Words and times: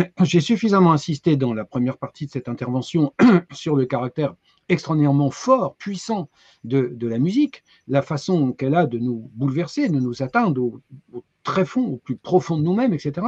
j'ai 0.22 0.40
suffisamment 0.40 0.92
insisté 0.92 1.36
dans 1.36 1.54
la 1.54 1.64
première 1.64 1.98
partie 1.98 2.26
de 2.26 2.30
cette 2.30 2.48
intervention 2.48 3.12
sur 3.52 3.76
le 3.76 3.86
caractère 3.86 4.34
extraordinairement 4.68 5.30
fort, 5.30 5.74
puissant 5.76 6.28
de, 6.64 6.96
la 7.00 7.18
musique, 7.18 7.64
la 7.88 8.02
façon 8.02 8.52
qu'elle 8.52 8.74
a 8.74 8.86
de 8.86 8.98
nous 8.98 9.30
bouleverser, 9.34 9.88
de 9.88 9.98
nous 9.98 10.22
atteindre 10.22 10.62
au, 10.62 10.80
très 11.42 11.64
fond, 11.64 11.86
au 11.86 11.96
plus 11.96 12.16
profond 12.16 12.56
de 12.56 12.62
nous-mêmes, 12.62 12.94
etc., 12.94 13.26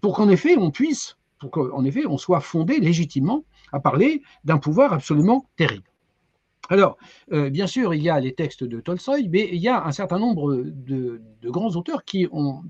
pour 0.00 0.14
qu'en 0.14 0.28
effet 0.28 0.56
on 0.58 0.70
puisse, 0.70 1.16
pour 1.38 1.50
qu'en 1.50 1.84
effet 1.84 2.04
on 2.06 2.18
soit 2.18 2.40
fondé 2.40 2.78
légitimement 2.78 3.44
à 3.72 3.80
parler 3.80 4.22
d'un 4.44 4.58
pouvoir 4.58 4.92
absolument 4.92 5.46
terrible. 5.56 5.88
Alors, 6.68 6.96
euh, 7.32 7.50
bien 7.50 7.66
sûr, 7.66 7.92
il 7.92 8.02
y 8.02 8.08
a 8.08 8.20
les 8.20 8.34
textes 8.34 8.64
de 8.64 8.80
Tolstoï, 8.80 9.28
mais 9.28 9.48
il 9.52 9.60
y 9.60 9.68
a 9.68 9.84
un 9.84 9.92
certain 9.92 10.18
nombre 10.18 10.62
de, 10.64 11.20
grands 11.44 11.74
auteurs 11.76 12.04
qui 12.04 12.28
ont, 12.30 12.62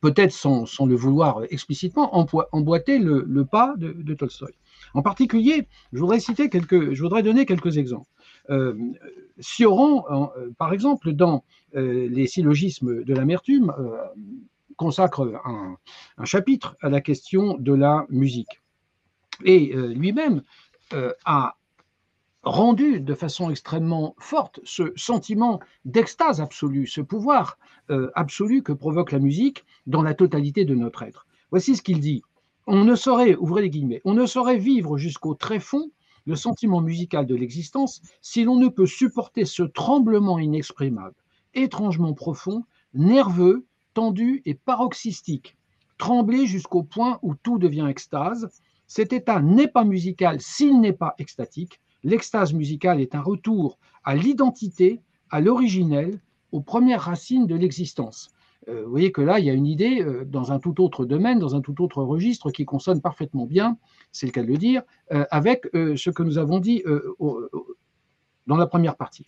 peut-être 0.00 0.32
sans, 0.32 0.66
le 0.86 0.94
vouloir 0.94 1.42
explicitement, 1.50 2.14
emboîté 2.52 2.98
le, 2.98 3.44
pas 3.44 3.74
de, 3.76 4.14
Tolstoï. 4.14 4.52
En 4.94 5.02
particulier, 5.02 5.68
je 5.92 5.98
voudrais 5.98 6.20
citer 6.20 6.48
quelques, 6.48 6.92
je 6.92 7.02
voudrais 7.02 7.22
donner 7.22 7.46
quelques 7.46 7.78
exemples. 7.78 8.08
Euh, 8.50 8.74
Sioran, 9.38 10.30
euh, 10.36 10.50
par 10.58 10.72
exemple, 10.72 11.12
dans 11.12 11.44
euh, 11.76 12.08
les 12.08 12.26
syllogismes 12.26 13.04
de 13.04 13.14
l'amertume, 13.14 13.72
consacre 14.76 15.40
un, 15.44 15.76
chapitre 16.24 16.76
à 16.82 16.88
la 16.88 17.00
question 17.00 17.56
de 17.58 17.74
la 17.74 18.06
musique. 18.10 18.62
Et 19.44 19.72
lui-même 19.74 20.42
a 21.24 21.57
rendu 22.42 23.00
de 23.00 23.14
façon 23.14 23.50
extrêmement 23.50 24.14
forte 24.18 24.60
ce 24.64 24.92
sentiment 24.96 25.60
d'extase 25.84 26.40
absolue, 26.40 26.86
ce 26.86 27.00
pouvoir 27.00 27.58
euh, 27.90 28.10
absolu 28.14 28.62
que 28.62 28.72
provoque 28.72 29.12
la 29.12 29.18
musique 29.18 29.64
dans 29.86 30.02
la 30.02 30.14
totalité 30.14 30.64
de 30.64 30.74
notre 30.74 31.02
être. 31.02 31.26
Voici 31.50 31.76
ce 31.76 31.82
qu'il 31.82 32.00
dit. 32.00 32.22
On 32.66 32.84
ne 32.84 32.94
saurait, 32.94 33.34
ouvrez 33.36 33.62
les 33.62 33.70
guillemets, 33.70 34.02
on 34.04 34.12
ne 34.12 34.26
saurait 34.26 34.58
vivre 34.58 34.98
jusqu'au 34.98 35.34
tréfonds 35.34 35.90
le 36.26 36.36
sentiment 36.36 36.82
musical 36.82 37.26
de 37.26 37.34
l'existence 37.34 38.02
si 38.20 38.44
l'on 38.44 38.56
ne 38.56 38.68
peut 38.68 38.86
supporter 38.86 39.46
ce 39.46 39.62
tremblement 39.62 40.38
inexprimable, 40.38 41.14
étrangement 41.54 42.12
profond, 42.12 42.64
nerveux, 42.92 43.66
tendu 43.94 44.42
et 44.44 44.54
paroxystique, 44.54 45.56
trembler 45.96 46.46
jusqu'au 46.46 46.82
point 46.82 47.18
où 47.22 47.34
tout 47.34 47.58
devient 47.58 47.86
extase. 47.88 48.50
Cet 48.86 49.12
état 49.14 49.40
n'est 49.40 49.68
pas 49.68 49.84
musical 49.84 50.40
s'il 50.40 50.80
n'est 50.80 50.92
pas 50.92 51.14
extatique, 51.18 51.80
L'extase 52.04 52.52
musicale 52.52 53.00
est 53.00 53.14
un 53.14 53.20
retour 53.20 53.78
à 54.04 54.14
l'identité, 54.14 55.00
à 55.30 55.40
l'originel, 55.40 56.18
aux 56.52 56.60
premières 56.60 57.02
racines 57.02 57.46
de 57.46 57.54
l'existence. 57.54 58.30
Euh, 58.68 58.84
vous 58.84 58.90
voyez 58.90 59.12
que 59.12 59.20
là, 59.20 59.38
il 59.38 59.46
y 59.46 59.50
a 59.50 59.54
une 59.54 59.66
idée 59.66 60.02
euh, 60.02 60.24
dans 60.24 60.52
un 60.52 60.58
tout 60.58 60.82
autre 60.82 61.04
domaine, 61.04 61.38
dans 61.38 61.54
un 61.54 61.60
tout 61.60 61.82
autre 61.82 62.02
registre 62.02 62.50
qui 62.50 62.64
consonne 62.64 63.00
parfaitement 63.00 63.46
bien, 63.46 63.78
c'est 64.12 64.26
le 64.26 64.32
cas 64.32 64.42
de 64.42 64.48
le 64.48 64.56
dire, 64.56 64.82
euh, 65.12 65.24
avec 65.30 65.66
ce 65.74 66.10
que 66.10 66.22
nous 66.22 66.38
avons 66.38 66.58
dit 66.58 66.82
dans 68.46 68.56
la 68.56 68.66
première 68.66 68.96
partie. 68.96 69.26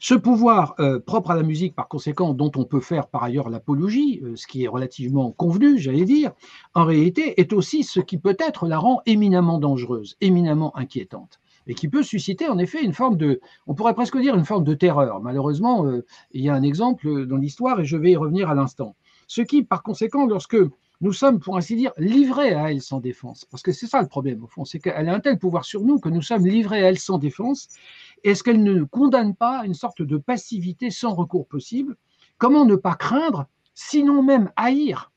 Ce 0.00 0.14
pouvoir 0.14 0.76
propre 1.06 1.30
à 1.30 1.36
la 1.36 1.42
musique, 1.42 1.74
par 1.74 1.88
conséquent, 1.88 2.34
dont 2.34 2.50
on 2.56 2.64
peut 2.64 2.80
faire 2.80 3.08
par 3.08 3.22
ailleurs 3.22 3.48
l'apologie, 3.48 4.22
ce 4.34 4.46
qui 4.46 4.64
est 4.64 4.68
relativement 4.68 5.30
convenu, 5.32 5.78
j'allais 5.78 6.04
dire, 6.04 6.32
en 6.74 6.84
réalité, 6.84 7.40
est 7.40 7.52
aussi 7.52 7.84
ce 7.84 8.00
qui 8.00 8.18
peut-être 8.18 8.66
la 8.66 8.78
rend 8.78 9.02
éminemment 9.06 9.58
dangereuse, 9.58 10.16
éminemment 10.20 10.76
inquiétante 10.76 11.40
et 11.66 11.74
qui 11.74 11.88
peut 11.88 12.02
susciter 12.02 12.48
en 12.48 12.58
effet 12.58 12.82
une 12.82 12.92
forme 12.92 13.16
de, 13.16 13.40
on 13.66 13.74
pourrait 13.74 13.94
presque 13.94 14.18
dire 14.18 14.34
une 14.34 14.44
forme 14.44 14.64
de 14.64 14.74
terreur. 14.74 15.20
Malheureusement, 15.20 15.86
euh, 15.86 16.04
il 16.32 16.42
y 16.42 16.48
a 16.48 16.54
un 16.54 16.62
exemple 16.62 17.26
dans 17.26 17.36
l'histoire 17.36 17.80
et 17.80 17.84
je 17.84 17.96
vais 17.96 18.12
y 18.12 18.16
revenir 18.16 18.50
à 18.50 18.54
l'instant. 18.54 18.96
Ce 19.26 19.40
qui, 19.40 19.62
par 19.62 19.82
conséquent, 19.82 20.26
lorsque 20.26 20.56
nous 21.00 21.12
sommes, 21.12 21.40
pour 21.40 21.56
ainsi 21.56 21.76
dire, 21.76 21.92
livrés 21.98 22.54
à 22.54 22.70
elle 22.70 22.80
sans 22.80 23.00
défense, 23.00 23.44
parce 23.50 23.62
que 23.62 23.72
c'est 23.72 23.86
ça 23.86 24.00
le 24.00 24.08
problème 24.08 24.44
au 24.44 24.46
fond, 24.46 24.64
c'est 24.64 24.78
qu'elle 24.78 25.08
a 25.08 25.14
un 25.14 25.20
tel 25.20 25.38
pouvoir 25.38 25.64
sur 25.64 25.82
nous 25.82 25.98
que 25.98 26.08
nous 26.08 26.22
sommes 26.22 26.46
livrés 26.46 26.84
à 26.84 26.88
elle 26.88 26.98
sans 26.98 27.18
défense, 27.18 27.68
est-ce 28.22 28.42
qu'elle 28.42 28.62
ne 28.62 28.72
nous 28.72 28.86
condamne 28.86 29.34
pas 29.34 29.60
à 29.60 29.66
une 29.66 29.74
sorte 29.74 30.02
de 30.02 30.16
passivité 30.16 30.90
sans 30.90 31.14
recours 31.14 31.46
possible? 31.46 31.96
Comment 32.38 32.64
ne 32.64 32.76
pas 32.76 32.94
craindre, 32.94 33.46
sinon 33.74 34.22
même 34.22 34.50
haïr, 34.56 35.12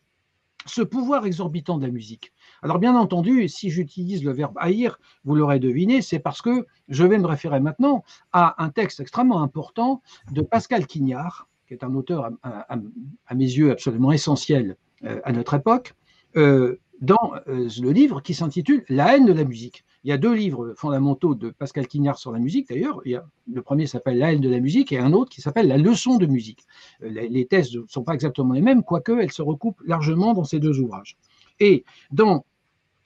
ce 0.66 0.82
pouvoir 0.82 1.26
exorbitant 1.26 1.78
de 1.78 1.86
la 1.86 1.92
musique? 1.92 2.34
Alors 2.64 2.80
bien 2.80 2.96
entendu, 2.96 3.48
si 3.48 3.70
j'utilise 3.70 4.24
le 4.24 4.32
verbe 4.32 4.56
haïr, 4.58 5.00
vous 5.26 5.36
l'aurez 5.36 5.60
deviné, 5.60 6.02
c'est 6.02 6.20
parce 6.20 6.42
que 6.42 6.66
je 6.90 7.04
vais 7.04 7.18
me 7.18 7.28
référer 7.28 7.60
maintenant 7.60 8.04
à 8.34 8.64
un 8.64 8.70
texte 8.70 9.00
extrêmement 9.00 9.42
important 9.42 10.02
de 10.32 10.42
Pascal 10.42 10.88
Quignard, 10.88 11.48
qui 11.68 11.74
est 11.74 11.84
un 11.84 11.94
auteur 11.96 12.32
à, 12.44 13.36
mes 13.36 13.46
yeux 13.46 13.72
absolument 13.72 14.12
essentiel 14.12 14.78
euh, 15.04 15.20
à 15.24 15.32
notre 15.32 15.54
époque, 15.54 15.94
euh, 16.36 16.80
dans 17.02 17.34
euh, 17.48 17.68
le 17.80 17.92
livre 17.92 18.22
qui 18.22 18.34
s'intitule 18.34 18.84
La 18.90 19.16
haine 19.16 19.26
de 19.26 19.34
la 19.34 19.44
musique. 19.44 19.84
Il 20.04 20.10
y 20.10 20.14
a 20.14 20.18
deux 20.18 20.34
livres 20.34 20.74
fondamentaux 20.78 21.36
de 21.36 21.50
Pascal 21.50 21.86
Quignard 21.86 22.18
sur 22.18 22.32
la 22.32 22.40
musique, 22.40 22.70
d'ailleurs. 22.70 23.02
Le 23.06 23.62
premier 23.62 23.88
s'appelle 23.88 24.18
La 24.18 24.32
haine 24.32 24.40
de 24.40 24.50
la 24.50 24.60
musique 24.60 24.92
et 24.94 25.00
un 25.00 25.12
autre 25.12 25.30
qui 25.30 25.42
s'appelle 25.42 25.68
La 25.68 25.78
leçon 25.78 26.18
de 26.18 26.26
musique. 26.26 26.66
Les 27.02 27.46
thèses 27.46 27.76
ne 27.76 27.82
sont 27.88 28.04
pas 28.04 28.14
exactement 28.14 28.54
les 28.54 28.62
mêmes, 28.62 28.84
quoique 28.84 29.12
elles 29.20 29.32
se 29.32 29.42
recoupent 29.42 29.82
largement 29.86 30.34
dans 30.34 30.46
ces 30.46 30.60
deux 30.60 30.80
ouvrages. 30.80 31.18
Et 31.60 31.86
dans 32.12 32.46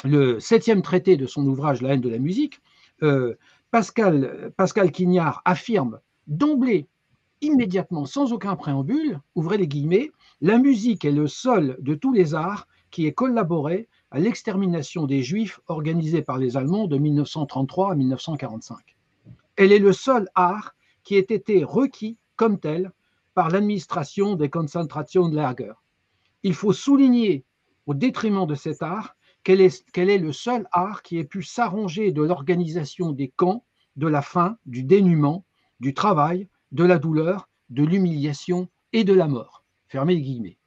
le 0.03 0.39
septième 0.39 0.81
traité 0.81 1.17
de 1.17 1.25
son 1.25 1.45
ouvrage 1.45 1.81
La 1.81 1.94
haine 1.94 2.01
de 2.01 2.09
la 2.09 2.19
musique, 2.19 2.62
euh, 3.03 3.35
Pascal, 3.72 4.51
Quignard 4.91 5.41
affirme 5.45 6.00
d'emblée, 6.28 6.88
immédiatement, 7.41 8.06
sans 8.06 8.34
aucun 8.34 8.56
préambule, 8.56 9.19
ouvrez 9.35 9.57
les 9.57 9.67
guillemets, 9.67 10.11
la 10.41 10.57
musique 10.57 11.06
est 11.06 11.11
le 11.11 11.28
seul 11.28 11.78
de 11.79 11.95
tous 11.95 12.11
les 12.11 12.34
arts 12.35 12.67
qui 12.90 13.06
ait 13.06 13.13
collaboré 13.13 13.88
à 14.11 14.19
l'extermination 14.19 15.06
des 15.06 15.23
Juifs 15.23 15.61
organisée 15.67 16.22
par 16.22 16.38
les 16.38 16.57
Allemands 16.57 16.88
de 16.88 16.97
1933 16.97 17.94
à 17.94 17.95
1945. 17.95 18.78
Elle 19.56 19.72
est 19.72 19.79
le 19.79 19.94
seul 19.94 20.28
art 20.35 20.75
qui 21.03 21.16
ait 21.16 21.19
été 21.19 21.63
requis 21.63 22.17
comme 22.35 22.59
tel 22.59 22.91
par 23.34 23.50
l'administration 23.50 24.35
des 24.35 24.50
Konzentrationslager. 24.50 25.73
Il 26.44 26.53
faut 26.53 26.73
souligner 26.73 27.45
au 27.87 27.93
détriment 27.93 28.45
de 28.45 28.55
cet 28.55 28.81
art, 28.81 29.15
quel 29.43 29.61
est, 29.61 30.17
le 30.17 30.31
seul 30.31 30.67
art 30.71 31.01
qui 31.01 31.17
ait 31.17 31.23
pu 31.23 31.41
s'arranger 31.41 32.11
de 32.11 32.21
l'organisation 32.21 33.11
des 33.11 33.29
camps, 33.29 33.65
de 33.95 34.07
la 34.07 34.21
faim, 34.21 34.57
du 34.65 34.83
dénuement, 34.83 35.45
du 35.79 35.93
travail, 35.93 36.47
de 36.71 36.83
la 36.83 36.99
douleur, 36.99 37.49
de 37.69 37.83
l'humiliation 37.83 38.69
et 38.93 39.03
de 39.03 39.13
la 39.13 39.27
mort? 39.27 39.63
Fermez 39.87 40.15
les 40.15 40.21
guillemets. 40.21 40.57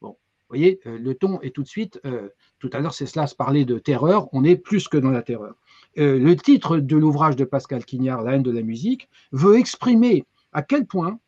Bon, 0.00 0.10
vous 0.10 0.48
voyez, 0.48 0.80
euh, 0.86 0.98
le 0.98 1.14
ton 1.14 1.40
est 1.42 1.54
tout 1.54 1.62
de 1.62 1.68
suite, 1.68 2.00
euh, 2.06 2.30
tout 2.58 2.70
à 2.72 2.80
l'heure 2.80 2.94
c'est 2.94 3.06
cela 3.06 3.26
se 3.26 3.34
parlait 3.34 3.64
de 3.64 3.78
terreur, 3.78 4.28
on 4.32 4.44
est 4.44 4.56
plus 4.56 4.88
que 4.88 4.96
dans 4.96 5.10
la 5.10 5.22
terreur. 5.22 5.54
Euh, 5.98 6.18
le 6.18 6.34
titre 6.36 6.78
de 6.78 6.96
l'ouvrage 6.96 7.36
de 7.36 7.44
Pascal 7.44 7.84
Quignard, 7.84 8.22
La 8.22 8.34
haine 8.34 8.42
de 8.42 8.50
la 8.50 8.62
musique, 8.62 9.10
veut 9.32 9.58
exprimer 9.58 10.24
à 10.52 10.62
quel 10.62 10.86
point 10.86 11.20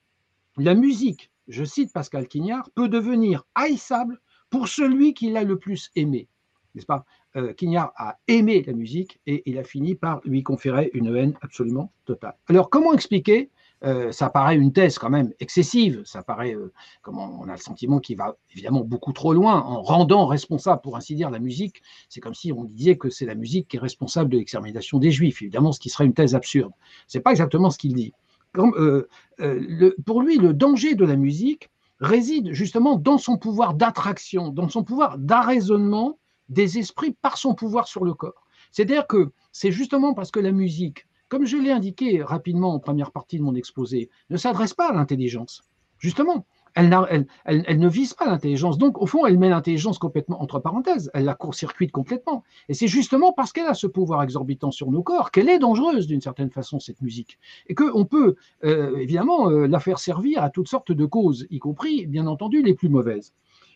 la 0.57 0.75
musique, 0.75 1.31
je 1.49 1.65
cite 1.65 1.93
Pascal 1.93 2.29
Quignard, 2.29 2.71
peut 2.71 2.89
devenir 2.89 3.45
haïssable 3.55 4.21
pour 4.55 4.69
celui 4.69 5.15
qui 5.15 5.31
l'a 5.31 5.43
le 5.43 5.59
plus 5.59 5.91
aimé. 5.97 6.29
N'est-ce 6.77 6.87
pas? 6.87 7.05
Euh, 7.35 7.53
Quignard 7.55 7.93
a 7.97 8.19
aimé 8.29 8.63
la 8.65 8.73
musique 8.73 9.19
et 9.27 9.43
il 9.47 9.59
a 9.59 9.65
fini 9.65 9.97
par 9.97 10.21
lui 10.25 10.45
conférer 10.45 10.93
une 10.95 11.13
haine 11.17 11.35
absolument 11.43 11.91
totale. 12.05 12.37
Alors, 12.47 12.71
comment 12.71 12.95
expliquer? 12.95 13.51
Euh, 13.83 14.13
ça 14.13 14.31
paraît 14.31 14.55
une 14.55 14.73
thèse 14.73 14.97
quand 14.97 15.11
même 15.11 15.33
excessive, 15.41 16.03
ça 16.05 16.23
paraît, 16.23 16.55
euh, 16.55 16.73
comment 17.03 17.37
on 17.43 17.49
a 17.49 17.57
le 17.57 17.59
sentiment 17.59 17.99
qu'il 17.99 18.17
va 18.17 18.37
évidemment 18.53 18.83
beaucoup 18.83 19.13
trop 19.13 19.35
loin 19.35 19.61
en 19.61 19.83
rendant 19.83 20.25
responsable, 20.27 20.83
pour 20.83 20.97
ainsi 20.97 21.17
dire, 21.17 21.31
la 21.31 21.41
musique. 21.41 21.83
C'est 22.09 22.21
comme 22.21 22.35
si 22.35 22.53
on 22.53 22.63
disait 22.63 22.97
que 22.97 23.11
c'est 23.11 23.27
la 23.27 23.35
musique 23.35 23.67
qui 23.67 23.79
est 23.79 23.81
responsable 23.81 24.31
de 24.31 24.39
l'extermination 24.39 25.01
des 25.01 25.11
Juifs, 25.11 25.43
évidemment, 25.43 25.73
ce 25.73 25.81
qui 25.81 25.91
serait 25.91 26.07
une 26.07 26.15
thèse 26.15 26.37
absurde. 26.37 26.71
C'est 27.09 27.19
pas 27.19 27.33
exactement 27.33 27.71
ce 27.71 27.79
qu'il 27.79 27.95
dit. 27.95 28.13
pour 28.53 30.23
lui, 30.23 30.39
le 30.39 30.53
danger 30.53 30.95
de 30.95 31.05
la 31.05 31.17
musique, 31.17 31.71
réside 32.05 32.53
justement 32.53 32.97
dans 32.97 33.19
son 33.19 33.37
pouvoir 33.37 33.75
d'attraction, 33.75 34.49
dans 34.49 34.69
son 34.69 34.85
pouvoir 34.85 35.19
d'arraisonnement 35.19 36.19
des 36.49 36.79
esprits 36.79 37.13
par 37.13 37.39
son 37.39 37.55
pouvoir 37.55 37.89
sur 37.89 38.05
le 38.05 38.15
corps. 38.15 38.47
C'est-à-dire 38.71 39.07
que 39.07 39.33
c'est 39.53 39.73
justement 39.73 40.15
parce 40.15 40.31
que 40.31 40.41
la 40.41 40.53
musique, 40.53 41.07
comme 41.29 41.47
je 41.47 41.57
l'ai 41.57 41.71
indiqué 41.71 42.23
rapidement 42.23 42.75
en 42.75 42.79
première 42.79 43.13
partie 43.13 43.39
de 43.39 43.43
mon 43.43 43.55
exposé, 43.55 44.11
ne 44.31 44.37
s'adresse 44.37 44.75
pas 44.75 44.91
à 44.91 44.93
l'intelligence. 44.93 45.63
Justement, 45.99 46.47
elle, 46.75 47.79
ne 47.79 47.89
vise 47.89 48.15
pas 48.15 48.27
l'intelligence. 48.27 48.79
Donc, 48.79 49.01
au 49.01 49.07
fond, 49.07 49.27
elle 49.27 49.39
met 49.39 49.49
l'intelligence 49.49 49.99
complètement 49.99 50.43
entre 50.43 50.59
parenthèses. 50.59 51.11
Elle 51.15 51.25
la 51.25 51.35
court-circuite 51.35 51.93
complètement. 51.93 52.43
Et 52.69 52.75
c'est 52.75 52.89
justement 52.89 53.33
parce 53.33 53.53
qu'elle 53.53 53.67
a 53.67 53.75
ce 53.75 53.87
pouvoir 53.87 54.23
exorbitant 54.23 54.71
sur 54.71 54.91
nos 54.91 55.03
corps 55.03 55.31
qu'elle 55.31 55.49
est 55.49 55.59
dangereuse 55.59 56.07
d'une 56.07 56.21
certaine 56.21 56.51
façon, 56.51 56.81
cette 56.81 57.01
musique. 57.01 57.39
Et 57.69 57.75
qu'on 57.75 58.05
peut, 58.05 58.35
euh, 58.65 58.97
évidemment, 58.97 59.51
euh, 59.51 59.67
la 59.67 59.79
faire 59.79 59.99
servir 59.99 60.43
à 60.43 60.51
toutes 60.51 60.69
sortes 60.69 60.93
de 60.93 61.07
causes, 61.07 61.47
y 61.51 61.59
compris, 61.59 62.07
bien 62.07 62.27
entendu, 62.27 62.63
les 62.63 62.75
plus 62.75 62.89
mauvaises. 62.89 63.33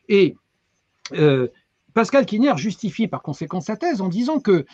Et 0.08 0.36
euh, 1.12 1.48
Pascal 1.94 2.26
Quignard 2.26 2.58
justifie 2.58 3.06
par 3.06 3.22
conséquent 3.22 3.60
sa 3.60 3.76
thèse 3.76 4.00
en 4.00 4.08
disant 4.08 4.40
que 4.40 4.66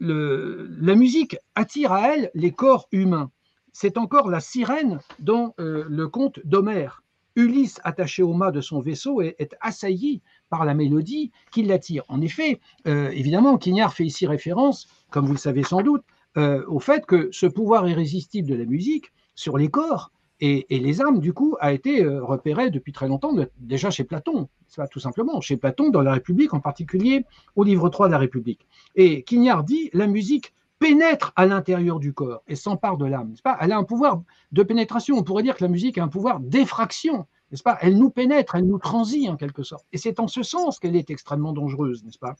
la 0.00 0.94
musique 0.94 1.36
attire 1.54 1.92
à 1.92 2.14
elle 2.14 2.30
les 2.34 2.52
corps 2.52 2.88
humains. 2.92 3.30
C'est 3.72 3.98
encore 3.98 4.30
la 4.30 4.40
sirène 4.40 5.00
dans 5.18 5.54
le 5.58 6.06
conte 6.06 6.40
d'Homère 6.44 7.02
Ulysse, 7.36 7.80
attaché 7.84 8.22
au 8.22 8.32
mât 8.32 8.50
de 8.50 8.60
son 8.60 8.80
vaisseau, 8.80 9.20
est, 9.20 9.54
assailli 9.60 10.22
par 10.48 10.64
la 10.64 10.74
mélodie 10.74 11.30
qui 11.52 11.62
l'attire. 11.62 12.02
En 12.08 12.20
effet, 12.20 12.60
euh, 12.86 13.10
évidemment, 13.10 13.58
Quignard 13.58 13.92
fait 13.92 14.04
ici 14.04 14.26
référence, 14.26 14.88
comme 15.10 15.26
vous 15.26 15.32
le 15.32 15.38
savez 15.38 15.62
sans 15.62 15.82
doute, 15.82 16.02
euh, 16.36 16.64
au 16.66 16.80
fait 16.80 17.06
que 17.06 17.28
ce 17.32 17.46
pouvoir 17.46 17.88
irrésistible 17.88 18.48
de 18.48 18.54
la 18.54 18.64
musique 18.64 19.12
sur 19.34 19.58
les 19.58 19.68
corps 19.68 20.10
et, 20.40 20.66
les 20.70 21.00
âmes, 21.00 21.18
du 21.18 21.32
coup, 21.32 21.56
a 21.60 21.72
été 21.72 22.04
euh, 22.04 22.22
repéré 22.22 22.70
depuis 22.70 22.92
très 22.92 23.08
longtemps, 23.08 23.34
déjà 23.58 23.90
chez 23.90 24.04
Platon, 24.04 24.48
ça, 24.66 24.86
tout 24.86 25.00
simplement, 25.00 25.40
chez 25.40 25.56
Platon, 25.56 25.88
dans 25.88 26.02
la 26.02 26.12
République, 26.12 26.52
en 26.52 26.60
particulier 26.60 27.24
au 27.54 27.64
livre 27.64 27.88
3 27.88 28.08
de 28.08 28.12
la 28.12 28.18
République. 28.18 28.66
Et 28.96 29.22
Quignard 29.22 29.64
dit, 29.64 29.88
la 29.94 30.06
musique 30.06 30.52
pénètre 30.78 31.32
à 31.36 31.46
l'intérieur 31.46 31.98
du 31.98 32.12
corps 32.12 32.42
et 32.46 32.56
s'empare 32.56 32.96
de 32.96 33.06
l'âme. 33.06 33.34
Elle 33.60 33.72
a 33.72 33.78
un 33.78 33.84
pouvoir 33.84 34.22
de 34.52 34.62
pénétration. 34.62 35.16
On 35.16 35.22
pourrait 35.22 35.42
dire 35.42 35.56
que 35.56 35.64
la 35.64 35.70
musique 35.70 35.98
a 35.98 36.04
un 36.04 36.08
pouvoir 36.08 36.40
d'effraction 36.40 37.26
n'est-ce 37.50 37.62
pas? 37.62 37.78
Elle 37.80 37.96
nous 37.96 38.10
pénètre, 38.10 38.54
elle 38.54 38.66
nous 38.66 38.78
transit 38.78 39.28
en 39.28 39.36
quelque 39.36 39.62
sorte. 39.62 39.86
Et 39.92 39.98
c'est 39.98 40.20
en 40.20 40.28
ce 40.28 40.42
sens 40.42 40.78
qu'elle 40.78 40.96
est 40.96 41.10
extrêmement 41.10 41.52
dangereuse, 41.52 42.04
n'est-ce 42.04 42.18
pas? 42.18 42.36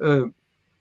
Euh, 0.00 0.28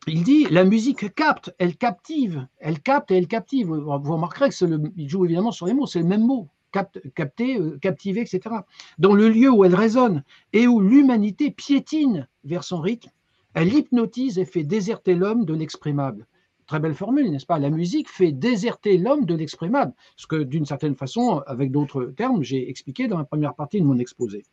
il 0.07 0.23
dit 0.23 0.45
la 0.45 0.63
musique 0.63 1.13
capte, 1.13 1.53
elle 1.57 1.75
captive, 1.75 2.47
elle 2.59 2.79
capte 2.79 3.11
et 3.11 3.17
elle 3.17 3.27
captive. 3.27 3.67
Vous 3.67 4.13
remarquerez 4.13 4.49
qu'il 4.49 5.09
joue 5.09 5.25
évidemment 5.25 5.51
sur 5.51 5.65
les 5.65 5.73
mots, 5.73 5.85
c'est 5.85 5.99
le 5.99 6.05
même 6.05 6.25
mot, 6.25 6.47
capte, 6.71 7.01
capter, 7.13 7.59
euh, 7.59 7.77
captiver, 7.79 8.21
etc. 8.21 8.55
Dans 8.99 9.13
le 9.13 9.27
lieu 9.27 9.49
où 9.49 9.65
elle 9.65 9.75
résonne 9.75 10.23
et 10.53 10.67
où 10.67 10.79
l'humanité 10.79 11.51
piétine 11.51 12.27
vers 12.45 12.63
son 12.63 12.79
rythme, 12.79 13.09
elle 13.53 13.73
hypnotise 13.73 14.39
et 14.39 14.45
fait 14.45 14.63
déserter 14.63 15.13
l'homme 15.13 15.43
de 15.43 15.53
l'exprimable. 15.53 16.25
Très 16.67 16.79
belle 16.79 16.95
formule, 16.95 17.31
n'est-ce 17.31 17.45
pas? 17.45 17.59
La 17.59 17.69
musique 17.69 18.09
fait 18.09 18.33
déserter 18.33 18.97
l'homme 18.97 19.25
de 19.25 19.33
l'exprimable, 19.33 19.93
ce 20.17 20.27
que 20.27 20.35
d'une 20.35 20.65
certaine 20.65 20.95
façon, 20.95 21.41
avec 21.47 21.71
d'autres 21.71 22.13
termes, 22.15 22.43
j'ai 22.43 22.69
expliqué 22.69 23.07
dans 23.07 23.17
la 23.17 23.23
première 23.23 23.55
partie 23.55 23.79
de 23.79 23.85
mon 23.85 23.97
exposé. 23.97 24.43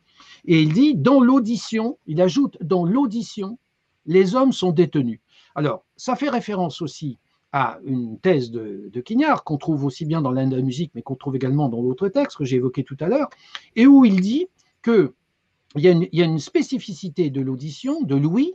Et 0.45 0.61
il 0.61 0.71
dit, 0.71 0.95
dans 0.95 1.19
l'audition, 1.19 1.97
il 2.07 2.21
ajoute, 2.21 2.57
dans 2.61 2.85
l'audition, 2.85 3.57
les 4.05 4.33
hommes 4.33 4.53
sont 4.53 4.71
détenus. 4.71 5.19
Alors, 5.55 5.83
ça 5.97 6.15
fait 6.15 6.29
référence 6.29 6.81
aussi 6.81 7.19
à 7.51 7.79
une 7.85 8.17
thèse 8.19 8.49
de, 8.49 8.89
de 8.91 9.01
Quignard, 9.01 9.43
qu'on 9.43 9.57
trouve 9.57 9.83
aussi 9.83 10.05
bien 10.05 10.21
dans 10.21 10.31
l'Inde 10.31 10.51
de 10.51 10.55
la 10.55 10.61
musique, 10.61 10.91
mais 10.95 11.01
qu'on 11.01 11.15
trouve 11.15 11.35
également 11.35 11.67
dans 11.67 11.81
l'autre 11.81 12.07
texte 12.07 12.37
que 12.37 12.45
j'ai 12.45 12.57
évoqué 12.57 12.83
tout 12.83 12.97
à 13.01 13.07
l'heure, 13.07 13.29
et 13.75 13.87
où 13.87 14.05
il 14.05 14.21
dit 14.21 14.47
que 14.81 15.13
il 15.75 15.83
y, 15.83 16.21
a 16.21 16.25
une, 16.25 16.39
spécificité 16.39 17.29
de 17.29 17.41
l'audition, 17.41 18.01
de 18.01 18.15
l'ouïe, 18.15 18.53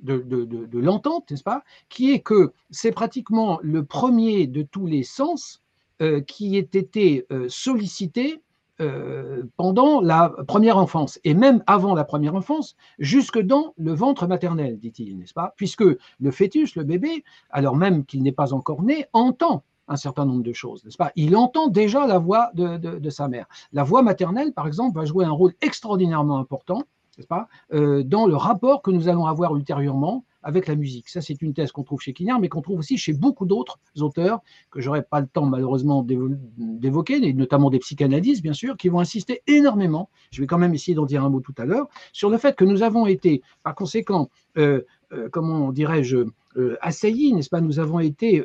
de, 0.00 0.78
l'entente, 0.78 1.30
n'est-ce 1.30 1.42
pas, 1.42 1.64
qui 1.88 2.12
est 2.12 2.20
que 2.20 2.52
c'est 2.70 2.92
pratiquement 2.92 3.58
le 3.62 3.84
premier 3.84 4.46
de 4.46 4.62
tous 4.62 4.86
les 4.86 5.02
sens 5.02 5.62
euh, 6.00 6.20
qui 6.20 6.56
ait 6.56 6.60
été 6.60 7.26
euh, 7.32 7.46
sollicité 7.48 8.42
euh, 8.80 9.42
pendant 9.56 10.00
la 10.00 10.32
première 10.46 10.78
enfance, 10.78 11.18
et 11.24 11.34
même 11.34 11.64
avant 11.66 11.96
la 11.96 12.04
première 12.04 12.36
enfance, 12.36 12.76
jusque 13.00 13.40
dans 13.40 13.74
le 13.76 13.92
ventre 13.92 14.28
maternel, 14.28 14.78
dit-il, 14.78 15.18
n'est-ce 15.18 15.34
pas 15.34 15.52
Puisque 15.56 15.82
le 15.82 16.30
fœtus, 16.30 16.76
le 16.76 16.84
bébé, 16.84 17.24
alors 17.50 17.74
même 17.74 18.04
qu'il 18.04 18.22
n'est 18.22 18.30
pas 18.30 18.54
encore 18.54 18.82
né, 18.82 19.06
entend 19.12 19.64
un 19.88 19.96
certain 19.96 20.26
nombre 20.26 20.44
de 20.44 20.52
choses, 20.52 20.84
n'est-ce 20.84 20.96
pas 20.96 21.10
Il 21.16 21.34
entend 21.34 21.66
déjà 21.66 22.06
la 22.06 22.18
voix 22.18 22.50
de, 22.54 22.76
de, 22.76 23.10
sa 23.10 23.26
mère. 23.26 23.46
La 23.72 23.82
voix 23.82 24.02
maternelle, 24.02 24.52
par 24.52 24.68
exemple, 24.68 24.96
va 24.96 25.04
jouer 25.04 25.24
un 25.24 25.32
rôle 25.32 25.54
extraordinairement 25.60 26.38
important 26.38 26.84
pas, 27.26 27.48
euh, 27.72 28.02
dans 28.02 28.26
le 28.26 28.36
rapport 28.36 28.82
que 28.82 28.90
nous 28.90 29.08
allons 29.08 29.26
avoir 29.26 29.56
ultérieurement 29.56 30.24
avec 30.42 30.66
la 30.68 30.76
musique. 30.76 31.08
Ça, 31.08 31.20
c'est 31.20 31.42
une 31.42 31.52
thèse 31.52 31.72
qu'on 31.72 31.82
trouve 31.82 32.00
chez 32.00 32.12
Quignard, 32.12 32.40
mais 32.40 32.48
qu'on 32.48 32.62
trouve 32.62 32.78
aussi 32.78 32.96
chez 32.96 33.12
beaucoup 33.12 33.44
d'autres 33.44 33.78
auteurs, 34.00 34.40
que 34.70 34.80
j'aurais 34.80 35.02
pas 35.02 35.20
le 35.20 35.26
temps 35.26 35.46
malheureusement 35.46 36.06
d'évoquer, 36.06 37.32
notamment 37.32 37.70
des 37.70 37.80
psychanalystes, 37.80 38.42
bien 38.42 38.52
sûr, 38.52 38.76
qui 38.76 38.88
vont 38.88 39.00
insister 39.00 39.42
énormément, 39.46 40.10
je 40.30 40.40
vais 40.40 40.46
quand 40.46 40.58
même 40.58 40.74
essayer 40.74 40.94
d'en 40.94 41.06
dire 41.06 41.24
un 41.24 41.28
mot 41.28 41.40
tout 41.40 41.54
à 41.58 41.64
l'heure, 41.64 41.88
sur 42.12 42.30
le 42.30 42.38
fait 42.38 42.54
que 42.56 42.64
nous 42.64 42.82
avons 42.82 43.06
été, 43.06 43.42
par 43.62 43.74
conséquent, 43.74 44.30
euh, 44.56 44.82
euh, 45.12 45.28
comment 45.30 45.72
dirais-je, 45.72 46.18
assaillis, 46.80 47.34
n'est-ce 47.34 47.50
pas 47.50 47.60
Nous 47.60 47.78
avons 47.78 48.00
été 48.00 48.44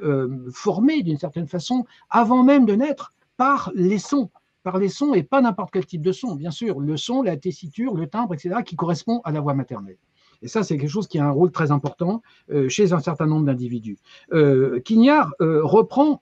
formés 0.51 1.01
d'une 1.01 1.17
certaine 1.17 1.47
façon, 1.47 1.83
avant 2.11 2.43
même 2.43 2.65
de 2.67 2.73
naître, 2.73 3.11
par 3.37 3.71
les 3.73 3.97
sons 3.97 4.29
par 4.63 4.77
les 4.79 4.89
sons 4.89 5.13
et 5.13 5.23
pas 5.23 5.41
n'importe 5.41 5.71
quel 5.71 5.85
type 5.85 6.01
de 6.01 6.11
son, 6.11 6.35
bien 6.35 6.51
sûr, 6.51 6.79
le 6.79 6.97
son, 6.97 7.21
la 7.21 7.37
tessiture, 7.37 7.95
le 7.95 8.07
timbre, 8.07 8.33
etc., 8.33 8.55
qui 8.65 8.75
correspond 8.75 9.21
à 9.23 9.31
la 9.31 9.41
voix 9.41 9.53
maternelle. 9.53 9.97
Et 10.41 10.47
ça, 10.47 10.63
c'est 10.63 10.77
quelque 10.77 10.89
chose 10.89 11.07
qui 11.07 11.19
a 11.19 11.25
un 11.25 11.31
rôle 11.31 11.51
très 11.51 11.71
important 11.71 12.21
euh, 12.51 12.67
chez 12.67 12.93
un 12.93 12.99
certain 12.99 13.25
nombre 13.25 13.45
d'individus. 13.45 13.97
Euh, 14.33 14.79
Quignard 14.81 15.31
euh, 15.41 15.61
reprend 15.63 16.21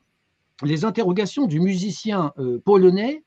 les 0.63 0.85
interrogations 0.85 1.47
du 1.47 1.59
musicien 1.59 2.33
polonais 2.65 3.23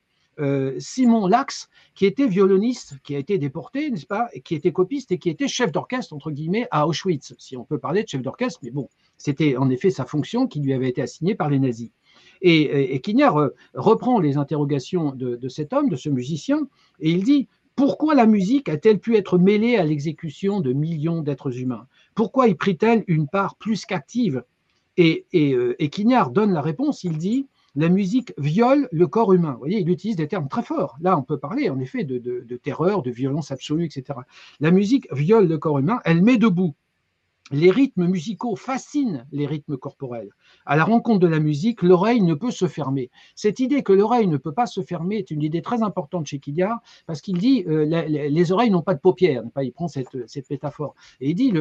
Simon 0.78 1.26
Lax, 1.26 1.69
qui 1.96 2.06
était 2.06 2.28
violoniste, 2.28 2.96
qui 3.02 3.17
a 3.17 3.19
été 3.19 3.38
déporté, 3.38 3.90
n'est-ce 3.90 4.06
pas, 4.06 4.28
qui 4.44 4.55
était 4.55 4.70
copiste 4.70 5.10
et 5.10 5.19
qui 5.19 5.31
était 5.31 5.49
chef 5.49 5.72
d'orchestre, 5.72 6.12
entre 6.12 6.31
guillemets, 6.31 6.69
à 6.70 6.87
Auschwitz, 6.87 7.34
si 7.38 7.56
on 7.56 7.64
peut 7.64 7.78
parler 7.78 8.05
de 8.05 8.08
chef 8.08 8.22
d'orchestre, 8.22 8.60
mais 8.62 8.70
bon, 8.70 8.88
c'était 9.17 9.56
en 9.56 9.69
effet 9.69 9.90
sa 9.90 10.05
fonction 10.05 10.46
qui 10.46 10.60
lui 10.60 10.72
avait 10.72 10.88
été 10.88 11.02
assignée 11.02 11.34
par 11.34 11.50
les 11.50 11.58
nazis. 11.58 11.90
Et, 12.46 12.94
et 12.94 13.00
Quignard 13.00 13.38
euh, 13.38 13.55
reprend 13.73 14.20
les 14.20 14.37
interrogations 14.37 15.12
de, 15.17 15.49
cet 15.49 15.73
homme, 15.73 15.88
de 15.88 15.96
ce 15.96 16.11
musicien, 16.11 16.69
et 17.00 17.11
il 17.11 17.25
dit 17.25 17.49
pourquoi 17.75 18.14
la 18.14 18.26
musique 18.26 18.69
a-t-elle 18.69 19.00
pu 19.00 19.17
être 19.17 19.38
mêlée 19.38 19.76
à 19.76 19.85
l'exécution 19.85 20.61
de 20.61 20.75
millions 20.75 21.23
d'êtres 21.23 21.58
humains? 21.58 21.87
Pourquoi 22.14 22.46
y 22.46 22.55
prit-elle 22.55 23.02
une 23.08 23.26
part 23.29 23.56
plus 23.56 23.87
qu'active? 23.87 24.44
Et, 24.99 25.25
et, 25.32 25.55
euh, 25.55 25.75
Quignard 25.91 26.31
donne 26.31 26.52
la 26.52 26.61
réponse, 26.61 27.02
il 27.02 27.17
dit 27.17 27.49
la 27.76 27.88
musique 27.88 28.35
viole 28.37 28.88
le 28.93 29.06
corps 29.06 29.32
humain. 29.32 29.52
Vous 29.52 29.58
voyez, 29.61 29.81
il 29.81 29.88
utilise 29.88 30.17
des 30.17 30.29
termes 30.29 30.49
très 30.49 30.62
forts. 30.62 30.96
Là, 31.00 31.19
on 31.19 31.23
peut 31.23 31.38
parler 31.38 31.70
en 31.70 31.81
effet 31.81 32.05
de 32.05 32.56
terreur, 32.62 33.02
de 33.02 33.11
violence 33.11 33.50
absolue, 33.50 33.87
etc. 33.87 34.20
La 34.61 34.70
musique 34.70 35.08
viole 35.12 35.49
le 35.49 35.58
corps 35.58 35.79
humain, 35.79 36.00
elle 36.05 36.23
met 36.23 36.37
debout 36.37 36.75
les 37.50 37.70
rythmes 37.70 38.06
musicaux 38.06 38.56
fascinent 38.56 39.26
les 39.31 39.46
rythmes 39.46 39.76
corporels. 39.76 40.31
À 40.64 40.76
la 40.76 40.85
rencontre 40.85 41.20
de 41.20 41.26
la 41.26 41.41
musique, 41.41 41.82
l'oreille 41.82 42.23
ne 42.23 42.35
peut 42.35 42.50
se 42.50 42.67
fermer. 42.67 43.11
Cette 43.35 43.61
idée 43.61 43.82
que 43.82 43.93
l'oreille 43.93 44.26
ne 44.26 44.38
peut 44.38 44.52
pas 44.52 44.67
se 44.67 44.82
fermer 44.82 45.17
est 45.17 45.31
une 45.31 45.43
idée 45.43 45.61
très 45.61 45.82
importante 45.82 46.26
chez 46.26 46.38
Kiliard, 46.38 46.81
parce 47.06 47.20
qu'il 47.20 47.38
dit 47.38 47.64
euh, 47.69 47.85
les, 47.85 48.52
oreilles 48.52 48.70
n'ont 48.70 48.82
pas 48.82 48.94
de 48.94 49.00
paupières. 49.00 49.43
Il 49.62 49.73
prend 49.73 49.88
cette, 49.88 50.17
métaphore. 50.50 50.94
Et 51.20 51.31
il 51.31 51.35
dit 51.35 51.52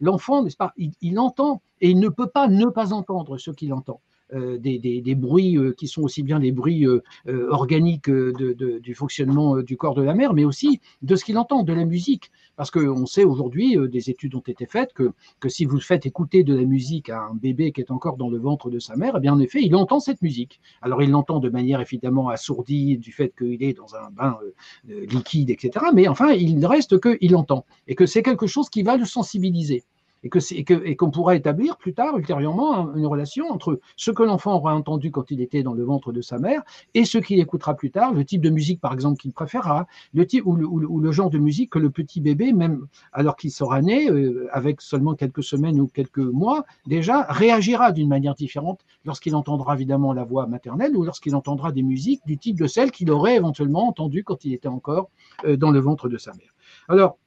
l'enfant, 0.00 0.42
n'est-ce 0.42 0.56
pas, 0.56 0.72
il 0.76 1.18
entend 1.18 1.60
et 1.80 1.90
il 1.90 1.98
ne 1.98 2.08
peut 2.08 2.28
pas 2.28 2.48
ne 2.48 2.66
pas 2.66 2.92
entendre 2.92 3.36
ce 3.38 3.50
qu'il 3.50 3.74
entend. 3.74 4.00
Euh, 4.34 4.56
des, 4.56 5.14
bruits 5.14 5.58
euh, 5.58 5.74
qui 5.76 5.86
sont 5.88 6.02
aussi 6.02 6.22
bien 6.22 6.40
des 6.40 6.52
bruits 6.52 6.86
euh, 6.86 7.02
organiques 7.50 8.08
du 8.08 8.94
fonctionnement 8.94 9.58
du 9.58 9.76
corps 9.76 9.94
de 9.94 10.02
la 10.02 10.14
mère, 10.14 10.32
mais 10.32 10.44
aussi 10.44 10.80
de 11.02 11.16
ce 11.16 11.24
qu'il 11.24 11.36
entend, 11.36 11.62
de 11.62 11.72
la 11.72 11.84
musique. 11.84 12.30
Parce 12.56 12.70
qu'on 12.70 13.04
sait 13.04 13.24
aujourd'hui, 13.24 13.76
des 13.88 14.10
études 14.10 14.34
ont 14.34 14.42
été 14.46 14.64
faites, 14.66 14.92
que, 14.94 15.12
que 15.40 15.48
si 15.48 15.64
vous 15.64 15.80
faites 15.80 16.06
écouter 16.06 16.44
de 16.44 16.54
la 16.54 16.64
musique 16.64 17.10
à 17.10 17.24
un 17.24 17.34
bébé 17.34 17.72
qui 17.72 17.80
est 17.80 17.90
encore 17.90 18.16
dans 18.16 18.30
le 18.30 18.38
ventre 18.38 18.70
de 18.70 18.78
sa 18.78 18.96
mère, 18.96 19.14
eh 19.16 19.20
bien 19.20 19.34
en 19.34 19.40
effet, 19.40 19.60
il 19.62 19.74
entend 19.74 20.00
cette 20.00 20.22
musique. 20.22 20.60
Alors 20.80 21.02
il 21.02 21.10
l'entend 21.10 21.38
de 21.38 21.50
manière 21.50 21.80
évidemment 21.80 22.28
assourdie 22.28 22.96
du 22.98 23.12
fait 23.12 23.34
qu'il 23.36 23.62
est 23.62 23.74
dans 23.74 23.94
un 23.96 24.10
bain 24.10 24.38
liquide, 24.86 25.50
etc. 25.50 25.86
Mais 25.94 26.08
enfin, 26.08 26.32
il 26.32 26.64
reste 26.64 27.00
qu'il 27.00 27.36
entend. 27.36 27.66
Et 27.86 27.94
que 27.94 28.06
c'est 28.06 28.22
quelque 28.22 28.46
chose 28.46 28.70
qui 28.70 28.82
va 28.82 28.96
le 28.96 29.04
sensibiliser 29.04 29.84
et 30.22 30.28
qu'on 30.28 30.38
que, 30.38 30.94
qu'on 30.94 31.10
pourra 31.10 31.34
établir 31.34 31.76
plus 31.76 31.94
tard, 31.94 32.16
ultérieurement, 32.16 32.94
une 32.94 33.06
relation 33.06 33.50
entre 33.50 33.80
ce 33.96 34.10
que 34.10 34.22
l'enfant 34.22 34.54
aura 34.54 34.74
entendu 34.74 35.10
quand 35.10 35.30
il 35.30 35.40
était 35.40 35.62
dans 35.62 35.74
le 35.74 35.84
ventre 35.84 36.12
de 36.12 36.20
sa 36.20 36.38
mère 36.38 36.62
et 36.94 37.04
ce 37.04 37.18
qu'il 37.18 37.40
écoutera 37.40 37.74
plus 37.74 37.90
tard, 37.90 38.12
le 38.12 38.24
type 38.24 38.40
de 38.40 38.50
musique, 38.50 38.80
par 38.80 38.92
exemple, 38.92 39.20
qu'il 39.20 39.32
préférera, 39.32 39.86
le 40.14 40.26
type 40.26 40.46
ou 40.46 40.56
le, 40.56 41.12
genre 41.12 41.30
de 41.30 41.38
musique 41.38 41.70
que 41.70 41.78
le 41.78 41.90
petit 41.90 42.20
bébé, 42.20 42.52
même 42.52 42.86
alors 43.12 43.36
qu'il 43.36 43.50
sera 43.50 43.82
né, 43.82 44.08
euh, 44.08 44.48
avec 44.52 44.80
seulement 44.80 45.14
quelques 45.14 45.42
semaines 45.42 45.80
ou 45.80 45.86
quelques 45.86 46.18
mois, 46.18 46.64
déjà 46.86 47.22
réagira 47.28 47.92
d'une 47.92 48.08
manière 48.08 48.34
différente 48.34 48.80
lorsqu'il 49.04 49.34
entendra 49.34 49.74
évidemment 49.74 50.12
la 50.12 50.24
voix 50.24 50.46
maternelle 50.46 50.96
ou 50.96 51.02
lorsqu'il 51.04 51.34
entendra 51.34 51.72
des 51.72 51.82
musiques 51.82 52.22
du 52.26 52.38
type 52.38 52.58
de 52.58 52.66
celles 52.66 52.90
qu'il 52.90 53.10
aurait 53.10 53.36
éventuellement 53.36 53.88
entendues 53.88 54.24
quand 54.24 54.44
il 54.44 54.54
était 54.54 54.68
encore 54.68 55.10
euh, 55.44 55.56
dans 55.56 55.70
le 55.70 55.80
ventre 55.80 56.08
de 56.08 56.16
sa 56.16 56.32
mère. 56.32 56.54
Alors, 56.88 57.18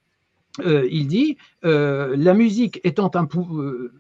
euh, 0.59 0.87
il 0.89 1.07
dit 1.07 1.37
euh, 1.63 2.15
la 2.17 2.33
musique 2.33 2.79
étant 2.83 3.11
un 3.13 3.25
pouvoir, 3.25 3.61
euh, 3.61 3.93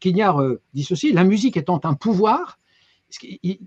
Quignard 0.00 0.42
dit 0.74 0.84
ceci, 0.84 1.12
la 1.12 1.24
musique 1.24 1.56
étant 1.56 1.80
un 1.84 1.94
pouvoir, 1.94 2.58
il, 3.22 3.58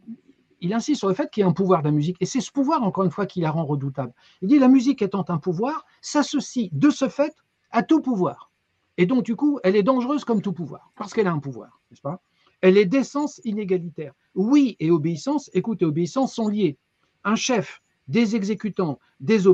insiste 0.73 0.99
sur 0.99 1.07
le 1.07 1.13
fait 1.13 1.29
qu'il 1.29 1.41
y 1.41 1.43
a 1.43 1.47
un 1.47 1.53
pouvoir 1.53 1.81
de 1.81 1.87
la 1.87 1.91
musique, 1.91 2.17
et 2.19 2.25
c'est 2.25 2.41
ce 2.41 2.51
pouvoir, 2.51 2.83
encore 2.83 3.03
une 3.03 3.11
fois, 3.11 3.25
qui 3.25 3.41
la 3.41 3.51
rend 3.51 3.65
redoutable. 3.65 4.13
Il 4.41 4.47
dit 4.47 4.59
la 4.59 4.67
musique 4.67 5.01
étant 5.01 5.25
un 5.27 5.37
pouvoir, 5.37 5.85
s'associe 6.01 6.69
de 6.71 6.89
ce 6.89 7.07
fait 7.07 7.33
à 7.71 7.83
tout 7.83 8.01
pouvoir. 8.01 8.51
Et 8.97 9.05
donc, 9.05 9.23
du 9.23 9.35
coup, 9.35 9.59
elle 9.63 9.75
est 9.75 9.83
dangereuse 9.83 10.23
comme 10.23 10.41
tout 10.41 10.53
pouvoir, 10.53 10.91
parce 10.95 11.13
qu'elle 11.13 11.27
a 11.27 11.31
un 11.31 11.39
pouvoir, 11.39 11.81
n'est-ce 11.91 12.01
pas? 12.01 12.21
Elle 12.61 12.77
est 12.77 12.85
d'essence 12.85 13.41
inégalitaire. 13.43 14.13
Oui 14.33 14.75
et 14.79 14.89
obéissance, 14.89 15.51
écoute 15.53 15.81
et 15.81 15.85
obéissance 15.85 16.33
sont 16.33 16.47
liés. 16.47 16.77
Un 17.23 17.35
chef, 17.35 17.81
des 18.07 18.35
exécutants, 18.35 18.99
des 19.19 19.47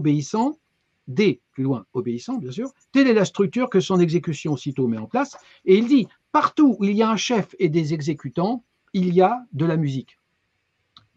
des, 1.07 1.41
plus 1.51 1.63
loin, 1.63 1.85
obéissant, 1.93 2.37
bien 2.37 2.51
sûr, 2.51 2.71
telle 2.91 3.07
est 3.07 3.13
la 3.13 3.25
structure 3.25 3.69
que 3.69 3.79
son 3.79 3.99
exécution 3.99 4.53
aussitôt 4.53 4.87
met 4.87 4.97
en 4.97 5.07
place. 5.07 5.37
Et 5.65 5.77
il 5.77 5.87
dit, 5.87 6.07
partout 6.31 6.77
où 6.79 6.85
il 6.85 6.95
y 6.95 7.03
a 7.03 7.09
un 7.09 7.17
chef 7.17 7.55
et 7.59 7.69
des 7.69 7.93
exécutants, 7.93 8.63
il 8.93 9.13
y 9.13 9.21
a 9.21 9.43
de 9.53 9.65
la 9.65 9.77
musique. 9.77 10.17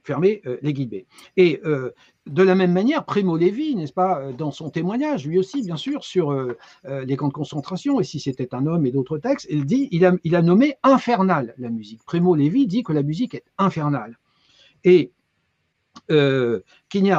Fermez 0.04 0.42
euh, 0.46 0.58
les 0.60 0.74
guillemets. 0.74 1.06
Et 1.38 1.60
euh, 1.64 1.90
de 2.26 2.42
la 2.42 2.54
même 2.54 2.72
manière, 2.72 3.06
Primo 3.06 3.38
Levi, 3.38 3.74
n'est-ce 3.74 3.92
pas, 3.92 4.20
euh, 4.20 4.32
dans 4.32 4.50
son 4.50 4.68
témoignage, 4.68 5.26
lui 5.26 5.38
aussi, 5.38 5.62
bien 5.62 5.76
sûr, 5.76 6.04
sur 6.04 6.32
les 6.84 7.16
camps 7.16 7.28
de 7.28 7.32
concentration, 7.32 8.00
et 8.00 8.04
si 8.04 8.20
c'était 8.20 8.54
un 8.54 8.66
homme 8.66 8.84
et 8.84 8.90
d'autres 8.90 9.18
textes, 9.18 9.46
il 9.50 9.64
dit, 9.64 9.88
il 9.90 10.04
a, 10.04 10.42
nommé 10.42 10.74
infernale 10.82 11.54
la 11.56 11.70
musique. 11.70 12.04
Primo 12.04 12.34
Levi 12.34 12.66
dit 12.66 12.82
que 12.82 12.92
la 12.92 13.02
musique 13.02 13.34
est 13.34 13.44
infernale. 13.56 14.18
Et 14.84 15.12
euh, 16.10 16.60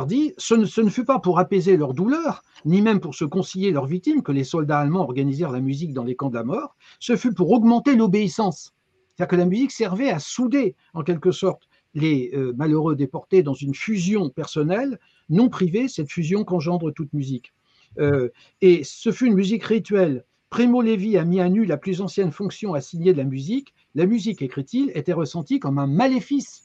dit 0.07 0.33
ce 0.37 0.55
ne, 0.55 0.65
ce 0.65 0.81
ne, 0.81 0.89
fut 0.89 1.05
pas 1.05 1.19
pour 1.19 1.39
apaiser 1.39 1.77
leur 1.77 1.93
douleur, 1.93 2.43
ni 2.65 2.81
même 2.81 2.99
pour 2.99 3.15
se 3.15 3.25
concilier 3.25 3.71
leurs 3.71 3.85
victimes, 3.85 4.21
que 4.21 4.31
les 4.31 4.43
soldats 4.43 4.79
allemands 4.79 5.01
organisèrent 5.01 5.51
la 5.51 5.61
musique 5.61 5.93
dans 5.93 6.03
les 6.03 6.15
camps 6.15 6.29
de 6.29 6.35
la 6.35 6.43
mort, 6.43 6.75
ce 6.99 7.15
fut 7.15 7.33
pour 7.33 7.51
augmenter 7.51 7.95
l'obéissance. 7.95 8.73
C'est-à-dire 9.15 9.31
que 9.31 9.35
la 9.37 9.45
musique 9.45 9.71
servait 9.71 10.09
à 10.09 10.19
souder, 10.19 10.75
en 10.93 11.03
quelque 11.03 11.31
sorte, 11.31 11.69
les 11.93 12.31
euh, 12.33 12.53
malheureux 12.57 12.95
déportés 12.95 13.43
dans 13.43 13.53
une 13.53 13.73
fusion 13.73 14.29
personnelle, 14.29 14.99
non 15.29 15.49
privée, 15.49 15.87
cette 15.87 16.11
fusion 16.11 16.43
qu'engendre 16.43 16.91
toute 16.91 17.13
musique. 17.13 17.53
Euh, 17.99 18.29
et 18.61 18.83
ce 18.83 19.11
fut 19.11 19.27
une 19.27 19.35
musique 19.35 19.63
rituelle. 19.63 20.25
Primo 20.49 20.81
Levi 20.81 21.17
a 21.17 21.25
mis 21.25 21.39
à 21.39 21.49
nu 21.49 21.65
la 21.65 21.77
plus 21.77 22.01
ancienne 22.01 22.31
fonction 22.31 22.73
assignée 22.73 23.13
de 23.13 23.17
la 23.17 23.23
musique. 23.23 23.73
La 23.95 24.05
musique, 24.05 24.41
écrit-il, 24.41 24.91
était 24.93 25.13
ressentie 25.13 25.59
comme 25.59 25.79
un 25.79 25.87
maléfice. 25.87 26.64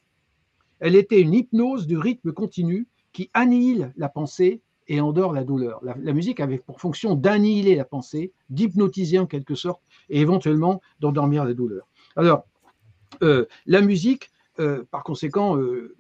Elle 0.80 0.96
était 0.96 1.20
une 1.20 1.34
hypnose 1.34 1.87
du 1.87 1.96
rythme 1.96 2.32
continu 2.32 2.88
qui 3.12 3.30
annihile 3.34 3.92
la 3.96 4.08
pensée 4.08 4.62
et 4.88 5.00
endort 5.00 5.32
la 5.32 5.44
douleur. 5.44 5.80
La, 5.82 6.12
musique 6.12 6.40
avait 6.40 6.58
pour 6.58 6.80
fonction 6.80 7.14
d'annihiler 7.14 7.76
la 7.76 7.84
pensée, 7.84 8.32
d'hypnotiser 8.49 9.20
en 9.20 9.26
quelque 9.26 9.54
sorte, 9.54 9.80
et 10.08 10.20
éventuellement 10.20 10.80
d'endormir 10.99 11.44
la 11.44 11.54
douleur. 11.54 11.87
Alors, 12.16 12.44
euh, 13.22 13.46
la 13.66 13.82
musique, 13.82 14.30
euh, 14.58 14.82
par 14.90 15.04
conséquent, 15.04 15.56
euh, 15.56 15.94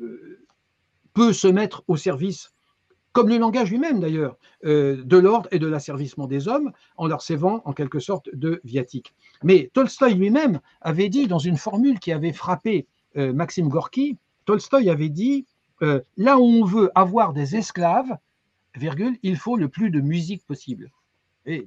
peut 1.14 1.32
se 1.32 1.46
mettre 1.46 1.84
au 1.86 1.96
service, 1.96 2.52
comme 3.12 3.28
le 3.28 3.38
langage 3.38 3.70
lui-même 3.70 4.00
d'ailleurs, 4.00 4.36
de 4.62 5.16
l'ordre 5.16 5.48
et 5.52 5.58
de 5.58 5.66
l'asservissement 5.66 6.26
des 6.26 6.48
hommes, 6.48 6.72
en 6.96 7.06
leur 7.06 7.22
servant 7.22 7.60
en 7.64 7.72
quelque 7.72 7.98
sorte 7.98 8.28
de 8.32 8.60
viatique. 8.64 9.14
Mais 9.42 9.70
Tolstoï 9.72 10.14
lui-même 10.14 10.60
avait 10.80 11.08
dit 11.08 11.26
dans 11.26 11.38
une 11.38 11.56
formule 11.56 11.98
qui 11.98 12.12
avait 12.12 12.32
frappé 12.32 12.86
Maxime 13.16 13.68
Gorky, 13.68 14.16
Tolstoï 14.44 14.90
avait 14.90 15.08
dit 15.08 15.46
là 16.16 16.38
où 16.38 16.42
on 16.42 16.64
veut 16.64 16.90
avoir 16.94 17.32
des 17.32 17.56
esclaves, 17.56 18.18
il 19.22 19.36
faut 19.36 19.56
le 19.56 19.68
plus 19.68 19.90
de 19.90 20.00
musique 20.00 20.44
possible. 20.46 20.90
Et 21.46 21.66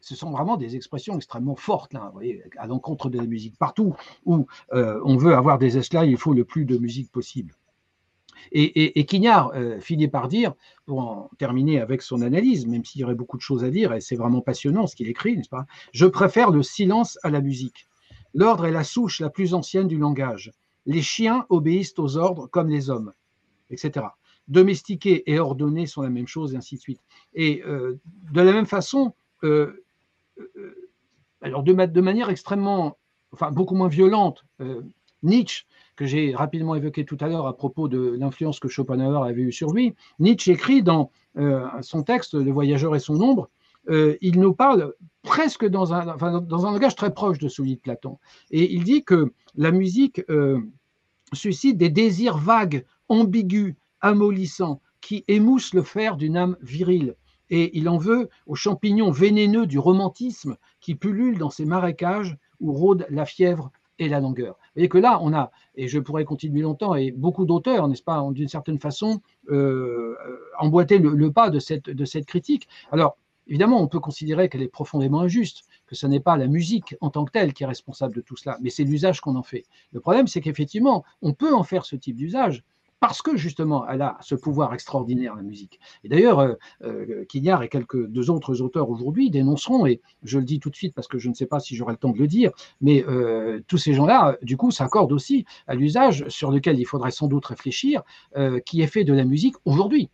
ce 0.00 0.16
sont 0.16 0.32
vraiment 0.32 0.56
des 0.56 0.74
expressions 0.74 1.14
extrêmement 1.16 1.54
fortes, 1.54 1.94
voyez, 2.12 2.42
à 2.56 2.66
l'encontre 2.66 3.08
de 3.08 3.18
la 3.18 3.24
musique. 3.24 3.56
Partout 3.56 3.94
où 4.24 4.46
euh, 4.72 5.00
on 5.04 5.16
veut 5.16 5.34
avoir 5.34 5.58
des 5.58 5.78
esclaves, 5.78 6.08
il 6.08 6.16
faut 6.16 6.34
le 6.34 6.44
plus 6.44 6.64
de 6.64 6.76
musique 6.76 7.10
possible. 7.12 7.54
Et, 8.50 8.64
et, 8.64 8.98
et 8.98 9.06
Quignard 9.06 9.52
euh, 9.54 9.78
finit 9.78 10.08
par 10.08 10.26
dire, 10.26 10.54
pour 10.84 10.98
en 10.98 11.30
terminer 11.38 11.80
avec 11.80 12.02
son 12.02 12.20
analyse, 12.20 12.66
même 12.66 12.84
s'il 12.84 13.00
y 13.00 13.04
aurait 13.04 13.14
beaucoup 13.14 13.36
de 13.36 13.42
choses 13.42 13.62
à 13.62 13.70
dire, 13.70 13.92
et 13.92 14.00
c'est 14.00 14.16
vraiment 14.16 14.40
passionnant 14.40 14.88
ce 14.88 14.96
qu'il 14.96 15.08
écrit, 15.08 15.36
n'est-ce 15.36 15.48
pas? 15.48 15.66
Je 15.92 16.06
préfère 16.06 16.50
le 16.50 16.64
silence 16.64 17.18
à 17.22 17.30
la 17.30 17.40
musique. 17.40 17.86
L'ordre 18.34 18.66
est 18.66 18.72
la 18.72 18.82
souche 18.82 19.20
la 19.20 19.30
plus 19.30 19.54
ancienne 19.54 19.86
du 19.86 19.98
langage. 19.98 20.50
Les 20.86 21.02
chiens 21.02 21.46
obéissent 21.48 21.98
aux 21.98 22.16
ordres 22.16 22.46
comme 22.48 22.68
les 22.68 22.90
hommes, 22.90 23.12
etc. 23.70 24.06
Domestiquer 24.48 25.30
et 25.30 25.38
ordonner 25.38 25.86
sont 25.86 26.02
la 26.02 26.10
même 26.10 26.26
chose, 26.26 26.54
et 26.54 26.56
ainsi 26.56 26.76
de 26.76 26.80
suite. 26.80 27.00
Et 27.34 27.62
euh, 27.64 28.00
de 28.32 28.40
la 28.40 28.52
même 28.52 28.66
façon, 28.66 29.14
euh, 29.44 29.84
euh, 30.38 30.90
alors 31.40 31.62
de, 31.62 31.72
de, 31.72 32.00
manière 32.00 32.30
extrêmement, 32.30 32.98
enfin 33.32 33.50
beaucoup 33.50 33.74
moins 33.74 33.88
violente, 33.88 34.44
Nietzsche, 35.22 35.64
que 35.94 36.06
j'ai 36.06 36.34
rapidement 36.34 36.74
évoqué 36.74 37.04
tout 37.04 37.16
à 37.20 37.28
l'heure 37.28 37.46
à 37.46 37.56
propos 37.56 37.88
de 37.88 38.16
l'influence 38.18 38.58
que 38.58 38.68
Schopenhauer 38.68 39.28
avait 39.28 39.42
eue 39.42 39.52
sur 39.52 39.72
lui, 39.72 39.94
Nietzsche 40.18 40.52
écrit 40.52 40.82
dans 40.82 41.10
son 41.80 42.02
texte 42.02 42.34
Le 42.34 42.50
voyageur 42.50 42.96
et 42.96 43.00
son 43.00 43.20
ombre, 43.20 43.48
euh, 43.90 44.16
il 44.20 44.40
nous 44.40 44.54
parle 44.54 44.94
presque 45.22 45.66
dans 45.66 45.92
un, 45.92 46.08
enfin, 46.08 46.40
dans 46.40 46.66
un 46.66 46.72
langage 46.72 46.96
très 46.96 47.12
proche 47.12 47.38
de 47.38 47.48
celui 47.48 47.76
de 47.76 47.80
Platon. 47.80 48.18
Et 48.50 48.72
il 48.74 48.84
dit 48.84 49.04
que 49.04 49.32
la 49.54 49.70
musique 49.70 50.22
euh, 50.30 50.60
suscite 51.32 51.78
des 51.78 51.90
désirs 51.90 52.38
vagues, 52.38 52.84
ambigus, 53.08 53.74
amollissants, 54.00 54.80
qui 55.00 55.24
émoussent 55.28 55.74
le 55.74 55.82
fer 55.82 56.16
d'une 56.16 56.36
âme 56.36 56.56
virile 56.62 57.16
et 57.52 57.76
il 57.76 57.88
en 57.90 57.98
veut 57.98 58.30
aux 58.46 58.54
champignons 58.54 59.10
vénéneux 59.10 59.66
du 59.66 59.78
romantisme 59.78 60.56
qui 60.80 60.94
pullulent 60.94 61.38
dans 61.38 61.50
ces 61.50 61.66
marécages 61.66 62.36
où 62.60 62.72
rôdent 62.72 63.06
la 63.10 63.26
fièvre 63.26 63.70
et 63.98 64.08
la 64.08 64.20
langueur. 64.20 64.54
Vous 64.54 64.70
voyez 64.76 64.88
que 64.88 64.96
là, 64.96 65.18
on 65.20 65.34
a, 65.34 65.50
et 65.74 65.86
je 65.86 65.98
pourrais 65.98 66.24
continuer 66.24 66.62
longtemps, 66.62 66.94
et 66.94 67.12
beaucoup 67.12 67.44
d'auteurs, 67.44 67.88
n'est-ce 67.88 68.02
pas, 68.02 68.22
ont 68.22 68.32
d'une 68.32 68.48
certaine 68.48 68.78
façon 68.78 69.20
euh, 69.50 70.16
emboîté 70.58 70.98
le, 70.98 71.10
le, 71.10 71.30
pas 71.30 71.50
de 71.50 71.58
cette, 71.58 71.90
de 71.90 72.04
cette 72.06 72.24
critique. 72.24 72.68
Alors, 72.90 73.18
évidemment, 73.46 73.80
on 73.80 73.88
peut 73.88 74.00
considérer 74.00 74.48
qu'elle 74.48 74.62
est 74.62 74.68
profondément 74.68 75.20
injuste, 75.20 75.64
que 75.86 75.94
ce 75.94 76.06
n'est 76.06 76.20
pas 76.20 76.36
la 76.36 76.46
musique 76.46 76.96
en 77.00 77.10
tant 77.10 77.24
que 77.24 77.32
telle 77.32 77.52
qui 77.52 77.62
est 77.62 77.66
responsable 77.66 78.14
de 78.14 78.20
tout 78.20 78.36
cela, 78.36 78.58
mais 78.60 78.70
c'est 78.70 78.84
l'usage 78.84 79.20
qu'on 79.20 79.36
en 79.36 79.42
fait. 79.42 79.64
Le 79.92 80.00
problème, 80.00 80.26
c'est 80.26 80.40
qu'effectivement, 80.40 81.04
on 81.20 81.32
peut 81.32 81.54
en 81.54 81.62
faire 81.62 81.84
ce 81.84 81.96
type 81.96 82.16
d'usage, 82.16 82.64
parce 83.02 83.20
que 83.20 83.36
justement, 83.36 83.84
elle 83.88 84.00
a 84.00 84.16
ce 84.20 84.36
pouvoir 84.36 84.72
extraordinaire, 84.74 85.34
la 85.34 85.42
musique. 85.42 85.80
Et 86.04 86.08
d'ailleurs, 86.08 86.38
euh, 86.38 86.54
euh, 86.84 87.24
Quignard 87.24 87.64
et 87.64 87.68
quelques 87.68 88.06
deux 88.06 88.30
autres 88.30 88.62
auteurs 88.62 88.88
aujourd'hui 88.88 89.28
dénonceront, 89.28 89.86
et 89.86 90.00
je 90.22 90.38
le 90.38 90.44
dis 90.44 90.60
tout 90.60 90.70
de 90.70 90.76
suite 90.76 90.94
parce 90.94 91.08
que 91.08 91.18
je 91.18 91.28
ne 91.28 91.34
sais 91.34 91.46
pas 91.46 91.58
si 91.58 91.74
j'aurai 91.74 91.94
le 91.94 91.98
temps 91.98 92.10
de 92.10 92.18
le 92.18 92.28
dire, 92.28 92.52
mais 92.80 93.04
euh, 93.08 93.60
tous 93.66 93.76
ces 93.76 93.92
gens-là, 93.92 94.36
du 94.42 94.56
coup, 94.56 94.70
s'accordent 94.70 95.10
aussi 95.10 95.44
à 95.66 95.74
l'usage 95.74 96.28
sur 96.28 96.52
lequel 96.52 96.78
il 96.78 96.84
faudrait 96.84 97.10
sans 97.10 97.26
doute 97.26 97.44
réfléchir, 97.44 98.02
euh, 98.36 98.60
qui 98.60 98.82
est 98.82 98.86
fait 98.86 99.02
de 99.02 99.12
la 99.12 99.24
musique 99.24 99.56
aujourd'hui. 99.64 100.08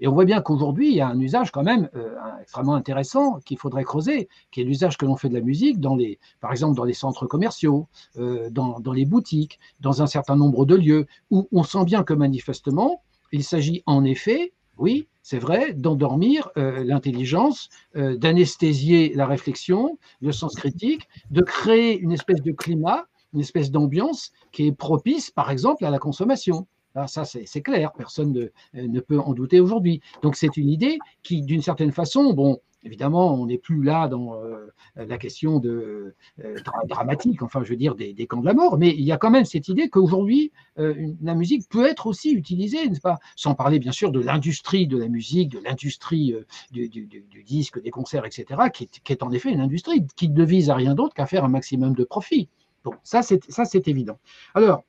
Et 0.00 0.06
on 0.06 0.12
voit 0.12 0.24
bien 0.24 0.40
qu'aujourd'hui, 0.40 0.90
il 0.90 0.94
y 0.94 1.00
a 1.00 1.08
un 1.08 1.18
usage 1.18 1.50
quand 1.50 1.62
même 1.62 1.88
euh, 1.96 2.14
extrêmement 2.40 2.74
intéressant 2.74 3.40
qu'il 3.44 3.58
faudrait 3.58 3.84
creuser, 3.84 4.28
qui 4.50 4.60
est 4.60 4.64
l'usage 4.64 4.96
que 4.96 5.06
l'on 5.06 5.16
fait 5.16 5.28
de 5.28 5.34
la 5.34 5.40
musique, 5.40 5.80
dans 5.80 5.96
les, 5.96 6.18
par 6.40 6.52
exemple 6.52 6.76
dans 6.76 6.84
les 6.84 6.94
centres 6.94 7.26
commerciaux, 7.26 7.88
euh, 8.16 8.48
dans, 8.50 8.80
les 8.92 9.04
boutiques, 9.04 9.58
dans 9.80 10.02
un 10.02 10.06
certain 10.06 10.36
nombre 10.36 10.66
de 10.66 10.76
lieux, 10.76 11.06
où 11.30 11.48
on 11.52 11.62
sent 11.62 11.84
bien 11.84 12.04
que 12.04 12.14
manifestement, 12.14 13.02
il 13.32 13.42
s'agit 13.42 13.82
en 13.86 14.04
effet, 14.04 14.52
oui, 14.76 15.08
c'est 15.22 15.40
vrai, 15.40 15.74
d'endormir 15.74 16.48
euh, 16.56 16.84
l'intelligence, 16.84 17.68
d'anesthésier 17.94 19.12
la 19.14 19.26
réflexion, 19.26 19.98
le 20.20 20.32
sens 20.32 20.54
critique, 20.54 21.08
de 21.30 21.42
créer 21.42 21.98
une 21.98 22.12
espèce 22.12 22.40
de 22.42 22.52
climat, 22.52 23.06
une 23.34 23.40
espèce 23.40 23.70
d'ambiance 23.70 24.32
qui 24.52 24.68
est 24.68 24.72
propice, 24.72 25.30
par 25.30 25.50
exemple, 25.50 25.84
à 25.84 25.90
la 25.90 25.98
consommation. 25.98 26.66
Alors 26.94 27.08
ça, 27.08 27.24
c'est 27.24 27.62
clair, 27.62 27.92
personne 27.92 28.32
ne, 28.32 28.86
ne, 28.86 29.00
peut 29.00 29.20
en 29.20 29.32
douter 29.32 29.60
aujourd'hui. 29.60 30.00
Donc 30.22 30.36
c'est 30.36 30.56
une 30.56 30.68
idée 30.68 30.98
qui, 31.22 31.42
d'une 31.42 31.62
certaine 31.62 31.92
façon, 31.92 32.32
bon, 32.32 32.60
évidemment, 32.82 33.34
on 33.34 33.46
n'est 33.46 33.58
plus 33.58 33.82
là 33.82 34.08
dans 34.08 34.34
euh, 34.34 34.66
la 34.96 35.18
question 35.18 35.58
de, 35.58 36.14
euh, 36.44 36.56
dramatique, 36.88 37.42
enfin, 37.42 37.62
je 37.62 37.70
veux 37.70 37.76
dire, 37.76 37.94
des, 37.94 38.14
camps 38.26 38.40
de 38.40 38.46
la 38.46 38.54
mort, 38.54 38.78
mais 38.78 38.88
il 38.88 39.02
y 39.02 39.12
a 39.12 39.18
quand 39.18 39.30
même 39.30 39.44
cette 39.44 39.68
idée 39.68 39.88
qu'aujourd'hui, 39.88 40.50
euh, 40.78 41.12
la 41.22 41.34
musique 41.34 41.68
peut 41.68 41.86
être 41.86 42.06
aussi 42.06 42.32
utilisée, 42.32 42.88
n'est-ce 42.88 43.00
pas? 43.00 43.18
Sans 43.36 43.54
parler, 43.54 43.78
bien 43.78 43.92
sûr, 43.92 44.10
de 44.10 44.20
l'industrie 44.20 44.86
de 44.86 44.96
la 44.96 45.08
musique, 45.08 45.50
de 45.50 45.60
l'industrie 45.60 46.34
du, 46.70 46.88
du, 46.88 47.06
du, 47.06 47.20
du, 47.20 47.44
disque, 47.44 47.80
des 47.82 47.90
concerts, 47.90 48.24
etc., 48.24 48.44
qui 48.72 48.84
est, 48.84 49.00
qui 49.02 49.12
est 49.12 49.22
en 49.22 49.30
effet 49.30 49.50
une 49.50 49.60
industrie 49.60 50.06
qui 50.16 50.28
ne 50.28 50.44
vise 50.44 50.70
à 50.70 50.74
rien 50.74 50.94
d'autre 50.94 51.14
qu'à 51.14 51.26
faire 51.26 51.44
un 51.44 51.48
maximum 51.48 51.94
de 51.94 52.04
profit. 52.04 52.48
Bon, 52.84 52.94
ça, 53.02 53.22
c'est 53.22 53.88
évident. 53.88 54.18
Alors, 54.54 54.84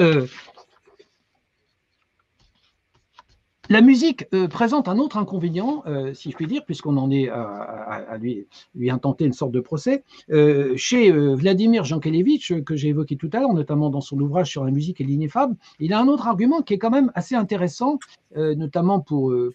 euh, 0.00 0.26
La 3.70 3.80
musique 3.80 4.26
euh, 4.34 4.46
présente 4.46 4.88
un 4.88 4.98
autre 4.98 5.16
inconvénient, 5.16 5.82
euh, 5.86 6.12
si 6.12 6.30
je 6.30 6.36
puis 6.36 6.46
dire, 6.46 6.64
puisqu'on 6.66 6.98
en 6.98 7.10
est 7.10 7.28
à, 7.30 8.18
lui, 8.20 8.46
lui 8.74 8.90
intenter 8.90 9.24
une 9.24 9.32
sorte 9.32 9.52
de 9.52 9.60
procès. 9.60 10.04
Euh, 10.30 10.76
chez 10.76 11.10
Vladimir 11.10 11.84
Jankelevitch, 11.84 12.62
que 12.62 12.76
j'ai 12.76 12.88
évoqué 12.88 13.16
tout 13.16 13.30
à 13.32 13.40
l'heure, 13.40 13.54
notamment 13.54 13.88
dans 13.88 14.02
son 14.02 14.20
ouvrage 14.20 14.50
sur 14.50 14.64
la 14.64 14.70
musique 14.70 15.00
et 15.00 15.04
l'ineffable, 15.04 15.56
il 15.80 15.94
a 15.94 16.00
un 16.00 16.08
autre 16.08 16.28
argument 16.28 16.60
qui 16.60 16.74
est 16.74 16.78
quand 16.78 16.90
même 16.90 17.10
assez 17.14 17.34
intéressant, 17.34 17.98
notamment 18.36 19.00
pour, 19.00 19.30
le, 19.30 19.52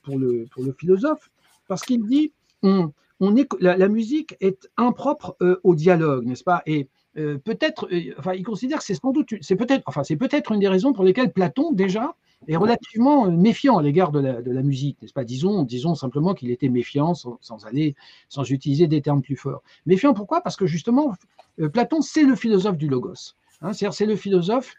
philosophe, 0.77 1.29
parce 1.67 1.83
qu'il 1.83 2.05
dit 2.05 2.31
on, 2.63 2.91
la, 3.59 3.87
musique 3.89 4.35
est 4.41 4.69
impropre 4.77 5.35
au 5.63 5.75
dialogue, 5.75 6.25
n'est-ce 6.25 6.43
pas? 6.43 6.63
Peut-être, 7.15 7.89
enfin, 8.17 8.33
il 8.33 8.43
considère 8.43 8.79
que 8.79 8.83
c'est 8.83 8.95
sans 8.95 9.11
doute, 9.11 9.33
c'est 9.41 9.55
peut-être, 9.55 9.83
enfin, 9.87 10.03
c'est 10.03 10.15
peut-être 10.15 10.51
une 10.51 10.59
des 10.59 10.67
raisons 10.67 10.93
pour 10.93 11.03
lesquelles 11.03 11.31
Platon 11.31 11.71
déjà 11.71 12.15
est 12.47 12.55
relativement 12.55 13.27
euh, 13.27 13.31
méfiant 13.31 13.77
à 13.77 13.83
l'égard 13.83 14.11
de 14.11 14.19
la, 14.19 14.41
de 14.41 14.51
la 14.51 14.61
musique, 14.61 15.01
n'est-ce 15.01 15.13
pas? 15.13 15.23
Disons, 15.23 15.63
disons 15.63 15.95
simplement 15.95 16.33
qu'il 16.33 16.51
était 16.51 16.69
méfiant 16.69 17.13
sans, 17.13 17.37
sans, 17.41 17.65
aller, 17.65 17.95
sans 18.29 18.49
utiliser 18.49 18.87
des 18.87 19.01
termes 19.01 19.21
plus 19.21 19.35
forts. 19.35 19.61
Méfiant 19.85 20.13
pourquoi? 20.13 20.41
Parce 20.41 20.55
que 20.55 20.65
justement, 20.65 21.13
euh, 21.59 21.69
Platon, 21.69 22.01
c'est 22.01 22.23
le 22.23 22.35
philosophe 22.35 22.77
du 22.77 22.87
logos. 22.87 23.35
Hein, 23.61 23.73
c'est 23.73 24.05
le 24.05 24.15
philosophe 24.15 24.75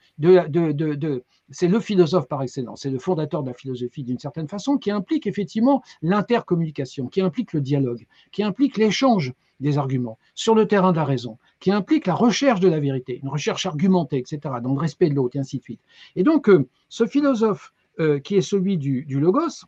c'est 1.50 1.68
le 1.68 1.80
philosophe 1.80 2.28
par 2.28 2.42
excellence, 2.42 2.82
c'est 2.82 2.90
le 2.90 2.99
fondateur 2.99 3.42
de 3.42 3.49
la 3.49 3.54
philosophie 3.54 4.04
d'une 4.04 4.18
certaine 4.18 4.49
façon, 4.49 4.78
qui 4.78 4.90
implique 4.90 5.26
effectivement 5.26 5.82
l'intercommunication, 6.00 7.08
qui 7.08 7.20
implique 7.20 7.52
le 7.52 7.60
dialogue, 7.60 8.06
qui 8.32 8.42
implique 8.42 8.78
l'échange 8.78 9.34
des 9.58 9.76
arguments 9.76 10.18
sur 10.34 10.54
le 10.54 10.66
terrain 10.66 10.92
de 10.92 10.96
la 10.96 11.04
raison, 11.04 11.37
qui 11.58 11.70
implique 11.72 12.06
la 12.06 12.14
recherche 12.14 12.60
de 12.60 12.68
la 12.68 12.80
vérité, 12.80 13.20
une 13.22 13.28
recherche 13.28 13.66
argumentée, 13.66 14.16
etc., 14.16 14.38
dans 14.62 14.72
le 14.72 14.80
respect 14.80 15.10
de 15.10 15.14
l'autre, 15.14 15.37
et 15.37 15.40
ainsi 15.40 15.58
de 15.58 15.62
suite. 15.62 15.80
Et 16.16 16.22
donc, 16.22 16.49
euh, 16.49 16.66
ce 16.88 17.06
philosophe 17.06 17.72
qui 18.25 18.37
est 18.37 18.40
celui 18.40 18.78
du, 18.78 19.04
logos, 19.20 19.66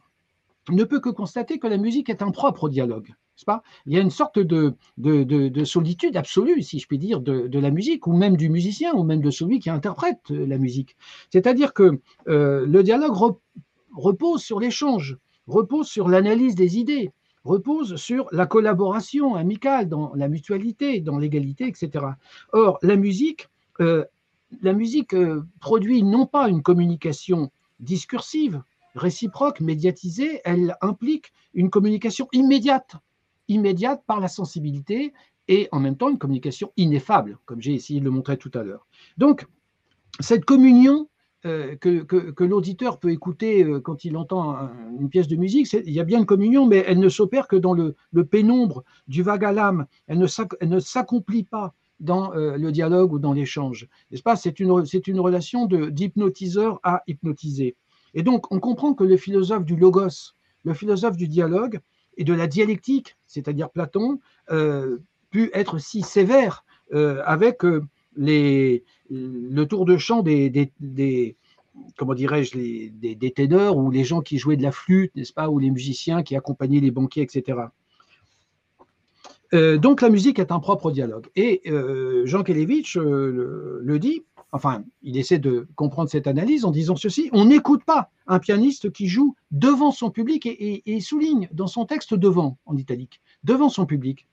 ne 0.71 0.85
peut 0.85 1.01
que 1.01 1.11
constater 1.11 1.59
que 1.59 1.67
la 1.67 1.77
musique 1.77 2.09
est 2.09 2.23
impropre 2.23 2.65
au 2.65 2.69
dialogue. 2.69 3.15
Pas? 3.45 3.65
Il 3.87 3.93
y 3.93 3.99
a 3.99 4.01
une 4.01 4.11
sorte 4.11 4.39
de, 4.39 4.77
de, 4.99 5.65
solitude 5.65 6.17
absolue, 6.17 6.63
si 6.63 6.79
je 6.79 6.87
puis 6.87 6.99
dire, 6.99 7.21
de, 7.21 7.59
la 7.59 7.71
musique, 7.73 8.07
ou 8.07 8.13
même 8.13 8.37
du 8.37 8.49
musicien, 8.49 8.95
ou 8.95 9.03
même 9.03 9.21
de 9.21 9.33
celui 9.33 9.59
qui 9.59 9.69
interprète 9.69 10.31
la 10.31 10.59
musique. 10.59 10.97
C'est-à-dire 11.31 11.75
que 11.75 11.99
le 12.27 12.83
dialogue 12.83 13.35
repose 13.97 14.43
sur 14.43 14.61
l'échange, 14.61 15.17
repose 15.49 15.89
sur 15.89 16.09
l'analyse 16.09 16.55
des 16.55 16.79
idées, 16.79 17.11
repose 17.45 17.97
sur 17.97 18.29
la 18.33 18.47
collaboration 18.47 19.35
amicale, 19.35 19.89
dans 19.89 20.13
la 20.15 20.29
mutualité, 20.29 21.01
dans 21.01 21.19
l'égalité, 21.19 21.67
etc. 21.67 22.07
Or, 22.53 22.79
la 22.83 22.97
musique, 22.97 23.49
euh, 23.81 24.05
la 24.61 24.73
musique 24.73 25.15
euh, 25.15 25.43
produit 25.61 26.03
non 26.03 26.27
pas 26.27 26.49
une 26.49 26.63
communication 26.63 27.51
discursive, 27.81 28.63
réciproque, 28.95 29.61
médiatisée, 29.61 30.41
elle 30.45 30.77
implique 30.81 31.33
une 31.55 31.71
communication 31.71 32.29
immédiate, 32.33 32.97
immédiate 33.49 34.03
par 34.07 34.21
la 34.21 34.29
sensibilité 34.29 35.13
et 35.49 35.69
en 35.73 35.81
même 35.81 35.97
temps 35.97 36.09
une 36.09 36.19
communication 36.19 36.73
ineffable, 36.77 37.39
comme 37.45 37.61
j'ai 37.61 37.75
essayé 37.75 38.01
de 38.01 38.05
le 38.05 38.11
montrer 38.11 38.37
tout 38.37 38.51
à 38.55 38.63
l'heure. 38.63 38.87
Donc, 39.19 39.47
cette 40.21 40.45
communion 40.45 41.09
euh, 41.45 41.75
que, 41.75 42.45
l'auditeur 42.45 43.01
peut 43.01 43.11
écouter 43.11 43.65
euh, 43.65 43.81
quand 43.81 44.05
il 44.05 44.17
entend 44.17 44.71
une 45.01 45.09
pièce 45.09 45.27
de 45.27 45.35
musique, 45.35 45.73
il 45.73 45.93
y 45.93 45.99
a 45.99 46.05
bien 46.05 46.21
une 46.21 46.27
communion, 46.27 46.67
mais 46.67 46.85
elle 46.87 47.01
ne 47.01 47.09
s'opère 47.09 47.49
que 47.49 47.57
dans 47.57 47.75
le, 47.75 47.97
pénombre 48.25 48.85
du 49.09 49.23
vague 49.23 49.45
à 49.45 49.53
l'âme. 49.53 49.87
Elle 50.07 50.19
ne 50.19 50.79
s'accomplit 50.79 51.43
pas 51.43 51.75
dans 51.99 52.33
euh, 52.35 52.57
le 52.57 52.71
dialogue 52.71 53.13
ou 53.13 53.19
dans 53.19 53.33
l'échange. 53.33 53.89
N'est-ce 54.11 54.23
pas? 54.23 54.37
C'est 54.37 54.61
une, 54.61 54.85
une 55.07 55.21
relation 55.21 55.67
d'hypnotiseur 55.67 56.79
à 56.85 57.03
hypnotisé. 57.09 57.77
Et 58.15 58.23
donc, 58.23 58.53
on 58.53 58.61
comprend 58.61 58.95
que 58.95 59.05
le 59.05 59.17
philosophe 59.17 59.65
du 59.65 59.77
logos, 59.77 60.35
le 60.65 60.75
philosophe 60.75 61.17
du 61.17 61.29
dialogue 61.29 61.81
et 62.17 62.25
de 62.25 62.35
la 62.35 62.47
dialectique, 62.47 63.17
c'est-à-dire 63.27 63.71
Platon, 63.71 64.21
euh, 64.51 64.99
pu 65.31 65.51
être 65.55 65.79
si 65.79 66.03
sévère 66.03 66.65
avec 67.25 67.63
les, 68.17 68.85
le 69.09 69.65
tour 69.65 69.85
de 69.85 69.97
chant 69.97 70.23
des, 70.23 71.37
comment 71.97 72.15
dirais-je, 72.15 72.57
des, 72.57 73.31
ténors 73.31 73.77
ou 73.77 73.91
les 73.91 74.05
gens 74.05 74.21
qui 74.21 74.39
jouaient 74.39 74.57
de 74.57 74.63
la 74.63 74.73
flûte, 74.73 75.15
n'est-ce 75.15 75.33
pas, 75.33 75.49
ou 75.49 75.59
les 75.59 75.71
musiciens 75.71 76.23
qui 76.23 76.37
accompagnaient 76.37 76.81
les 76.81 76.91
banquiers, 76.91 77.23
etc. 77.23 77.59
Euh, 79.55 79.77
donc 79.77 80.01
la 80.01 80.09
musique 80.09 80.39
est 80.39 80.51
un 80.51 80.61
propre 80.61 80.91
dialogue. 80.91 81.27
Et 81.37 81.63
euh, 81.67 82.25
Jean 82.25 82.43
Kelevitch 82.43 82.97
euh, 82.97 83.81
le, 83.83 83.99
dit, 83.99 84.25
enfin, 84.53 84.85
il 85.03 85.17
essaie 85.17 85.39
de 85.39 85.67
comprendre 85.75 86.11
cette 86.11 86.27
analyse 86.27 86.65
en 86.65 86.71
disant 86.71 86.97
ceci, 86.97 87.31
on 87.33 87.47
n'écoute 87.47 87.85
pas 87.85 88.11
un 88.27 88.39
pianiste 88.39 88.93
qui 88.93 89.09
joue 89.09 89.35
devant 89.51 89.91
son 89.91 90.11
public 90.11 90.47
et, 90.47 91.01
souligne 91.01 91.49
dans 91.53 91.67
son 91.67 91.87
texte 91.87 92.15
devant, 92.15 92.59
en 92.67 92.77
italique, 92.77 93.21
devant 93.45 93.69
son 93.69 93.87
public. 93.87 94.27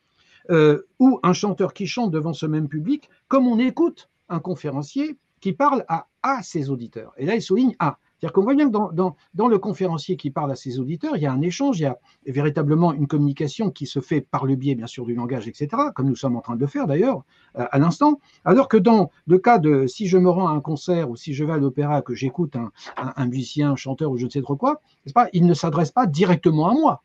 Euh, 0.52 0.88
ou 0.98 1.20
un 1.22 1.34
chanteur 1.34 1.74
qui 1.74 1.86
chante 1.86 2.12
devant 2.12 2.34
ce 2.34 2.46
même 2.46 2.70
public, 2.70 3.10
comme 3.28 3.48
on 3.48 3.60
écoute 3.60 4.10
un 4.30 4.40
conférencier 4.40 5.18
qui 5.42 5.54
parle 5.54 5.86
à 5.88 6.44
ses 6.44 6.70
auditeurs. 6.70 7.14
Et 7.18 7.26
là, 7.26 7.36
il 7.36 7.42
souligne 7.42 7.76
à. 7.80 7.98
C'est-à-dire 8.20 8.34
qu'on 8.34 8.42
voit 8.42 8.54
bien 8.54 8.70
que 8.70 8.94
dans, 9.34 9.48
le 9.48 9.58
conférencier 9.58 10.18
qui 10.18 10.30
parle 10.30 10.52
à 10.52 10.56
ses 10.56 10.80
auditeurs, 10.80 11.16
il 11.16 11.24
y 11.24 11.26
a 11.26 11.32
un 11.32 11.42
échange, 11.42 11.80
il 11.80 11.84
y 11.84 11.86
a 11.86 11.98
véritablement 12.26 12.94
une 12.94 13.08
communication 13.08 13.72
qui 13.72 13.86
se 13.86 14.02
fait 14.02 14.22
par 14.22 14.46
le 14.46 14.56
biais, 14.56 14.76
bien 14.76 14.88
sûr, 14.88 15.06
du 15.06 15.14
langage, 15.14 15.48
etc., 15.48 15.70
comme 15.96 16.08
nous 16.08 16.18
sommes 16.18 16.36
en 16.36 16.42
train 16.42 16.56
de 16.56 16.62
le 16.62 16.68
faire 16.68 16.86
d'ailleurs 16.86 17.24
euh, 17.58 17.66
à 17.72 17.80
l'instant. 17.80 18.20
Alors 18.44 18.68
que 18.68 18.78
dans 18.78 19.10
le 19.26 19.38
cas 19.40 19.58
de 19.58 19.88
si 19.88 20.08
je 20.08 20.18
me 20.18 20.30
rends 20.30 20.48
à 20.48 20.52
un 20.52 20.60
concert 20.60 21.10
ou 21.10 21.16
si 21.16 21.34
je 21.34 21.46
vais 21.46 21.54
à 21.54 21.58
l'opéra, 21.58 22.02
que 22.02 22.14
j'écoute 22.14 22.56
un, 22.98 23.26
musicien, 23.26 23.72
un 23.72 23.76
chanteur 23.76 24.12
ou 24.12 24.18
je 24.18 24.26
ne 24.26 24.30
sais 24.30 24.42
trop 24.42 24.56
quoi, 24.56 24.82
pas, 25.14 25.28
il 25.34 25.46
ne 25.46 25.54
s'adresse 25.54 25.92
pas 25.92 26.06
directement 26.06 26.70
à 26.70 26.74
moi. 26.74 27.04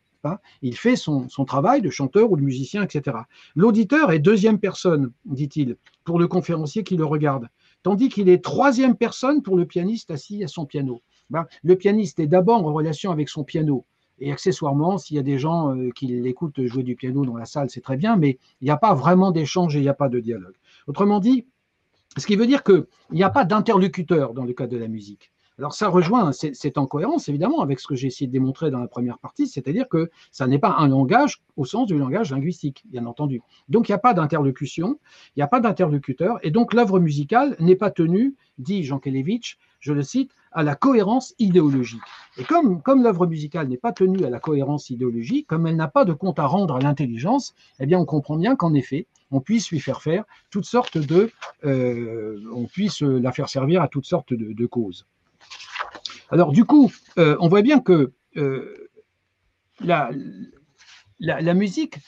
Il 0.63 0.77
fait 0.77 0.97
son, 0.97 1.27
travail 1.47 1.83
de 1.83 1.91
chanteur 1.91 2.31
ou 2.31 2.37
de 2.37 2.43
musicien, 2.43 2.83
etc. 2.83 3.19
L'auditeur 3.55 4.11
est 4.11 4.19
deuxième 4.19 4.59
personne, 4.59 5.13
dit-il, 5.25 5.77
pour 6.05 6.19
le 6.19 6.29
conférencier 6.29 6.83
qui 6.83 6.97
le 6.97 7.05
regarde, 7.05 7.49
tandis 7.85 8.09
qu'il 8.09 8.29
est 8.29 8.43
troisième 8.43 8.97
personne 8.97 9.43
pour 9.43 9.57
le 9.57 9.67
pianiste 9.67 10.11
assis 10.11 10.43
à 10.43 10.49
son 10.49 10.67
piano. 10.67 11.03
Ben, 11.31 11.47
le 11.63 11.77
pianiste 11.77 12.19
est 12.19 12.27
d'abord 12.27 12.67
en 12.67 12.73
relation 12.73 13.13
avec 13.13 13.29
son 13.29 13.45
piano. 13.45 13.85
Et 14.19 14.33
accessoirement, 14.33 14.99
s'il 14.99 15.17
y 15.17 15.21
a 15.21 15.23
des 15.23 15.39
gens 15.39 15.77
euh, 15.77 15.91
qui 15.91 16.07
l'écoutent 16.07 16.65
jouer 16.67 16.83
du 16.83 16.97
piano 16.97 17.25
dans 17.25 17.37
la 17.37 17.45
salle, 17.45 17.71
c'est 17.71 17.81
très 17.81 17.97
bien, 17.97 18.17
mais 18.17 18.39
il 18.61 18.65
n'y 18.65 18.71
a 18.71 18.77
pas 18.77 18.95
vraiment 18.95 19.31
d'échange 19.31 19.77
et 19.77 19.81
il 19.81 19.83
n'y 19.83 19.89
a 19.89 19.95
pas 19.95 20.09
de 20.09 20.19
dialogue. 20.19 20.55
Autrement 20.87 21.21
dit, 21.21 21.47
ce 22.17 22.27
qui 22.27 22.37
veut 22.37 22.47
dire 22.47 22.63
qu'il 22.63 22.87
n'y 23.11 23.23
a 23.23 23.31
pas 23.31 23.45
d'interlocuteur 23.45 24.35
dans 24.35 24.45
le 24.45 24.53
cas 24.53 24.67
de 24.67 24.77
la 24.77 24.89
musique. 24.89 25.33
Alors 25.57 25.73
ça 25.73 25.89
rejoint, 25.89 26.33
c'est 26.33 26.79
en 26.79 26.87
cohérence 26.87 27.29
évidemment 27.29 27.61
avec 27.61 27.79
ce 27.79 27.87
que 27.87 27.95
j'ai 27.95 28.09
essayé 28.09 28.27
de 28.27 28.33
démontrer 28.33 28.73
dans 28.73 28.81
la 28.81 28.89
première 28.89 29.19
partie, 29.19 29.47
c'est-à-dire 29.47 29.89
que 29.89 30.11
ça 30.33 30.49
n'est 30.49 30.59
pas 30.59 30.75
un 30.79 30.89
langage 30.89 31.43
au 31.57 31.65
sens 31.65 31.87
du 31.87 31.97
langage 31.97 32.33
linguistique, 32.33 32.83
bien 32.87 33.07
entendu. 33.07 33.41
Donc 33.69 33.89
il 33.89 33.93
n'y 33.93 33.95
a 33.97 33.99
pas 33.99 34.15
d'interlocution, 34.15 34.99
il 35.29 35.39
n'y 35.39 35.43
a 35.45 35.47
pas 35.47 35.61
d'interlocuteur, 35.61 36.39
et 36.43 36.51
donc 36.51 36.75
l'œuvre 36.75 36.99
musicale 36.99 37.55
n'est 37.61 37.77
pas 37.77 37.93
tenue, 37.93 38.35
dit 38.59 38.83
Jean 38.83 38.99
Kelevitch, 38.99 39.57
je 39.79 39.93
le 39.93 40.03
cite, 40.03 40.33
à 40.51 40.65
la 40.65 40.75
cohérence 40.75 41.37
idéologique. 41.39 42.03
Et 42.37 42.43
comme, 42.43 42.83
l'œuvre 43.05 43.29
musicale 43.29 43.69
n'est 43.69 43.77
pas 43.77 43.93
tenue 43.93 44.25
à 44.25 44.31
la 44.31 44.41
cohérence 44.41 44.91
idéologique, 44.91 45.47
comme 45.47 45.69
elle 45.69 45.77
n'a 45.77 45.89
pas 45.89 46.05
de 46.05 46.13
compte 46.13 46.41
à 46.41 46.47
rendre 46.47 46.75
à 46.75 46.81
l'intelligence, 46.81 47.55
eh 47.79 47.87
bien 47.87 48.01
on 48.01 48.05
comprend 48.05 48.37
bien 48.37 48.57
qu'en 48.57 48.75
effet, 48.75 49.07
on 49.31 49.41
puisse 49.41 49.71
lui 49.71 49.79
faire 49.79 50.03
faire 50.03 50.25
toutes 50.51 50.65
sortes 50.65 50.99
de, 50.99 51.31
euh, 51.65 52.41
on 52.53 52.65
puisse 52.65 53.03
la 53.03 53.31
faire 53.31 53.49
servir 53.49 53.83
à 53.83 53.89
toutes 53.89 54.07
sortes 54.07 54.35
de 54.35 54.67
causes. 54.67 55.07
Alors 56.31 56.53
du 56.53 56.65
coup, 56.65 56.91
euh, 57.19 57.37
on 57.41 57.49
voit 57.49 57.63
bien 57.63 57.81
que 57.81 58.13
euh, 58.37 58.89
la, 59.81 60.11
musique, 61.55 61.99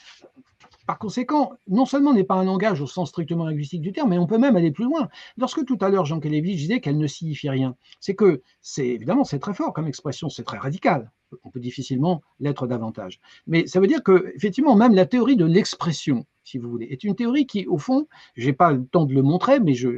par 0.85 0.99
conséquent, 0.99 1.53
non 1.67 1.85
seulement 1.85 2.13
n'est 2.13 2.23
pas 2.23 2.35
un 2.35 2.45
langage 2.45 2.81
au 2.81 2.87
sens 2.87 3.09
strictement 3.09 3.45
linguistique 3.45 3.81
du 3.81 3.91
terme, 3.91 4.09
mais 4.09 4.17
on 4.17 4.27
peut 4.27 4.37
même 4.37 4.55
aller 4.55 4.71
plus 4.71 4.85
loin. 4.85 5.09
Lorsque 5.37 5.65
tout 5.65 5.77
à 5.81 5.89
l'heure 5.89 6.05
Jean 6.05 6.19
Kelevich 6.19 6.57
disait 6.57 6.79
qu'elle 6.79 6.97
ne 6.97 7.07
signifie 7.07 7.49
rien, 7.49 7.75
c'est 7.99 8.15
que 8.15 8.41
c'est 8.61 8.87
évidemment 8.87 9.23
c'est 9.23 9.39
très 9.39 9.53
fort 9.53 9.73
comme 9.73 9.87
expression, 9.87 10.29
c'est 10.29 10.43
très 10.43 10.57
radical. 10.57 11.11
On 11.43 11.49
peut 11.49 11.59
difficilement 11.59 12.21
l'être 12.39 12.67
davantage. 12.67 13.19
Mais 13.47 13.67
ça 13.67 13.79
veut 13.79 13.87
dire 13.87 14.03
que 14.03 14.31
effectivement 14.35 14.75
même 14.75 14.93
la 14.93 15.05
théorie 15.05 15.35
de 15.35 15.45
l'expression 15.45 16.25
si 16.47 16.57
vous 16.57 16.69
voulez, 16.69 16.87
est 16.89 17.03
une 17.03 17.13
théorie 17.13 17.45
qui, 17.45 17.67
au 17.67 17.77
fond, 17.77 18.07
je 18.35 18.47
n'ai 18.47 18.53
pas 18.53 18.71
le 18.71 18.85
temps 18.85 19.05
de 19.05 19.13
le 19.13 19.21
montrer, 19.21 19.59
mais 19.59 19.73
je, 19.73 19.89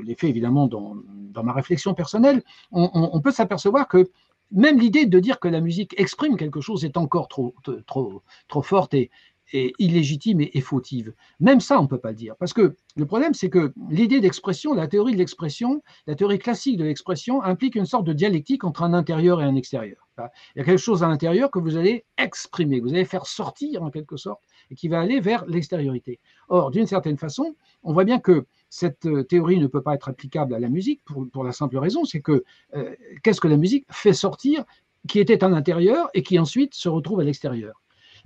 l'ai 0.00 0.14
fait 0.16 0.28
évidemment 0.28 0.66
dans, 0.66 0.96
ma 1.42 1.52
réflexion 1.52 1.94
personnelle, 1.94 2.42
on, 2.72 3.20
peut 3.20 3.30
s'apercevoir 3.30 3.86
que 3.86 4.10
même 4.50 4.78
l'idée 4.78 5.06
de 5.06 5.20
dire 5.20 5.38
que 5.38 5.48
la 5.48 5.60
musique 5.60 5.94
exprime 5.98 6.36
quelque 6.36 6.60
chose 6.60 6.84
est 6.84 6.96
encore 6.96 7.28
trop, 7.28 7.54
trop, 7.86 8.62
forte 8.62 8.94
et, 8.94 9.10
illégitime 9.52 10.40
et, 10.40 10.60
fautive. 10.60 11.14
Même 11.40 11.60
ça, 11.60 11.78
on 11.78 11.84
ne 11.84 11.88
peut 11.88 11.98
pas 11.98 12.10
le 12.10 12.16
dire. 12.16 12.34
Parce 12.36 12.52
que 12.52 12.74
le 12.96 13.06
problème, 13.06 13.34
c'est 13.34 13.50
que 13.50 13.72
l'idée 13.88 14.20
d'expression, 14.20 14.74
la 14.74 14.88
théorie 14.88 15.12
de 15.12 15.18
l'expression, 15.18 15.82
la 16.06 16.14
théorie 16.14 16.38
classique 16.38 16.76
de 16.76 16.84
l'expression 16.84 17.42
implique 17.42 17.76
une 17.76 17.86
sorte 17.86 18.04
de 18.04 18.12
dialectique 18.12 18.64
entre 18.64 18.82
un 18.82 18.92
intérieur 18.92 19.40
et 19.40 19.44
un 19.44 19.54
extérieur. 19.54 20.06
Il 20.54 20.58
y 20.58 20.60
a 20.62 20.64
quelque 20.64 20.78
chose 20.78 21.02
à 21.02 21.08
l'intérieur 21.08 21.50
que 21.50 21.58
vous 21.58 21.76
allez 21.76 22.04
exprimer, 22.16 22.80
que 22.80 22.84
vous 22.84 22.94
allez 22.94 23.04
faire 23.04 23.26
sortir 23.26 23.82
en 23.82 23.90
quelque 23.90 24.16
sorte 24.16 24.42
et 24.70 24.74
qui 24.74 24.88
va 24.88 25.00
aller 25.00 25.20
vers 25.20 25.44
l'extériorité. 25.46 26.20
Or, 26.48 26.70
d'une 26.70 26.86
certaine 26.86 27.18
façon, 27.18 27.54
on 27.82 27.92
voit 27.92 28.04
bien 28.04 28.18
que 28.18 28.46
cette 28.70 29.06
euh, 29.06 29.22
théorie 29.22 29.58
ne 29.58 29.66
peut 29.66 29.82
pas 29.82 29.94
être 29.94 30.08
applicable 30.08 30.54
à 30.54 30.58
la 30.58 30.68
musique 30.68 31.02
pour, 31.04 31.44
la 31.44 31.52
simple 31.52 31.78
raison, 31.78 32.04
c'est 32.04 32.20
que 32.20 32.44
euh, 32.74 32.94
qu'est-ce 33.22 33.40
que 33.40 33.48
la 33.48 33.56
musique 33.56 33.86
fait 33.90 34.12
sortir 34.12 34.64
qui 35.08 35.20
était 35.20 35.44
à 35.44 35.48
l'intérieur 35.48 36.08
et 36.14 36.22
qui 36.22 36.38
ensuite 36.38 36.74
se 36.74 36.88
retrouve 36.88 37.20
à 37.20 37.24
l'extérieur? 37.24 37.82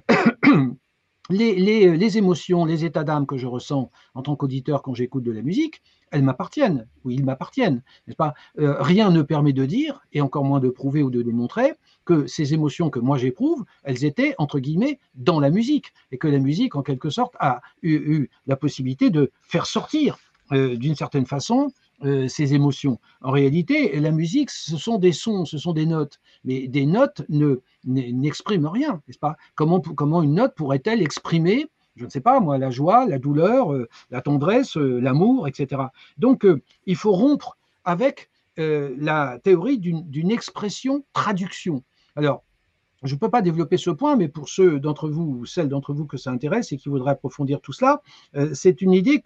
les, 1.30 1.96
les, 1.96 2.18
émotions, 2.18 2.64
les 2.64 2.84
états 2.84 3.04
d'âme 3.04 3.26
que 3.26 3.36
je 3.36 3.46
ressens 3.46 3.90
en 4.14 4.22
tant 4.22 4.36
qu'auditeur 4.36 4.82
quand 4.82 4.94
j'écoute 4.94 5.24
de 5.24 5.32
la 5.32 5.42
musique, 5.42 5.82
elles 6.10 6.22
m'appartiennent, 6.22 6.86
ou 7.04 7.10
ils 7.10 7.24
m'appartiennent, 7.24 7.82
n'est-ce 8.06 8.16
pas? 8.16 8.34
Euh, 8.58 8.82
Rien 8.82 9.10
ne 9.10 9.22
permet 9.22 9.52
de 9.52 9.64
dire, 9.64 10.00
et 10.12 10.20
encore 10.20 10.44
moins 10.44 10.60
de 10.60 10.68
prouver 10.68 11.02
ou 11.02 11.10
de 11.10 11.22
démontrer, 11.22 11.74
que 12.04 12.26
ces 12.26 12.52
émotions 12.52 12.90
que 12.90 12.98
moi 12.98 13.16
j'éprouve, 13.16 13.64
elles 13.84 14.04
étaient, 14.04 14.34
entre 14.38 14.58
guillemets, 14.58 14.98
dans 15.14 15.40
la 15.40 15.50
musique, 15.50 15.92
et 16.10 16.18
que 16.18 16.28
la 16.28 16.38
musique, 16.38 16.74
en 16.74 16.82
quelque 16.82 17.10
sorte, 17.10 17.34
a 17.38 17.60
eu, 17.82 18.28
la 18.46 18.56
possibilité 18.56 19.10
de 19.10 19.30
faire 19.42 19.66
sortir, 19.66 20.18
euh, 20.52 20.76
d'une 20.76 20.96
certaine 20.96 21.26
façon, 21.26 21.70
euh, 22.04 22.28
ces 22.28 22.54
émotions. 22.54 22.98
En 23.20 23.30
réalité, 23.30 23.98
la 24.00 24.10
musique, 24.10 24.50
ce 24.50 24.76
sont 24.76 24.98
des 24.98 25.12
sons, 25.12 25.44
ce 25.44 25.58
sont 25.58 25.72
des 25.72 25.86
notes, 25.86 26.20
mais 26.44 26.66
des 26.66 26.86
notes 26.86 27.22
ne 27.28 27.60
n'expriment 27.84 28.68
rien, 28.68 29.02
n'est-ce 29.06 29.18
pas? 29.18 29.36
Comment, 29.54 29.80
comment 29.80 30.22
une 30.22 30.34
note 30.34 30.54
pourrait-elle 30.54 31.02
exprimer 31.02 31.66
je 31.96 32.04
ne 32.06 32.10
sais 32.10 32.20
pas 32.20 32.40
moi, 32.40 32.56
la 32.56 32.70
joie, 32.70 33.04
la 33.04 33.18
douleur, 33.18 33.74
euh, 33.74 33.86
la 34.10 34.22
tendresse, 34.22 34.78
euh, 34.78 35.00
l'amour, 35.00 35.48
etc. 35.48 35.82
Donc, 36.16 36.46
il 36.86 36.96
faut 36.96 37.12
rompre 37.12 37.58
avec 37.84 38.30
la 38.56 39.38
théorie 39.42 39.78
d'une 39.78 40.30
expression 40.30 41.04
traduction. 41.14 41.82
Alors, 42.14 42.44
je 43.02 43.14
ne 43.14 43.18
peux 43.18 43.30
pas 43.30 43.42
développer 43.42 43.76
ce 43.76 43.90
point, 43.90 44.16
mais 44.16 44.28
pour 44.28 44.48
ceux 44.48 44.78
d'entre 44.78 45.08
vous 45.08 45.38
ou 45.40 45.46
celles 45.46 45.68
d'entre 45.68 45.92
vous 45.92 46.06
que 46.06 46.16
ça 46.16 46.30
intéresse 46.30 46.72
et 46.72 46.76
qui 46.76 46.88
voudraient 46.88 47.12
approfondir 47.12 47.60
tout 47.60 47.72
cela, 47.72 48.02
euh, 48.36 48.50
c'est 48.54 48.82
une 48.82 48.92
idée 48.92 49.22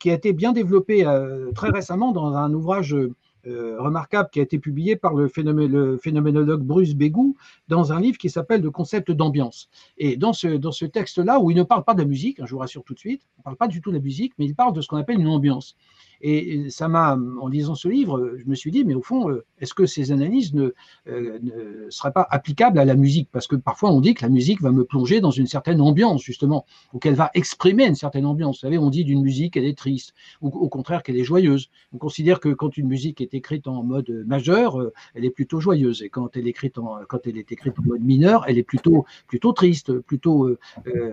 qui 0.00 0.10
a 0.10 0.14
été 0.14 0.32
bien 0.32 0.52
développée 0.52 1.06
euh, 1.06 1.52
très 1.52 1.70
récemment 1.70 2.12
dans 2.12 2.34
un 2.34 2.52
ouvrage 2.52 2.96
remarquable 3.44 4.28
qui 4.32 4.38
a 4.38 4.42
été 4.44 4.60
publié 4.60 4.94
par 4.94 5.14
le, 5.14 5.26
phénoménologue 5.26 6.62
Bruce 6.62 6.94
Bégou 6.94 7.36
dans 7.66 7.92
un 7.92 8.00
livre 8.00 8.16
qui 8.16 8.30
s'appelle 8.30 8.62
Le 8.62 8.70
concept 8.70 9.10
d'ambiance. 9.10 9.68
Et 9.98 10.16
dans 10.16 10.32
ce, 10.32 10.46
dans 10.46 10.70
ce 10.70 10.84
texte-là, 10.84 11.40
où 11.40 11.50
il 11.50 11.56
ne 11.56 11.64
parle 11.64 11.82
pas 11.82 11.94
de 11.94 11.98
la 11.98 12.04
musique, 12.04 12.38
hein, 12.38 12.44
je 12.46 12.52
vous 12.52 12.60
rassure 12.60 12.84
tout 12.84 12.94
de 12.94 13.00
suite, 13.00 13.22
il 13.36 13.40
ne 13.40 13.42
parle 13.42 13.56
pas 13.56 13.68
du 13.68 13.80
tout 13.80 13.90
de 13.90 13.96
la 13.96 14.02
musique, 14.02 14.32
mais 14.38 14.44
il 14.44 14.54
parle 14.54 14.72
de 14.72 14.80
ce 14.80 14.86
qu'on 14.86 14.96
appelle 14.96 15.18
une 15.18 15.26
ambiance. 15.26 15.76
Et 16.24 16.70
ça 16.70 16.86
m'a, 16.86 17.18
en 17.40 17.48
lisant 17.48 17.74
ce 17.74 17.88
livre, 17.88 18.36
je 18.38 18.48
me 18.48 18.54
suis 18.54 18.70
dit, 18.70 18.84
mais 18.84 18.94
au 18.94 19.02
fond, 19.02 19.28
euh, 19.28 19.44
est-ce 19.60 19.74
que 19.74 19.86
ces 19.86 20.12
analyses 20.12 20.54
ne, 20.54 20.72
euh, 21.08 21.38
ne, 21.42 21.90
seraient 21.90 22.12
pas 22.12 22.26
applicables 22.30 22.78
à 22.78 22.84
la 22.84 22.94
musique? 22.94 23.28
Parce 23.32 23.48
que 23.48 23.56
parfois 23.56 23.90
on 23.90 24.00
dit 24.00 24.14
que 24.14 24.22
la 24.22 24.28
musique 24.28 24.62
va 24.62 24.70
me 24.70 24.84
plonger 24.84 25.20
dans 25.20 25.32
une 25.32 25.48
certaine 25.48 25.80
ambiance, 25.80 26.22
justement, 26.22 26.64
ou 26.92 27.00
qu'elle 27.00 27.16
va 27.16 27.32
exprimer 27.34 27.86
une 27.86 27.96
certaine 27.96 28.24
ambiance. 28.24 28.58
Vous 28.58 28.60
savez, 28.60 28.78
on 28.78 28.88
dit 28.88 29.04
d'une 29.04 29.20
musique 29.20 29.54
qu'elle 29.54 29.64
est 29.64 29.76
triste, 29.76 30.14
ou 30.40 30.48
au 30.48 30.68
contraire 30.68 31.02
qu'elle 31.02 31.16
est 31.16 31.24
joyeuse. 31.24 31.70
On 31.92 31.98
considère 31.98 32.38
que 32.38 32.50
quand 32.50 32.76
une 32.76 32.86
musique 32.86 33.20
est 33.20 33.34
écrite 33.34 33.66
en 33.66 33.82
mode 33.82 34.24
majeur, 34.24 34.80
euh, 34.80 34.92
elle 35.16 35.24
est 35.24 35.30
plutôt 35.30 35.58
joyeuse, 35.58 36.02
et 36.02 36.08
quand 36.08 36.36
elle 36.36 36.46
est 36.46 36.50
écrite 36.50 36.78
en, 36.78 36.98
quand 37.08 37.26
elle 37.26 37.36
est 37.36 37.50
écrite 37.50 37.76
en 37.80 37.82
mode 37.82 38.00
mineur, 38.00 38.44
elle 38.46 38.58
est 38.58 38.62
plutôt, 38.62 39.06
plutôt 39.26 39.52
triste, 39.52 39.98
plutôt 39.98 40.56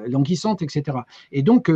languissante, 0.08 0.62
etc. 0.62 1.00
Et 1.32 1.42
donc, 1.42 1.72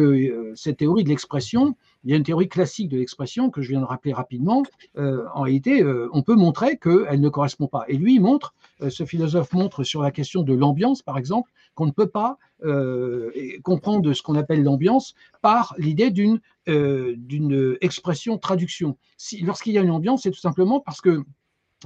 cette 0.56 0.78
théorie 0.78 1.04
de 1.04 1.10
l'expression, 1.10 1.76
il 2.04 2.12
y 2.12 2.14
a 2.14 2.18
une 2.18 2.24
théorie 2.24 2.50
classique 2.50 2.90
de 2.90 2.98
l'expression 2.98 3.50
que 3.50 3.62
je 3.62 3.70
viens 3.70 3.80
de 3.80 3.86
rappeler 3.86 4.14
rapidement. 4.14 4.64
Euh, 4.98 5.26
en 5.34 5.42
réalité, 5.42 5.82
euh, 5.82 6.10
on 6.14 6.22
peut 6.22 6.36
montrer 6.36 6.78
qu'elle 6.78 7.20
ne 7.20 7.30
correspond 7.30 7.68
pas. 7.68 7.86
Et 7.88 7.98
lui, 7.98 8.20
montre, 8.20 8.54
euh, 8.82 8.90
ce 8.90 9.06
philosophe 9.06 9.54
montre 9.54 9.84
sur 9.84 10.02
la 10.02 10.12
question 10.12 10.44
de 10.44 10.54
l'ambiance, 10.54 11.02
par 11.02 11.18
exemple, 11.18 11.52
qu'on 11.76 11.86
ne 11.86 11.92
peut 11.92 12.10
pas 12.10 12.38
comprendre 13.64 14.14
ce 14.14 14.22
qu'on 14.22 14.36
appelle 14.36 14.64
l'ambiance 14.64 15.16
par 15.42 15.76
l'idée 15.78 16.12
d'une 16.12 16.40
d'une 16.66 17.78
expression 17.82 18.38
traduction. 18.38 18.98
Si, 19.18 19.42
Lorsqu'il 19.42 19.74
y 19.74 19.78
a 19.78 19.82
une 19.82 19.92
ambiance, 19.92 20.24
c'est 20.24 20.32
tout 20.32 20.40
simplement 20.40 20.80
parce 20.80 21.02
que 21.02 21.26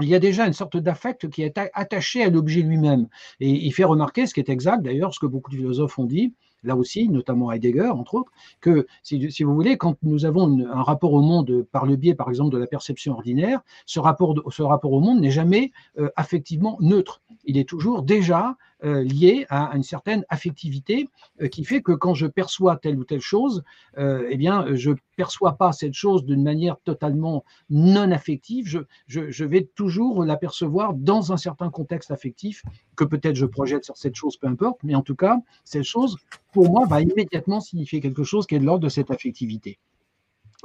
il 0.02 0.08
y 0.08 0.14
a 0.14 0.20
déjà 0.20 0.46
une 0.46 0.54
sorte 0.54 0.78
d'affect 0.78 1.30
qui 1.30 1.42
est 1.42 1.58
attaché 1.74 2.24
à 2.24 2.30
l'objet 2.30 2.62
lui-même. 2.62 3.08
Et 3.40 3.50
il 3.50 3.72
fait 3.72 3.84
remarquer, 3.84 4.28
ce 4.28 4.36
qui 4.36 4.40
est 4.40 4.50
exact 4.50 4.84
d'ailleurs, 4.84 5.14
ce 5.14 5.20
que 5.20 5.26
beaucoup 5.26 5.50
de 5.50 5.56
philosophes 5.56 5.98
ont 5.98 6.06
dit, 6.06 6.36
là 6.64 6.76
aussi, 6.76 7.10
notamment 7.10 7.52
Heidegger, 7.52 7.90
entre 7.90 8.16
autres, 8.16 8.32
que 8.62 8.88
si, 9.04 9.44
vous 9.44 9.54
voulez, 9.54 9.78
quand 9.78 9.96
nous 10.04 10.26
avons 10.26 10.60
un 10.66 10.84
rapport 10.84 11.14
au 11.14 11.22
monde 11.22 11.64
par 11.72 11.86
le 11.86 11.96
biais, 11.96 12.16
par 12.16 12.30
exemple, 12.30 12.52
de 12.52 12.58
la 12.58 12.68
perception 12.68 13.14
ordinaire, 13.14 13.62
ce 13.86 14.00
rapport, 14.00 14.34
au 14.34 15.00
monde 15.00 15.22
n'est 15.22 15.32
jamais 15.32 15.72
euh, 15.98 16.10
affectivement 16.16 16.78
neutre. 16.80 17.22
Il 17.46 17.58
est 17.58 17.68
toujours 17.68 18.04
déjà 18.04 18.56
euh, 18.84 19.04
lié 19.04 19.48
à, 19.50 19.76
une 19.76 19.82
certaine 19.82 20.24
affectivité 20.30 21.10
euh, 21.42 21.48
qui 21.48 21.64
fait 21.64 21.82
que 21.82 21.94
quand 21.94 22.14
je 22.14 22.28
perçois 22.28 22.78
telle 22.78 23.00
ou 23.00 23.04
telle 23.04 23.22
chose, 23.22 23.64
euh, 23.98 24.28
eh 24.30 24.38
bien, 24.38 24.76
je 24.76 24.92
perçois 25.16 25.58
pas 25.58 25.72
cette 25.72 25.96
chose 25.96 26.24
d'une 26.26 26.44
manière 26.44 26.78
totalement 26.82 27.44
non 27.72 28.12
affective. 28.12 28.86
Je, 29.08 29.44
vais 29.46 29.68
toujours 29.74 30.24
l'apercevoir 30.24 30.94
dans 30.94 31.32
un 31.34 31.38
certain 31.38 31.72
contexte 31.72 32.12
affectif 32.12 32.62
que 32.96 33.04
peut-être 33.04 33.36
je 33.36 33.48
projette 33.48 33.84
sur 33.84 33.98
cette 33.98 34.14
chose, 34.14 34.38
peu 34.38 34.46
importe, 34.46 34.78
mais 34.84 34.94
en 34.94 35.02
tout 35.02 35.16
cas, 35.16 35.40
cette 35.64 35.84
chose, 35.84 36.18
pour 36.54 36.70
moi, 36.70 36.86
va 36.86 37.02
immédiatement 37.02 37.62
signifier 37.62 38.00
quelque 38.00 38.24
chose 38.24 38.46
qui 38.46 38.54
est 38.54 38.60
de 38.60 38.66
l'ordre 38.66 38.84
de 38.84 38.90
cette 38.90 39.10
affectivité. 39.10 39.80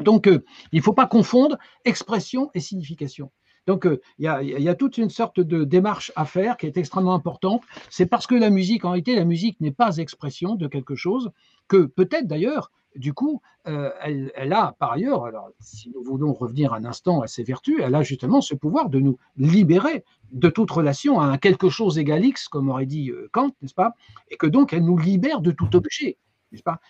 Donc, 0.01 0.27
il 0.27 0.77
ne 0.77 0.83
faut 0.83 0.92
pas 0.92 1.07
confondre 1.07 1.57
expression 1.87 2.51
et 2.53 2.61
signification. 2.61 3.31
Donc, 3.66 3.87
euh, 3.87 4.01
il 4.18 4.25
y, 4.25 4.68
a, 4.68 4.75
toute 4.75 4.98
une 4.98 5.11
sorte 5.11 5.40
de 5.40 5.64
démarche 5.64 6.12
à 6.16 6.25
faire 6.25 6.57
qui 6.57 6.66
est 6.66 6.77
extrêmement 6.77 7.14
importante. 7.14 7.62
C'est 7.90 8.07
parce 8.07 8.27
que 8.27 8.35
la 8.35 8.51
musique, 8.51 8.85
en 8.85 8.90
réalité, 8.90 9.14
la 9.14 9.25
musique 9.25 9.61
n'est 9.61 9.72
pas 9.72 9.96
expression 9.98 10.57
de 10.57 10.66
quelque 10.66 10.94
chose 10.94 11.31
que 11.68 11.85
peut-être 11.85 12.27
d'ailleurs, 12.27 12.70
du 12.96 13.14
coup, 13.14 13.40
euh, 13.68 13.90
elle, 14.03 14.53
a 14.53 14.75
par 14.79 14.92
ailleurs, 14.92 15.25
alors 15.25 15.51
si 15.61 15.90
nous 15.90 16.03
voulons 16.03 16.33
revenir 16.33 16.75
un 16.75 16.85
instant 16.85 17.20
à 17.20 17.27
ses 17.27 17.44
vertus, 17.44 17.79
elle 17.83 17.94
a 17.94 18.03
justement 18.03 18.40
ce 18.40 18.55
pouvoir 18.55 18.90
de 18.90 18.98
nous 18.98 19.18
libérer 19.37 20.05
de 20.33 20.48
toute 20.48 20.70
relation 20.70 21.20
à 21.20 21.27
un 21.27 21.38
quelque 21.38 21.68
chose 21.68 21.98
égal 21.98 22.25
X, 22.25 22.48
comme 22.48 22.68
aurait 22.68 22.87
dit 22.87 23.11
euh, 23.11 23.29
Kant, 23.33 23.53
n'est-ce 23.62 23.75
pas? 23.75 23.94
Et 24.29 24.37
que 24.37 24.46
donc 24.46 24.72
elle 24.72 24.85
nous 24.85 24.98
libère 24.98 25.40
de 25.40 25.53
tout 25.53 25.75
objet, 25.77 26.18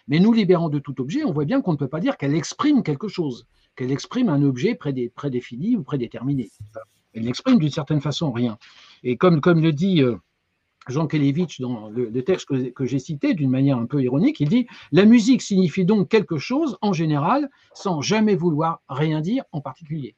Mais 0.08 0.18
nous 0.18 0.32
libérant 0.32 0.68
de 0.68 0.78
tout 0.78 1.00
objet, 1.00 1.24
on 1.24 1.32
voit 1.32 1.44
bien 1.44 1.60
qu'on 1.60 1.72
ne 1.72 1.76
peut 1.76 1.88
pas 1.88 2.00
dire 2.00 2.16
qu'elle 2.16 2.34
exprime 2.34 2.82
quelque 2.82 3.08
chose 3.08 3.46
qu'elle 3.76 3.92
exprime 3.92 4.28
un 4.28 4.42
objet 4.42 4.74
prédéfini 4.74 5.76
ou 5.76 5.82
prédéterminé. 5.82 6.50
Elle 7.14 7.24
n'exprime 7.24 7.58
d'une 7.58 7.70
certaine 7.70 8.00
façon 8.00 8.32
rien. 8.32 8.58
Et 9.02 9.16
comme, 9.16 9.40
comme 9.40 9.60
le 9.60 9.72
dit 9.72 10.02
euh, 10.02 10.16
Jean 10.88 11.06
Kelevitch 11.06 11.60
dans 11.60 11.88
le, 11.88 12.10
texte 12.22 12.46
que, 12.72 12.84
j'ai 12.86 12.98
cité 12.98 13.34
d'une 13.34 13.50
manière 13.50 13.78
un 13.78 13.86
peu 13.86 14.02
ironique, 14.02 14.40
il 14.40 14.48
dit 14.48 14.66
La 14.92 15.04
musique 15.04 15.42
signifie 15.42 15.84
donc 15.84 16.08
quelque 16.08 16.38
chose 16.38 16.78
en 16.80 16.92
général 16.92 17.50
sans 17.74 18.00
jamais 18.00 18.34
vouloir 18.34 18.80
rien 18.88 19.20
dire 19.20 19.44
en 19.52 19.60
particulier. 19.60 20.16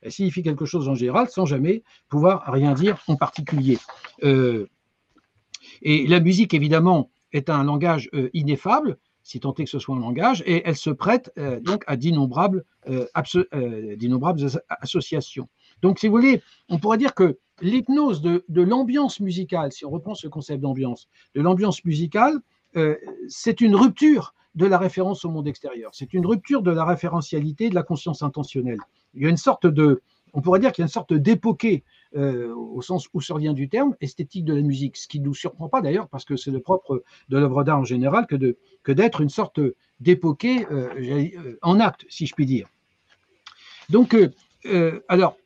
Elle 0.00 0.12
signifie 0.12 0.44
quelque 0.44 0.64
chose 0.64 0.88
en 0.88 0.94
général 0.94 1.28
sans 1.28 1.44
jamais 1.44 1.82
pouvoir 2.08 2.44
rien 2.52 2.72
dire 2.72 3.02
en 3.08 3.16
particulier. 3.16 3.78
Euh, 4.22 4.68
et 5.82 6.06
la 6.06 6.20
musique, 6.20 6.54
évidemment, 6.54 7.10
est 7.36 7.50
un 7.50 7.64
langage 7.64 8.08
euh, 8.14 8.30
ineffable, 8.32 8.96
si 9.22 9.40
tant 9.40 9.54
est 9.54 9.64
que 9.64 9.70
ce 9.70 9.78
soit 9.78 9.94
un 9.96 10.00
langage, 10.00 10.42
et 10.46 10.62
elle 10.64 10.76
se 10.76 10.90
prête 10.90 11.32
euh, 11.38 11.60
donc 11.60 11.84
à 11.86 11.96
d'innombrables 11.96 12.64
euh, 12.88 13.06
associations. 14.80 15.48
Donc, 15.82 15.98
si 15.98 16.08
vous 16.08 16.14
voulez, 16.14 16.42
on 16.68 16.78
pourrait 16.78 16.98
dire 16.98 17.14
que 17.14 17.38
l'hypnose 17.60 18.22
de, 18.22 18.42
l'ambiance 18.48 19.20
musicale, 19.20 19.72
si 19.72 19.84
on 19.84 19.90
reprend 19.90 20.14
ce 20.14 20.28
concept 20.28 20.62
d'ambiance, 20.62 21.08
de 21.34 21.42
l'ambiance 21.42 21.84
musicale, 21.84 22.40
c'est 23.28 23.62
une 23.62 23.74
rupture 23.74 24.34
de 24.54 24.66
la 24.66 24.76
référence 24.76 25.24
au 25.24 25.30
monde 25.30 25.48
extérieur. 25.48 25.92
C'est 25.94 26.12
une 26.12 26.26
rupture 26.26 26.60
de 26.60 26.70
la 26.70 26.84
référentialité 26.84 27.70
de 27.70 27.74
la 27.74 27.82
conscience 27.82 28.22
intentionnelle. 28.22 28.80
Il 29.14 29.22
y 29.22 29.26
a 29.26 29.30
une 29.30 29.38
sorte 29.38 29.66
de, 29.66 30.02
on 30.34 30.42
pourrait 30.42 30.60
dire 30.60 30.72
qu'il 30.72 30.82
y 30.82 30.84
a 30.84 30.88
une 30.88 30.92
sorte 30.92 31.14
d'époqué 31.14 31.84
euh, 32.14 32.54
au 32.54 32.82
sens 32.82 33.08
où 33.12 33.20
survient 33.20 33.52
du 33.52 33.68
terme, 33.68 33.96
esthétique 34.00 34.44
de 34.44 34.54
la 34.54 34.62
musique, 34.62 34.96
ce 34.96 35.08
qui 35.08 35.20
ne 35.20 35.24
nous 35.26 35.34
surprend 35.34 35.68
pas 35.68 35.80
d'ailleurs, 35.80 36.08
parce 36.08 36.24
que 36.24 36.36
c'est 36.36 36.50
le 36.50 36.60
propre 36.60 37.02
de 37.28 37.38
l'œuvre 37.38 37.64
d'art 37.64 37.80
en 37.80 37.84
général 37.84 38.26
que, 38.26 38.36
de, 38.36 38.56
que 38.82 38.92
d'être 38.92 39.20
une 39.20 39.28
sorte 39.28 39.60
d'époqué 40.00 40.66
euh, 40.70 40.88
euh, 40.98 41.58
en 41.62 41.80
acte, 41.80 42.06
si 42.08 42.26
je 42.26 42.34
puis 42.34 42.46
dire. 42.46 42.68
Donc, 43.88 44.16
alors, 45.08 45.36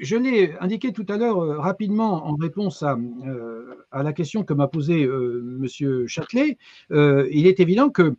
je 0.00 0.16
l'ai 0.16 0.54
indiqué 0.60 0.92
tout 0.92 1.06
à 1.08 1.16
l'heure 1.16 1.58
rapidement 1.58 2.26
en 2.26 2.36
réponse 2.36 2.84
à, 2.84 2.96
à 3.90 4.02
la 4.04 4.12
question 4.12 4.44
que 4.44 4.54
m'a 4.54 4.68
posée 4.68 5.02
M. 5.02 5.66
Châtelet. 6.06 6.58
il 6.90 7.46
est 7.48 7.58
évident 7.58 7.90
que 7.90 8.14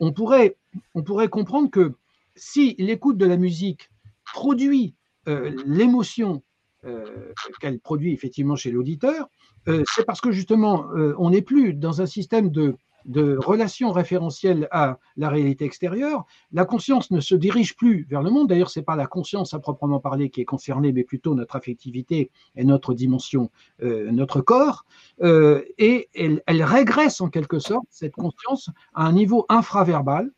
on, 0.00 0.12
pourrait, 0.12 0.56
on 0.94 1.02
pourrait 1.02 1.28
comprendre 1.28 1.70
que 1.70 1.92
si 2.36 2.74
l'écoute 2.78 3.18
de 3.18 3.26
la 3.26 3.36
musique 3.36 3.90
produit 4.24 4.94
l'émotion 5.26 6.42
euh, 6.86 7.32
qu'elle 7.60 7.80
produit 7.80 8.12
effectivement 8.12 8.54
chez 8.54 8.70
l'auditeur, 8.70 9.28
euh, 9.66 9.82
c'est 9.94 10.04
parce 10.04 10.20
que 10.20 10.30
justement, 10.30 10.86
on 11.18 11.30
n'est 11.30 11.42
plus 11.42 11.74
dans 11.74 12.00
un 12.00 12.06
système 12.06 12.50
de, 12.50 12.76
de 13.06 13.36
relation 13.38 13.90
référentielle 13.90 14.68
à 14.70 14.98
la 15.16 15.28
réalité 15.28 15.64
extérieure. 15.64 16.26
La 16.52 16.64
conscience 16.64 17.10
ne 17.10 17.18
se 17.18 17.34
dirige 17.34 17.74
plus 17.74 18.06
vers 18.08 18.22
le 18.22 18.30
monde. 18.30 18.48
D'ailleurs, 18.48 18.70
ce 18.70 18.78
n'est 18.78 18.84
pas 18.84 18.94
la 18.94 19.06
conscience 19.08 19.52
à 19.52 19.58
proprement 19.58 19.98
parler 19.98 20.30
qui 20.30 20.42
est 20.42 20.44
concernée, 20.44 20.92
mais 20.92 21.02
plutôt 21.02 21.34
notre 21.34 21.56
affectivité 21.56 22.30
et 22.54 22.64
notre 22.64 22.94
dimension, 22.94 23.50
notre 23.80 24.40
corps. 24.40 24.84
et 25.22 26.08
elle, 26.14 26.42
elle, 26.46 26.62
régresse 26.62 27.20
en 27.20 27.30
quelque 27.30 27.58
sorte, 27.58 27.86
cette 27.90 28.14
conscience, 28.14 28.70
à 28.94 29.06
un 29.06 29.12
niveau 29.12 29.44
infraverbal, 29.48 30.30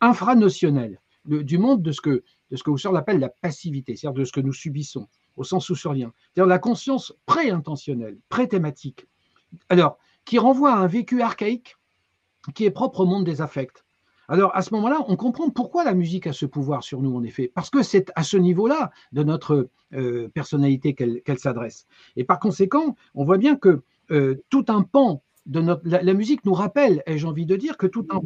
infranotionnel, 0.00 0.98
du 1.26 1.58
monde 1.58 1.82
de 1.82 1.92
ce 1.92 2.00
que 2.00 2.22
de 2.54 2.56
ce 2.56 2.62
que 2.62 2.70
Husserl 2.70 2.96
appelle 2.96 3.18
la 3.18 3.30
passivité, 3.30 3.96
c'est-à-dire 3.96 4.20
de 4.20 4.24
ce 4.24 4.30
que 4.30 4.38
nous 4.38 4.52
subissons, 4.52 5.08
au 5.36 5.42
sens 5.42 5.68
husserlien. 5.70 6.12
C'est-à-dire 6.32 6.48
la 6.48 6.60
conscience 6.60 7.12
pré-intentionnelle, 7.26 8.16
pré-thématique. 8.28 9.08
Alors, 9.68 9.98
qui 10.24 10.38
renvoie 10.38 10.72
à 10.72 10.76
un 10.76 10.86
vécu 10.86 11.20
archaïque 11.20 11.76
qui 12.54 12.64
est 12.64 12.70
propre 12.70 13.00
au 13.00 13.06
monde 13.06 13.24
des 13.24 13.42
affects. 13.42 13.84
Alors, 14.28 14.54
à 14.54 14.62
ce 14.62 14.72
moment-là, 14.74 15.04
on 15.08 15.16
comprend 15.16 15.50
pourquoi 15.50 15.82
la 15.82 15.94
musique 15.94 16.28
a 16.28 16.32
ce 16.32 16.46
pouvoir 16.46 16.84
sur 16.84 17.02
nous, 17.02 17.16
en 17.16 17.24
effet, 17.24 17.50
parce 17.52 17.70
que 17.70 17.82
c'est 17.82 18.12
à 18.14 18.22
ce 18.22 18.36
niveau-là 18.36 18.92
de 19.10 19.24
notre 19.24 19.68
euh, 19.92 20.28
personnalité 20.28 20.94
qu'elle 20.94 21.38
s'adresse. 21.40 21.88
Et 22.14 22.22
par 22.22 22.38
conséquent, 22.38 22.94
on 23.16 23.24
voit 23.24 23.38
bien 23.38 23.56
que 23.56 23.82
euh, 24.12 24.44
tout 24.48 24.66
un 24.68 24.82
pan 24.82 25.24
de 25.46 25.60
notre, 25.60 25.82
la, 25.84 26.14
musique 26.14 26.44
nous 26.44 26.54
rappelle, 26.54 27.02
ai-je 27.06 27.26
envie 27.26 27.44
de 27.44 27.56
dire, 27.56 27.76
que 27.76 27.86
tout 27.86 28.06
un 28.10 28.20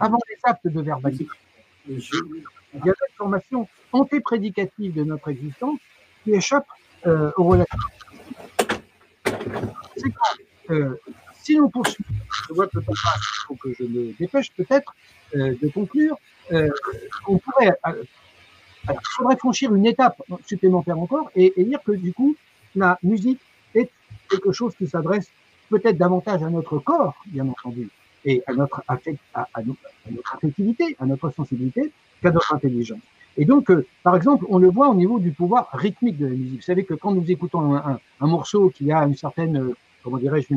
avant 0.00 0.18
les 0.28 0.36
actes 0.44 0.66
de 0.66 0.80
verbalité. 0.80 1.28
Il 1.88 2.00
y 2.84 2.88
a 2.88 2.92
une 2.92 3.16
formation 3.16 3.68
antéprédicative 3.92 4.94
de 4.94 5.04
notre 5.04 5.28
existence 5.28 5.78
qui 6.24 6.32
échappe 6.32 6.66
euh, 7.06 7.30
aux 7.36 7.44
relations. 7.44 7.78
Euh, 10.70 10.96
si 11.42 11.56
nous 11.56 11.68
poursuivons, 11.68 12.10
je 12.48 12.54
vois 12.54 12.66
que 12.66 12.78
il 12.78 12.96
faut 13.46 13.54
que 13.56 13.72
je 13.72 13.84
me 13.84 14.12
dépêche 14.18 14.52
peut-être 14.52 14.94
euh, 15.34 15.54
de 15.60 15.68
conclure, 15.68 16.16
on 17.26 17.38
pourrait 17.38 17.72
il 18.92 19.16
faudrait 19.16 19.36
franchir 19.36 19.74
une 19.74 19.86
étape 19.86 20.22
supplémentaire 20.46 20.98
encore 20.98 21.30
et, 21.34 21.52
dire 21.56 21.80
que 21.84 21.92
du 21.92 22.12
coup, 22.12 22.36
la 22.74 22.98
musique 23.02 23.40
est 23.74 23.90
quelque 24.28 24.52
chose 24.52 24.74
qui 24.76 24.86
s'adresse 24.86 25.30
peut-être 25.68 25.98
davantage 25.98 26.42
à 26.42 26.50
notre 26.50 26.78
corps, 26.78 27.14
bien 27.26 27.48
entendu, 27.48 27.88
et 28.24 28.42
à 28.46 28.52
notre, 28.52 28.82
affectivité, 30.32 30.96
à 30.98 31.06
notre 31.06 31.30
sensibilité, 31.30 31.92
qu'à 32.22 32.30
notre 32.30 32.54
intelligence. 32.54 33.00
Et 33.36 33.44
donc, 33.44 33.70
euh, 33.70 33.86
par 34.02 34.16
exemple, 34.16 34.44
on 34.48 34.58
le 34.58 34.68
voit 34.68 34.88
au 34.88 34.94
niveau 34.94 35.18
du 35.18 35.30
pouvoir 35.30 35.68
rythmique 35.72 36.18
de 36.18 36.26
la 36.26 36.32
musique. 36.32 36.56
Vous 36.56 36.62
savez 36.62 36.84
que 36.84 36.94
quand 36.94 37.12
nous 37.12 37.30
écoutons 37.30 37.74
un, 37.74 37.98
morceau 38.20 38.70
qui 38.70 38.90
a 38.92 39.04
une 39.04 39.16
certaine, 39.16 39.56
euh, 39.56 39.76
comment 40.02 40.18
dirais-je, 40.18 40.48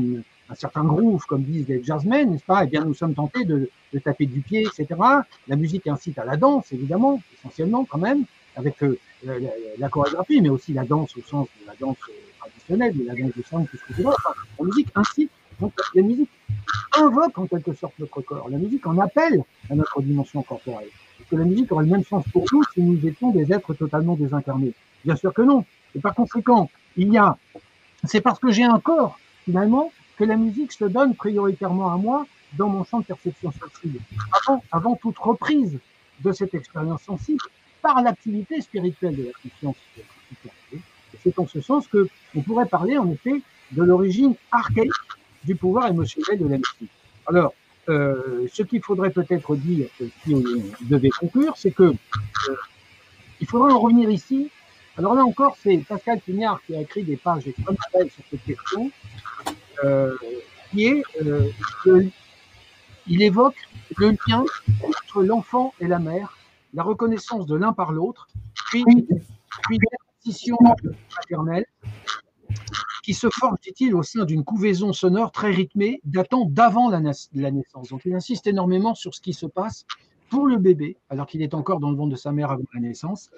un 0.54 0.56
certain 0.56 0.86
comme 1.28 1.44
disent 1.44 1.68
les 1.68 1.84
jazzmen, 1.84 2.32
n'est-ce 2.32 2.44
pas? 2.44 2.64
Eh 2.64 2.68
bien, 2.68 2.86
nous 2.86 2.94
sommes 2.94 3.16
tentés 3.16 3.44
de, 3.44 3.70
de, 3.92 4.00
taper 4.00 4.28
du 4.28 4.42
pied, 4.42 4.62
etc. 4.62 4.88
La 5.48 5.56
musique 5.56 5.88
incite 5.88 6.20
à 6.20 6.26
la 6.26 6.38
danse, 6.38 6.72
évidemment, 6.72 7.22
essentiellement 7.40 7.86
quand 7.86 7.98
même, 7.98 8.26
avec 8.56 8.84
euh, 8.84 9.00
la, 9.80 9.90
chorégraphie, 9.90 10.42
mais 10.42 10.50
aussi 10.50 10.74
la 10.74 10.86
danse 10.86 11.18
au 11.18 11.22
sens 11.22 11.48
de 11.62 11.68
la 11.68 11.74
danse 11.80 11.98
traditionnelle, 12.40 12.96
de 12.96 13.06
la 13.06 13.16
danse 13.16 13.36
de 13.36 13.44
sang, 13.44 13.66
tout 13.66 13.78
ce 13.78 13.84
que 13.84 13.94
c'est. 13.96 14.06
Enfin, 14.06 14.34
la 14.60 14.66
musique 14.66 14.90
incite, 14.94 15.32
donc 15.60 15.74
la 15.96 16.02
musique 16.04 16.30
invoque 16.96 17.38
en 17.38 17.48
quelque 17.48 17.74
sorte 17.74 17.98
notre 17.98 18.22
corps. 18.22 18.48
La 18.50 18.58
musique 18.58 18.86
en 18.86 19.00
appelle 19.00 19.44
à 19.72 19.76
notre 19.76 20.02
dimension 20.02 20.44
corporelle 20.44 20.90
que 21.30 21.36
la 21.36 21.46
musique 21.46 21.72
aurait 21.72 21.86
le 21.86 21.92
même 21.92 22.04
sens 22.04 22.24
pour 22.32 22.46
nous 22.52 22.64
si 22.74 22.82
nous 22.82 23.06
étions 23.08 23.32
des 23.32 23.52
êtres 23.52 23.74
totalement 23.74 24.16
désincarnés 24.16 24.74
Bien 25.04 25.16
sûr 25.16 25.34
que 25.34 25.42
non. 25.42 25.66
Et 25.96 26.00
par 26.00 26.14
conséquent, 26.16 26.70
il 26.96 27.12
y 27.12 27.18
a, 27.18 27.38
c'est 28.04 28.22
parce 28.22 28.40
que 28.40 28.52
j'ai 28.52 28.64
un 28.64 28.80
corps, 28.80 29.18
finalement, 29.46 29.92
que 30.24 30.30
la 30.30 30.38
musique 30.38 30.72
se 30.72 30.86
donne 30.86 31.16
prioritairement 31.16 31.92
à 31.94 31.98
moi 31.98 32.26
dans 32.54 32.70
mon 32.70 32.86
champ 32.86 33.00
de 33.02 33.06
perception 33.06 33.52
sensible. 33.52 34.00
Avant, 34.72 34.96
toute 34.96 35.18
reprise 35.18 35.78
de 36.22 36.32
cette 36.32 36.54
expérience 36.54 37.02
sensible 37.02 37.42
par 37.82 38.02
l'activité 38.02 38.62
spirituelle 38.62 39.18
de 39.18 39.24
la 39.24 39.32
conscience. 39.42 39.76
C'est 41.22 41.38
en 41.40 41.48
ce 41.48 41.60
sens 41.60 41.88
que 41.88 42.08
on 42.36 42.42
pourrait 42.42 42.68
parler, 42.68 42.98
en 42.98 43.10
effet, 43.12 43.42
de 43.72 43.84
l'origine 43.84 44.36
archaïque 44.52 44.94
du 45.44 45.56
pouvoir 45.56 45.88
émotionnel 45.88 46.40
de 46.40 46.48
la 46.48 46.58
musique. 46.58 46.92
Alors, 47.28 47.54
euh, 47.90 48.48
ce 48.54 48.64
qu'il 48.64 48.82
faudrait 48.82 49.12
peut-être 49.12 49.58
dire, 49.58 49.88
si 50.24 50.34
on 50.34 50.42
devait 50.86 51.10
conclure, 51.10 51.56
c'est 51.58 51.72
que 51.72 51.84
euh, 51.84 52.56
il 53.42 53.48
faudrait 53.48 53.74
en 53.74 53.80
revenir 53.80 54.10
ici. 54.10 54.50
Alors 54.98 55.16
là 55.16 55.26
encore, 55.26 55.58
c'est 55.62 55.78
Pascal 55.80 56.22
Pignard 56.22 56.62
qui 56.66 56.76
a 56.76 56.82
écrit 56.82 57.04
des 57.04 57.18
pages 57.18 57.46
extrêmement 57.46 57.80
belles 57.94 58.12
sur 58.12 58.24
cette 58.30 58.44
question, 58.46 58.90
euh, 59.48 59.52
qui 60.72 60.86
est 60.86 61.04
euh, 61.22 61.50
il 63.08 63.22
évoque 63.22 63.56
le 63.98 64.16
lien 64.28 64.46
entre 64.84 65.24
l'enfant 65.24 65.74
et 65.80 65.88
la 65.88 66.00
mère, 66.00 66.38
la 66.74 66.84
reconnaissance 66.84 67.46
de 67.46 67.56
l'un 67.56 67.74
par 67.74 67.92
l'autre, 67.92 68.28
puis, 68.70 68.84
puis 68.86 69.78
l'acquisition 69.92 70.58
maternelle, 70.62 71.66
qui 73.04 73.14
se 73.14 73.28
forme, 73.30 73.58
dit-il, 73.62 73.96
au 73.96 74.04
sein 74.04 74.24
d'une 74.24 74.44
couvaison 74.44 74.94
sonore 74.94 75.32
très 75.32 75.52
rythmée 75.52 76.00
datant 76.06 76.46
d'avant 76.46 76.90
la, 76.90 77.02
naissance. 77.02 77.90
Donc 77.90 78.02
il 78.06 78.14
insiste 78.14 78.48
énormément 78.48 78.96
sur 78.96 79.14
ce 79.14 79.22
qui 79.22 79.34
se 79.34 79.46
passe 79.46 79.86
pour 80.30 80.48
le 80.48 80.58
bébé, 80.58 80.98
alors 81.10 81.28
qu'il 81.28 81.42
est 81.42 81.54
encore 81.54 81.80
dans 81.80 81.92
le 81.92 81.98
ventre 81.98 82.12
de 82.12 82.16
sa 82.16 82.32
mère 82.32 82.52
avant 82.52 82.64
la 82.74 82.80
naissance. 82.80 83.30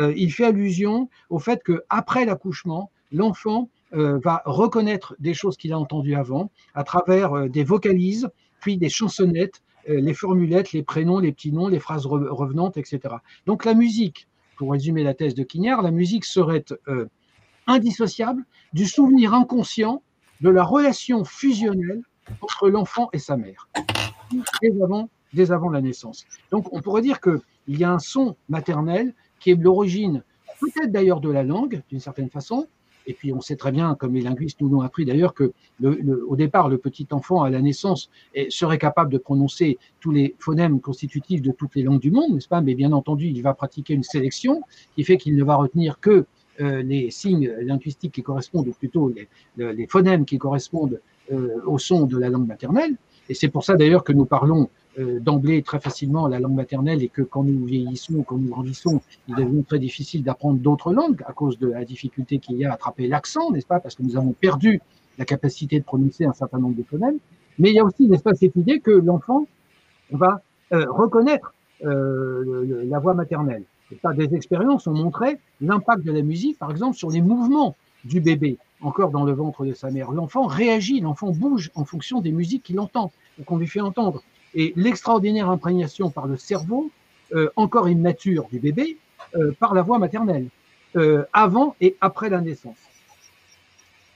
Euh, 0.00 0.14
il 0.16 0.32
fait 0.32 0.44
allusion 0.44 1.10
au 1.28 1.38
fait 1.38 1.62
qu'après 1.64 2.24
l'accouchement, 2.24 2.90
l'enfant 3.10 3.68
euh, 3.94 4.18
va 4.22 4.42
reconnaître 4.44 5.14
des 5.18 5.34
choses 5.34 5.56
qu'il 5.56 5.72
a 5.72 5.78
entendues 5.78 6.14
avant 6.14 6.50
à 6.74 6.84
travers 6.84 7.32
euh, 7.34 7.48
des 7.48 7.64
vocalises, 7.64 8.28
puis 8.60 8.76
des 8.76 8.88
chansonnettes, 8.88 9.62
les 9.86 10.12
formulettes, 10.12 10.72
les 10.72 10.82
prénoms, 10.82 11.18
les 11.18 11.32
petits 11.32 11.50
noms, 11.50 11.68
les 11.68 11.78
phrases 11.78 12.04
revenantes, 12.04 12.76
etc. 12.76 13.14
Donc 13.46 13.64
la 13.64 13.72
musique, 13.72 14.28
pour 14.58 14.72
résumer 14.72 15.02
la 15.02 15.14
thèse 15.14 15.34
de 15.34 15.44
Quignard, 15.44 15.80
la 15.80 15.92
musique 15.92 16.26
serait 16.26 16.66
indissociable 17.66 18.44
du 18.74 18.84
souvenir 18.84 19.32
inconscient 19.32 20.02
de 20.42 20.50
la 20.50 20.62
relation 20.62 21.24
fusionnelle 21.24 22.02
entre 22.42 22.68
l'enfant 22.68 23.08
et 23.14 23.18
sa 23.18 23.38
mère, 23.38 23.70
dès 24.60 24.82
avant, 24.82 25.08
dès 25.32 25.52
avant 25.52 25.70
la 25.70 25.80
naissance. 25.80 26.26
Donc 26.50 26.70
on 26.74 26.82
pourrait 26.82 27.00
dire 27.00 27.18
qu'il 27.20 27.40
y 27.68 27.84
a 27.84 27.90
un 27.90 27.98
son 27.98 28.36
maternel 28.50 29.14
qui 29.40 29.52
est 29.52 29.54
l'origine 29.54 30.22
peut-être 30.60 30.92
d'ailleurs 30.92 31.20
de 31.20 31.30
la 31.30 31.42
langue, 31.42 31.82
d'une 31.88 32.00
certaine 32.00 32.30
façon, 32.30 32.66
et 33.08 33.14
puis 33.14 33.32
on 33.32 33.40
sait 33.40 33.56
très 33.56 33.72
bien, 33.72 33.94
comme 33.94 34.14
les 34.14 34.20
linguistes 34.20 34.60
nous 34.60 34.68
l'ont 34.68 34.82
appris 34.82 35.06
d'ailleurs, 35.06 35.32
que 35.32 35.52
au 35.82 36.36
départ, 36.36 36.68
le 36.68 36.76
petit 36.76 37.08
enfant 37.10 37.42
à 37.42 37.48
la 37.48 37.60
naissance 37.62 38.10
serait 38.50 38.78
capable 38.78 39.10
de 39.10 39.18
prononcer 39.18 39.78
tous 39.98 40.10
les 40.10 40.36
phonèmes 40.38 40.80
constitutifs 40.80 41.40
de 41.40 41.50
toutes 41.50 41.74
les 41.74 41.82
langues 41.82 42.00
du 42.00 42.10
monde, 42.10 42.34
n'est-ce 42.34 42.48
pas? 42.48 42.60
Mais 42.60 42.74
bien 42.74 42.92
entendu, 42.92 43.26
il 43.26 43.42
va 43.42 43.54
pratiquer 43.54 43.94
une 43.94 44.02
sélection 44.02 44.62
qui 44.94 45.04
fait 45.04 45.16
qu'il 45.16 45.36
ne 45.36 45.42
va 45.42 45.56
retenir 45.56 46.00
que 46.00 46.26
euh, 46.60 46.82
les 46.82 47.10
signes 47.10 47.50
linguistiques 47.62 48.12
qui 48.12 48.22
correspondent, 48.22 48.68
ou 48.68 48.72
plutôt 48.72 49.12
les, 49.56 49.86
phonèmes 49.86 50.26
qui 50.26 50.36
correspondent 50.36 51.00
euh, 51.32 51.60
au 51.64 51.78
son 51.78 52.04
de 52.04 52.18
la 52.18 52.28
langue 52.28 52.46
maternelle. 52.46 52.94
Et 53.30 53.34
c'est 53.34 53.48
pour 53.48 53.64
ça 53.64 53.76
d'ailleurs 53.76 54.04
que 54.04 54.12
nous 54.12 54.26
parlons 54.26 54.68
d'emblée 54.98 55.62
très 55.62 55.80
facilement 55.80 56.26
la 56.26 56.40
langue 56.40 56.54
maternelle 56.54 57.02
et 57.02 57.08
que 57.08 57.22
quand 57.22 57.44
nous 57.44 57.64
vieillissons, 57.64 58.22
quand 58.22 58.36
nous 58.36 58.48
grandissons, 58.50 59.00
il 59.28 59.34
devient 59.34 59.64
très 59.64 59.78
difficile 59.78 60.22
d'apprendre 60.22 60.58
d'autres 60.58 60.92
langues 60.92 61.22
à 61.26 61.32
cause 61.32 61.58
de 61.58 61.68
la 61.68 61.84
difficulté 61.84 62.38
qu'il 62.38 62.56
y 62.56 62.64
a 62.64 62.70
à 62.70 62.74
attraper 62.74 63.06
l'accent, 63.06 63.50
n'est-ce 63.50 63.66
pas? 63.66 63.80
Parce 63.80 63.94
que 63.94 64.02
nous 64.02 64.16
avons 64.16 64.32
perdu 64.32 64.80
la 65.18 65.24
capacité 65.24 65.78
de 65.78 65.84
prononcer 65.84 66.24
un 66.24 66.32
certain 66.32 66.58
nombre 66.58 66.76
de 66.76 66.82
phonèmes. 66.82 67.18
Mais 67.58 67.70
il 67.70 67.74
y 67.74 67.78
a 67.78 67.84
aussi, 67.84 68.08
n'est-ce 68.08 68.22
pas, 68.22 68.34
cette 68.34 68.56
idée 68.56 68.80
que 68.80 68.90
l'enfant 68.90 69.46
va 70.10 70.42
reconnaître 70.70 71.54
la 71.80 72.98
voix 72.98 73.14
maternelle 73.14 73.64
des 74.16 74.34
expériences 74.34 74.86
ont 74.86 74.92
montré 74.92 75.38
l'impact 75.60 76.04
de 76.04 76.12
la 76.12 76.22
musique, 76.22 76.58
par 76.58 76.70
exemple, 76.70 76.96
sur 76.96 77.10
les 77.10 77.22
mouvements 77.22 77.74
du 78.04 78.20
bébé, 78.20 78.58
encore 78.80 79.10
dans 79.10 79.24
le 79.24 79.32
ventre 79.32 79.64
de 79.64 79.72
sa 79.72 79.90
mère. 79.90 80.10
L'enfant 80.12 80.46
réagit, 80.46 81.00
l'enfant 81.00 81.30
bouge 81.30 81.70
en 81.74 81.84
fonction 81.84 82.20
des 82.20 82.32
musiques 82.32 82.64
qu'il 82.64 82.80
entend 82.80 83.10
qu'on 83.46 83.56
lui 83.56 83.66
fait 83.66 83.80
entendre. 83.80 84.22
Et 84.54 84.72
l'extraordinaire 84.76 85.50
imprégnation 85.50 86.10
par 86.10 86.26
le 86.26 86.36
cerveau, 86.36 86.90
euh, 87.34 87.50
encore 87.56 87.88
immature 87.88 88.48
du 88.50 88.58
bébé, 88.58 88.96
euh, 89.36 89.52
par 89.58 89.74
la 89.74 89.82
voix 89.82 89.98
maternelle, 89.98 90.48
euh, 90.96 91.24
avant 91.32 91.76
et 91.80 91.96
après 92.00 92.30
la 92.30 92.40
naissance. 92.40 92.78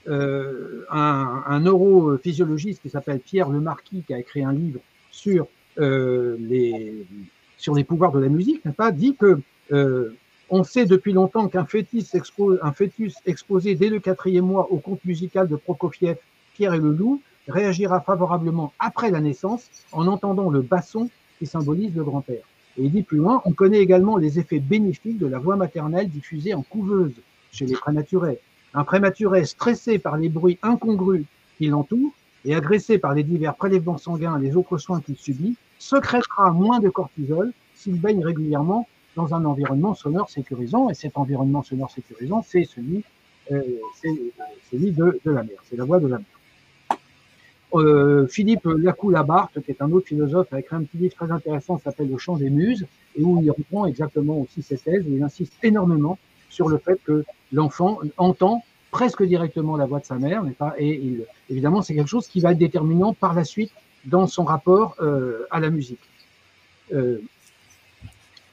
un, 0.07 1.59
neurophysiologiste 1.61 2.81
qui 2.81 2.89
s'appelle 2.89 3.19
Pierre 3.19 3.49
Lemarquis, 3.49 4.03
qui 4.05 4.13
a 4.13 4.19
écrit 4.19 4.43
un 4.43 4.51
livre 4.51 4.81
sur 5.11 5.47
les 5.77 7.05
sur 7.57 7.73
les 7.73 7.85
pouvoirs 7.85 8.11
de 8.11 8.19
la 8.19 8.27
musique, 8.27 8.65
n'a 8.65 8.73
pas 8.73 8.91
dit 8.91 9.15
que 9.15 9.39
on 10.49 10.63
sait 10.63 10.85
depuis 10.85 11.13
longtemps 11.13 11.47
qu'un 11.47 11.65
fœtus, 11.65 12.15
fœtus 12.75 13.15
exposé 13.25 13.75
dès 13.75 13.89
le 13.89 13.99
quatrième 13.99 14.45
mois 14.45 14.71
au 14.71 14.77
conte 14.77 15.03
musical 15.05 15.47
de 15.47 15.55
Prokofiev, 15.55 16.17
Pierre 16.53 16.73
et 16.73 16.79
le 16.79 16.91
loup, 16.91 17.21
réagira 17.47 18.01
favorablement 18.01 18.73
après 18.79 19.11
la 19.11 19.19
naissance 19.19 19.69
en 19.91 20.07
entendant 20.07 20.49
le 20.49 20.61
basson 20.61 21.09
qui 21.39 21.45
symbolise 21.45 21.95
le 21.95 22.03
grand-père. 22.03 22.43
Et 22.77 22.83
il 22.83 22.91
dit 22.91 23.03
plus 23.03 23.17
loin, 23.17 23.41
on 23.45 23.51
connaît 23.51 23.79
également 23.79 24.17
les 24.17 24.39
effets 24.39 24.59
bénéfiques 24.59 25.19
de 25.19 25.27
la 25.27 25.39
voix 25.39 25.55
maternelle 25.55 26.09
diffusée 26.09 26.53
en 26.53 26.63
couveuse 26.63 27.13
chez 27.51 27.65
les 27.65 27.75
prématurés. 27.75 28.39
Un 28.73 28.83
prématuré 28.83 29.45
stressé 29.45 29.99
par 29.99 30.17
les 30.17 30.29
bruits 30.29 30.57
incongrus 30.63 31.25
qui 31.57 31.67
l'entourent 31.67 32.13
et 32.45 32.55
agressé 32.55 32.97
par 32.97 33.13
les 33.13 33.23
divers 33.23 33.55
prélèvements 33.55 33.97
sanguins 33.97 34.39
et 34.39 34.43
les 34.43 34.55
autres 34.55 34.77
soins 34.77 35.01
qu'il 35.01 35.15
subit, 35.15 35.55
secrétera 35.77 36.51
moins 36.51 36.79
de 36.79 36.89
cortisol 36.89 37.53
s'il 37.75 37.99
baigne 37.99 38.23
régulièrement 38.23 38.87
dans 39.15 39.33
un 39.35 39.45
environnement 39.45 39.93
sonore 39.93 40.29
sécurisant. 40.29 40.89
Et 40.89 40.93
cet 40.93 41.17
environnement 41.17 41.61
sonore 41.61 41.91
sécurisant, 41.91 42.43
c'est 42.47 42.63
celui, 42.63 43.03
euh, 43.51 43.61
celui 44.71 44.91
de, 44.91 45.19
de, 45.23 45.31
la 45.31 45.43
mer, 45.43 45.57
c'est 45.69 45.77
la 45.77 45.85
voix 45.85 45.99
de 45.99 46.07
la 46.07 46.17
mer. 46.17 46.25
Euh, 47.75 48.27
Philippe 48.27 48.65
Lacou-Labarthe, 48.65 49.61
qui 49.63 49.71
est 49.71 49.81
un 49.81 49.91
autre 49.91 50.07
philosophe, 50.07 50.51
a 50.53 50.59
écrit 50.59 50.75
un 50.75 50.83
petit 50.83 50.97
livre 50.97 51.15
très 51.15 51.31
intéressant, 51.31 51.79
s'appelle 51.79 52.09
Le 52.09 52.17
chant 52.17 52.37
des 52.37 52.49
muses, 52.49 52.85
et 53.15 53.23
où 53.23 53.41
il 53.41 53.49
reprend 53.49 53.85
exactement 53.85 54.39
aussi 54.39 54.61
cette 54.61 54.83
thèse, 54.83 55.05
et 55.07 55.11
il 55.11 55.23
insiste 55.23 55.53
énormément 55.63 56.17
sur 56.49 56.69
le 56.69 56.77
fait 56.77 56.99
que 57.03 57.23
l'enfant 57.51 57.99
entend 58.17 58.63
presque 58.91 59.23
directement 59.23 59.75
la 59.75 59.87
voix 59.87 59.99
de 59.99 60.05
sa 60.05 60.15
mère, 60.15 60.43
Et 60.77 61.17
évidemment, 61.49 61.81
c'est 61.81 61.95
quelque 61.95 62.09
chose 62.09 62.27
qui 62.27 62.39
va 62.41 62.51
être 62.51 62.59
déterminant 62.59 63.13
par 63.13 63.33
la 63.33 63.43
suite 63.43 63.71
dans 64.05 64.27
son 64.27 64.43
rapport 64.43 64.95
euh, 65.01 65.47
à 65.49 65.59
la 65.59 65.69
musique. 65.71 65.99
Euh, 66.93 67.17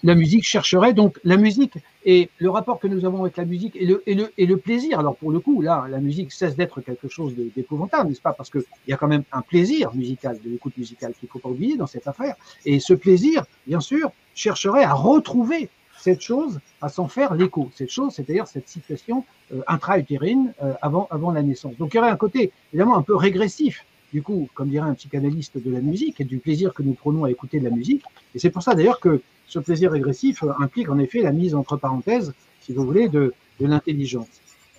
la 0.03 0.15
musique 0.15 0.45
chercherait 0.45 0.93
donc 0.93 1.19
la 1.25 1.37
musique 1.37 1.75
et 2.05 2.31
le 2.39 2.51
rapport 2.51 2.79
que 2.81 2.89
nous 2.89 3.05
avons 3.05 3.23
avec 3.23 3.37
la 3.37 3.45
musique 3.45 3.77
et 3.77 3.85
le, 3.85 4.03
et 4.07 4.15
le, 4.15 4.33
et 4.39 4.47
le 4.47 4.57
plaisir. 4.57 4.99
Alors 4.99 5.17
pour 5.17 5.31
le 5.31 5.41
coup, 5.41 5.61
là, 5.61 5.87
la 5.91 5.99
musique 5.99 6.33
cesse 6.33 6.57
d'être 6.57 6.81
quelque 6.81 7.09
chose 7.09 7.35
d'épouvantable, 7.37 8.09
n'est-ce 8.09 8.23
pas? 8.23 8.33
Parce 8.33 8.51
qu'il 8.51 8.63
y 8.89 8.93
a 8.93 8.97
quand 8.97 9.09
même 9.09 9.25
un 9.33 9.43
plaisir 9.43 9.95
musical, 9.95 10.39
de 10.43 10.51
l'écoute 10.51 10.77
musicale 10.77 11.13
qu'il 11.19 11.27
ne 11.27 11.31
faut 11.31 11.39
pas 11.39 11.51
oublier 11.51 11.77
dans 11.77 11.87
cette 11.87 12.09
affaire. 12.09 12.37
Et 12.65 12.81
ce 12.81 12.95
plaisir, 12.95 13.45
bien 13.67 13.81
sûr, 13.81 14.13
chercherait 14.35 14.85
à 14.85 14.95
retrouver 14.95 15.69
cette 15.99 16.23
chose, 16.23 16.61
à 16.81 16.89
s'en 16.89 17.09
faire 17.09 17.35
l'écho. 17.35 17.71
Cette 17.75 17.91
chose, 17.91 18.15
c'est-à-dire 18.15 18.47
cette 18.47 18.69
situation 18.69 19.25
euh, 19.53 19.61
intra-utérine 19.69 20.55
euh, 20.63 20.73
avant, 20.81 21.07
avant 21.11 21.31
la 21.31 21.43
naissance. 21.43 21.77
Donc 21.77 21.93
il 21.93 21.99
y 21.99 22.01
aurait 22.01 22.11
un 22.11 22.17
côté 22.17 22.53
évidemment 22.73 22.97
un 22.97 23.03
peu 23.03 23.15
régressif 23.15 23.85
du 24.13 24.23
coup, 24.23 24.49
comme 24.55 24.69
dirait 24.69 24.89
un 24.89 24.95
psychanalyste 24.95 25.63
de 25.63 25.71
la 25.71 25.81
musique, 25.81 26.21
et 26.21 26.25
du 26.25 26.39
plaisir 26.39 26.75
que 26.75 26.83
nous 26.83 26.95
prenons 26.95 27.25
à 27.25 27.31
écouter 27.31 27.59
de 27.61 27.65
la 27.65 27.71
musique. 27.71 28.03
Et 28.35 28.39
c'est 28.39 28.51
pour 28.51 28.63
ça 28.63 28.75
d'ailleurs 28.75 29.01
que 29.01 29.21
ce 29.47 29.59
plaisir 29.59 29.93
régressif 29.93 30.45
implique 30.59 30.89
en 30.89 30.99
effet 30.99 31.23
la 31.23 31.33
mise 31.33 31.55
entre 31.55 31.77
parenthèses, 31.77 32.33
si 32.61 32.73
vous 32.73 32.85
voulez, 32.85 33.09
de, 33.09 33.33
l'intelligence. 33.61 34.29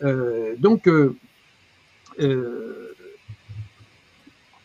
Euh, 0.02 0.56
donc, 0.58 0.88
euh, 0.88 1.16
euh, 2.20 2.96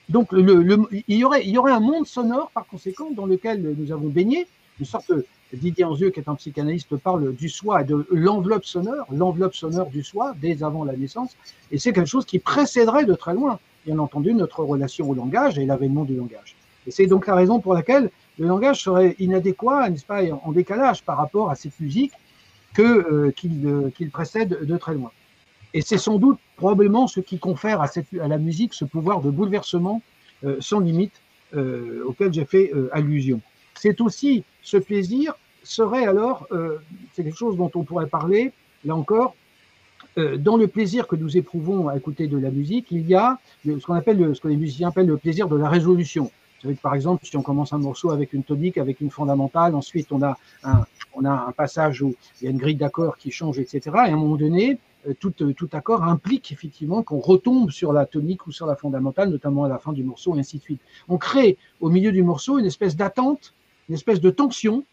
Donc, 0.09 0.33
le, 0.33 0.79
il, 1.09 1.16
y 1.16 1.24
aurait, 1.24 1.44
il 1.44 1.50
y 1.50 1.59
aurait 1.59 1.72
un 1.72 1.81
monde 1.81 2.07
sonore, 2.07 2.50
par 2.52 2.66
conséquent, 2.66 3.11
dans 3.11 3.26
lequel 3.26 3.74
nous 3.76 3.92
avons 3.92 4.09
baigné, 4.09 4.46
une 4.81 4.87
sorte, 4.87 5.12
Didier 5.52 5.85
Anzieux, 5.85 6.11
qui 6.11 6.20
est 6.20 6.29
un 6.29 6.35
psychanalyste, 6.35 6.96
parle 6.96 7.35
du 7.35 7.48
soi, 7.48 7.85
de 7.85 8.07
l'enveloppe 8.11 8.64
sonore, 8.64 9.07
l'enveloppe 9.12 9.55
sonore 9.55 9.90
du 9.90 10.02
soi, 10.02 10.35
dès 10.40 10.62
avant 10.62 10.85
la 10.85 10.96
naissance, 10.96 11.37
et 11.70 11.79
c'est 11.79 11.92
quelque 11.92 12.09
chose 12.09 12.24
qui 12.24 12.38
précéderait 12.38 13.05
de 13.05 13.14
très 13.14 13.35
loin, 13.35 13.59
bien 13.87 13.99
entendu, 13.99 14.35
notre 14.35 14.62
relation 14.64 15.09
au 15.09 15.14
langage 15.14 15.59
et 15.59 15.64
l'avènement 15.64 16.05
du 16.05 16.16
langage. 16.16 16.57
Et 16.87 16.90
c'est 16.90 17.07
donc 17.07 17.27
la 17.27 17.35
raison 17.35 17.61
pour 17.61 17.72
laquelle 17.72 18.11
le 18.38 18.46
langage 18.46 18.83
serait 18.83 19.14
inadéquat, 19.18 19.88
n'est-ce 19.88 20.05
pas, 20.05 20.22
en 20.44 20.53
décalage 20.53 21.03
par 21.03 21.16
rapport 21.16 21.51
à 21.51 21.55
cette 21.55 21.79
musique 21.81 22.12
que 22.75 22.83
euh, 22.83 23.33
euh, 23.64 23.90
qu'il 23.90 24.11
précède 24.11 24.64
de 24.64 24.77
très 24.77 24.94
loin. 24.94 25.11
Et 25.72 25.83
c'est 25.83 25.99
sans 25.99 26.18
doute 26.18 26.38
probablement 26.57 27.07
ce 27.07 27.20
qui 27.20 27.38
confère 27.38 27.81
à, 27.81 27.87
cette, 27.87 28.07
à 28.20 28.29
la 28.29 28.38
musique 28.38 28.75
ce 28.75 28.85
pouvoir 28.85 29.20
de 29.20 29.31
bouleversement 29.31 30.03
euh, 30.44 30.57
sans 30.61 30.81
limite 30.81 31.14
auquel 32.05 32.35
j'ai 32.35 32.44
fait 32.44 32.70
allusion. 32.92 33.40
C'est 33.75 34.03
aussi 34.03 34.44
ce 34.62 34.77
plaisir 34.77 35.33
serait 35.62 36.05
alors, 36.05 36.46
c'est 37.14 37.25
quelque 37.25 37.38
chose 37.38 37.57
dont 37.57 37.70
on 37.75 37.83
pourrait 37.83 38.09
parler, 38.09 38.53
là 38.85 38.94
encore, 38.94 39.35
dans 40.16 40.57
le 40.57 40.66
plaisir 40.66 41.07
que 41.07 41.16
nous 41.16 41.37
éprouvons 41.37 41.88
à 41.88 41.96
écouter 41.96 42.26
de 42.26 42.38
la 42.38 42.50
musique, 42.50 42.87
il 42.90 43.07
y 43.07 43.14
a 43.14 43.38
ce 43.64 43.85
qu'on 43.85 43.94
appelle, 43.94 44.35
ce 44.35 44.40
que 44.40 44.48
les 44.48 44.57
musiciens 44.57 44.88
appellent 44.88 45.07
le 45.07 45.18
plaisir 45.18 45.48
de 45.48 45.57
la 45.57 45.68
résolution 45.68 46.31
par 46.74 46.94
exemple, 46.94 47.24
si 47.24 47.37
on 47.37 47.42
commence 47.42 47.72
un 47.72 47.79
morceau 47.79 48.11
avec 48.11 48.33
une 48.33 48.42
tonique, 48.42 48.79
avec 48.79 49.00
une 49.00 49.11
fondamentale, 49.11 49.74
ensuite 49.74 50.11
on 50.11 50.22
a 50.22 50.38
un, 50.64 50.85
on 51.14 51.24
a 51.24 51.31
un 51.31 51.52
passage 51.52 52.02
où 52.02 52.14
il 52.40 52.44
y 52.44 52.48
a 52.48 52.50
une 52.50 52.59
grille 52.59 52.76
d'accords 52.76 53.16
qui 53.16 53.31
change, 53.31 53.59
etc. 53.59 53.81
Et 53.85 53.98
à 53.98 54.05
un 54.05 54.16
moment 54.16 54.37
donné, 54.37 54.79
euh, 55.09 55.14
tout, 55.18 55.33
euh, 55.42 55.52
tout 55.52 55.68
accord 55.72 56.02
implique 56.02 56.52
effectivement 56.52 57.02
qu'on 57.02 57.20
retombe 57.20 57.70
sur 57.70 57.92
la 57.92 58.07
tonique 58.07 58.46
ou 58.46 58.52
sur 58.52 58.66
la 58.66 58.76
fondamentale, 58.76 59.31
notamment 59.31 59.64
à 59.64 59.68
la 59.68 59.79
fin 59.79 59.92
du 59.92 60.02
morceau, 60.02 60.35
et 60.37 60.40
ainsi 60.40 60.59
de 60.59 60.62
suite. 60.62 60.81
On 61.09 61.18
crée 61.18 61.57
au 61.81 61.90
milieu 61.90 62.12
du 62.12 62.22
morceau 62.22 62.59
une 62.59 62.66
espèce 62.66 62.96
d'attente, 62.96 63.55
une 63.88 63.94
espèce 63.94 64.20
de 64.20 64.31
tension 64.31 64.85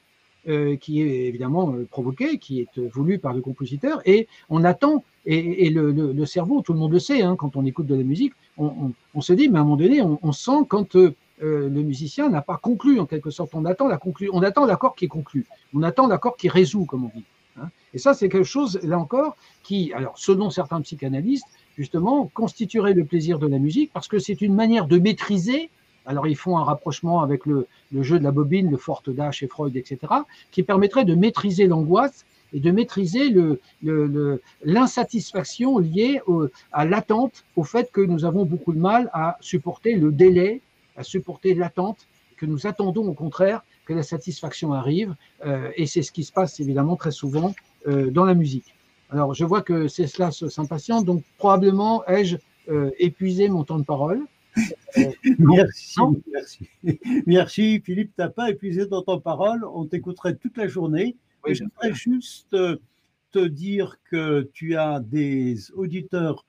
euh, 0.48 0.76
qui 0.76 1.02
est 1.02 1.28
évidemment 1.28 1.76
provoquée, 1.90 2.38
qui 2.38 2.62
est 2.62 2.80
voulue 2.80 3.20
par 3.20 3.34
le 3.34 3.42
compositeur, 3.42 4.02
et 4.06 4.28
on 4.50 4.64
attend, 4.64 5.04
et, 5.26 5.70
le, 5.70 6.26
cerveau, 6.26 6.62
tout 6.62 6.74
le 6.74 6.80
monde 6.80 6.92
le 6.92 7.00
sait, 7.00 7.22
hein, 7.22 7.36
quand 7.38 7.56
on 7.56 7.66
écoute 7.66 7.88
de 7.88 7.96
la 7.96 8.04
musique, 8.04 8.34
on, 8.58 9.22
se 9.22 9.34
dit, 9.34 9.50
mais 9.50 9.58
à 9.58 9.62
un 9.62 9.64
moment 9.64 9.78
donné, 9.78 10.02
on, 10.02 10.20
on 10.22 10.32
sent 10.32 10.66
quand 10.68 10.96
euh, 11.44 11.68
le 11.68 11.82
musicien 11.82 12.30
n'a 12.30 12.42
pas 12.42 12.58
conclu 12.58 13.00
en 13.00 13.06
quelque 13.06 13.30
sorte. 13.32 13.54
On 13.54 13.66
attend 13.66 13.88
la 13.88 13.98
conclu, 13.98 14.30
on 14.32 14.44
attend 14.44 14.66
l'accord 14.66 14.96
qui 14.96 15.06
est 15.06 15.10
conclu, 15.10 15.46
on 15.74 15.84
attend 15.84 16.08
l'accord 16.08 16.38
qui 16.38 16.48
résout, 16.48 16.86
comme 16.86 17.06
on 17.06 17.12
dit. 17.16 17.24
Hein. 17.60 17.70
Et 17.94 17.98
ça, 17.98 18.14
c'est 18.14 18.30
quelque 18.30 18.46
chose, 18.46 18.80
là 18.84 19.00
encore, 19.00 19.36
qui, 19.64 19.92
alors, 19.94 20.18
selon 20.18 20.50
certains 20.50 20.82
psychanalystes, 20.82 21.48
justement, 21.78 22.30
constituerait 22.34 22.94
le 22.94 23.04
plaisir 23.04 23.40
de 23.40 23.48
la 23.48 23.60
musique 23.60 23.92
parce 23.94 24.08
que 24.08 24.20
c'est 24.20 24.42
une 24.42 24.54
manière 24.54 24.88
de 24.88 25.00
maîtriser. 25.00 25.70
Alors, 26.06 26.28
ils 26.28 26.36
font 26.36 26.58
un 26.58 26.64
rapprochement 26.64 27.22
avec 27.22 27.46
le, 27.46 27.68
jeu 27.92 28.20
de 28.20 28.24
la 28.24 28.32
bobine, 28.32 28.70
le 28.70 28.78
Forte 28.78 29.10
Dash 29.10 29.44
et 29.44 29.48
Freud, 29.48 29.76
etc., 29.76 30.00
qui 30.52 30.64
permettrait 30.64 31.06
de 31.06 31.16
maîtriser 31.16 31.68
l'angoisse 31.68 32.26
et 32.54 32.60
de 32.60 32.72
maîtriser 32.72 33.34
l'insatisfaction 34.64 35.80
le, 35.80 35.86
liée 35.86 36.22
à 36.72 36.86
l'attente, 36.86 37.46
au 37.56 37.64
fait 37.64 37.92
que 37.92 38.02
nous 38.02 38.26
avons 38.26 38.46
beaucoup 38.46 38.74
de 38.74 38.80
mal 38.80 39.10
à 39.14 39.38
supporter 39.42 39.96
le 39.96 40.12
délai 40.12 40.62
à 40.96 41.04
supporter 41.04 41.54
l'attente, 41.54 42.08
que 42.38 42.46
nous 42.46 42.68
attendons 42.68 43.08
au 43.08 43.14
contraire 43.14 43.64
que 43.86 43.94
la 43.94 44.04
satisfaction 44.04 44.74
arrive, 44.74 45.16
euh, 45.46 45.70
et 45.76 45.86
c'est 45.86 46.02
ce 46.02 46.12
qui 46.12 46.24
se 46.24 46.32
passe 46.32 46.60
évidemment 46.60 46.96
très 46.96 47.12
souvent 47.12 47.54
euh, 47.88 48.12
dans 48.12 48.26
la 48.26 48.34
musique. 48.34 48.76
Alors 49.10 49.34
je 49.34 49.46
vois 49.46 49.62
que 49.62 49.88
c'est 49.88 50.08
cela 50.08 50.32
s'impatiente, 50.32 51.06
donc 51.06 51.24
probablement 51.38 52.06
ai-je 52.08 52.38
euh, 52.70 52.92
épuisé 52.98 53.50
mon 53.50 53.64
temps 53.64 53.78
de 53.78 53.84
parole. 53.84 54.22
Merci, 55.40 56.00
merci, 56.32 56.70
merci. 57.26 57.82
Philippe, 57.82 58.12
tu 58.16 58.22
n'as 58.22 58.30
pas 58.30 58.50
épuisé 58.50 58.88
ton 58.88 59.02
temps 59.02 59.18
de 59.18 59.22
parole, 59.22 59.66
on 59.66 59.86
t'écouterait 59.86 60.36
toute 60.36 60.58
la 60.58 60.68
journée. 60.68 61.16
je 61.48 61.64
voudrais 61.64 61.94
juste 61.94 62.56
te 63.32 63.40
dire 63.40 63.98
que 64.10 64.50
tu 64.54 64.76
as 64.76 65.00
des 65.00 65.72
auditeurs 65.72 66.46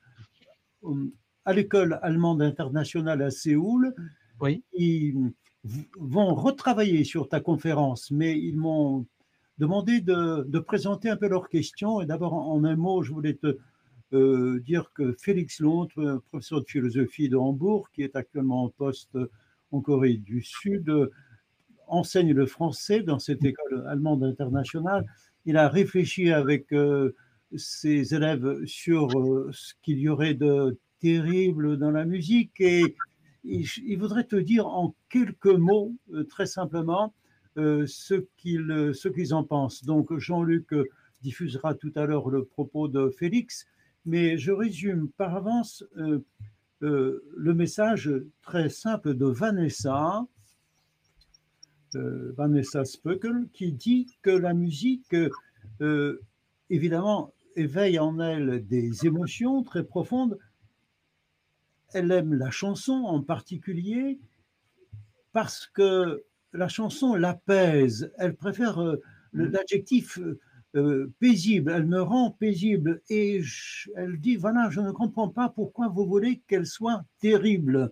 à 1.44 1.52
l'école 1.52 1.98
allemande 2.02 2.42
internationale 2.42 3.22
à 3.22 3.30
Séoul 3.30 3.94
oui. 4.40 4.62
Ils 4.72 5.32
vont 5.98 6.34
retravailler 6.34 7.04
sur 7.04 7.28
ta 7.28 7.40
conférence, 7.40 8.10
mais 8.10 8.38
ils 8.38 8.56
m'ont 8.56 9.06
demandé 9.58 10.00
de, 10.00 10.58
présenter 10.58 11.08
un 11.08 11.16
peu 11.16 11.28
leurs 11.28 11.48
questions. 11.48 12.00
Et 12.00 12.06
d'abord, 12.06 12.34
en, 12.34 12.64
un 12.64 12.76
mot, 12.76 13.02
je 13.02 13.12
voulais 13.12 13.34
te 13.34 13.58
euh, 14.14 14.60
dire 14.60 14.92
que 14.94 15.14
Félix 15.20 15.60
Londres, 15.60 16.22
professeur 16.30 16.60
de 16.60 16.66
philosophie 16.66 17.28
de 17.28 17.36
Hambourg, 17.36 17.90
qui 17.92 18.02
est 18.02 18.16
actuellement 18.16 18.64
en 18.64 18.68
poste 18.68 19.18
en 19.72 19.80
Corée 19.80 20.14
du 20.14 20.42
Sud, 20.42 20.92
enseigne 21.86 22.32
le 22.32 22.46
français 22.46 23.02
dans 23.02 23.18
cette 23.18 23.42
mm. 23.42 23.46
école 23.46 23.86
allemande 23.88 24.24
internationale. 24.24 25.04
Il 25.46 25.56
a 25.56 25.68
réfléchi 25.68 26.30
avec 26.30 26.72
euh, 26.72 27.14
ses 27.56 28.14
élèves 28.14 28.64
sur 28.66 29.08
euh, 29.18 29.50
ce 29.52 29.74
qu'il 29.82 29.98
y 29.98 30.08
aurait 30.08 30.34
de 30.34 30.78
terrible 31.00 31.76
dans 31.76 31.90
la 31.90 32.04
musique 32.04 32.60
et 32.60 32.96
il, 33.44 33.98
voudrait 33.98 34.24
te 34.24 34.36
dire 34.36 34.66
en 34.66 34.94
quelques 35.10 35.46
mots, 35.46 35.94
euh, 36.14 36.24
très 36.24 36.46
simplement, 36.46 37.14
euh, 37.58 37.86
ce 37.86 38.14
qu'ils 38.36 39.34
en 39.34 39.44
pensent. 39.44 39.84
Donc 39.84 40.16
Jean-Luc 40.16 40.74
diffusera 41.22 41.74
tout 41.74 41.92
à 41.94 42.06
l'heure 42.06 42.30
le 42.30 42.44
propos 42.44 42.88
de 42.88 43.10
Félix, 43.10 43.66
mais 44.04 44.38
je 44.38 44.52
résume 44.52 45.08
par 45.16 45.34
avance 45.36 45.84
euh, 45.96 46.24
le 46.80 47.54
message 47.54 48.12
très 48.42 48.68
simple 48.68 49.14
de 49.14 49.26
Vanessa, 49.26 50.26
Vanessa 51.94 52.84
Spöckel, 52.84 53.48
qui 53.52 53.72
dit 53.72 54.06
que 54.20 54.30
la 54.30 54.52
musique, 54.52 55.14
évidemment, 56.68 57.32
éveille 57.56 57.98
en 57.98 58.18
elle 58.18 58.66
des 58.66 59.06
émotions 59.06 59.62
très 59.62 59.84
profondes, 59.84 60.38
elle 61.94 62.10
aime 62.10 62.34
la 62.34 62.50
chanson 62.50 62.92
en 62.92 63.22
particulier 63.22 64.18
parce 65.32 65.66
que 65.66 66.24
la 66.52 66.68
chanson 66.68 67.14
l'apaise. 67.14 68.12
Elle 68.18 68.34
préfère 68.34 68.78
euh, 68.80 69.00
mm. 69.32 69.44
l'adjectif 69.46 70.18
euh, 70.74 70.80
euh, 70.80 71.12
paisible. 71.20 71.72
Elle 71.74 71.86
me 71.86 72.00
rend 72.00 72.30
paisible. 72.30 73.00
Et 73.08 73.40
elle 73.96 74.18
dit, 74.18 74.36
voilà, 74.36 74.68
je 74.70 74.80
ne 74.80 74.90
comprends 74.90 75.28
pas 75.28 75.48
pourquoi 75.48 75.88
vous 75.88 76.06
voulez 76.06 76.42
qu'elle 76.48 76.66
soit 76.66 77.02
terrible. 77.20 77.90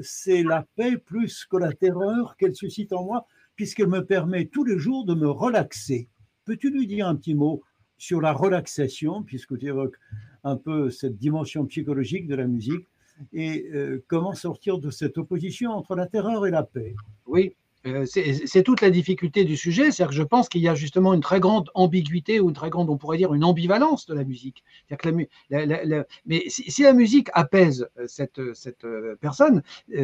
C'est 0.00 0.42
la 0.42 0.64
paix 0.76 0.96
plus 0.96 1.44
que 1.44 1.58
la 1.58 1.70
terreur 1.70 2.38
qu'elle 2.38 2.54
suscite 2.54 2.94
en 2.94 3.04
moi, 3.04 3.26
puisqu'elle 3.56 3.88
me 3.88 4.00
permet 4.00 4.46
tous 4.46 4.64
les 4.64 4.78
jours 4.78 5.04
de 5.04 5.14
me 5.14 5.28
relaxer. 5.28 6.08
Peux-tu 6.46 6.70
lui 6.70 6.86
dire 6.86 7.06
un 7.06 7.14
petit 7.14 7.34
mot 7.34 7.62
sur 7.98 8.22
la 8.22 8.32
relaxation, 8.32 9.22
puisque 9.22 9.58
tu 9.58 9.66
évoques 9.66 9.98
un 10.44 10.56
peu 10.56 10.90
cette 10.90 11.18
dimension 11.18 11.66
psychologique 11.66 12.26
de 12.26 12.36
la 12.36 12.46
musique 12.46 12.86
et 13.32 13.68
euh, 13.74 14.04
comment 14.08 14.34
sortir 14.34 14.78
de 14.78 14.90
cette 14.90 15.18
opposition 15.18 15.70
entre 15.72 15.94
la 15.94 16.06
terreur 16.06 16.46
et 16.46 16.50
la 16.50 16.62
paix? 16.62 16.94
Oui, 17.26 17.52
euh, 17.52 17.65
c'est 18.06 18.62
toute 18.62 18.80
la 18.80 18.90
difficulté 18.90 19.44
du 19.44 19.56
sujet, 19.56 19.90
c'est-à-dire 19.90 20.08
que 20.08 20.14
je 20.14 20.22
pense 20.22 20.48
qu'il 20.48 20.60
y 20.60 20.68
a 20.68 20.74
justement 20.74 21.14
une 21.14 21.20
très 21.20 21.40
grande 21.40 21.70
ambiguïté 21.74 22.40
ou 22.40 22.48
une 22.48 22.54
très 22.54 22.70
grande, 22.70 22.90
on 22.90 22.96
pourrait 22.96 23.18
dire, 23.18 23.34
une 23.34 23.44
ambivalence 23.44 24.06
de 24.06 24.14
la 24.14 24.24
musique. 24.24 24.64
Que 24.88 25.10
la, 25.50 26.04
mais 26.26 26.44
si, 26.48 26.82
la 26.82 26.92
musique 26.92 27.28
apaise 27.32 27.88
euh, 27.98 28.04
cette, 28.06 28.40
cette 28.54 28.86
personne, 29.20 29.62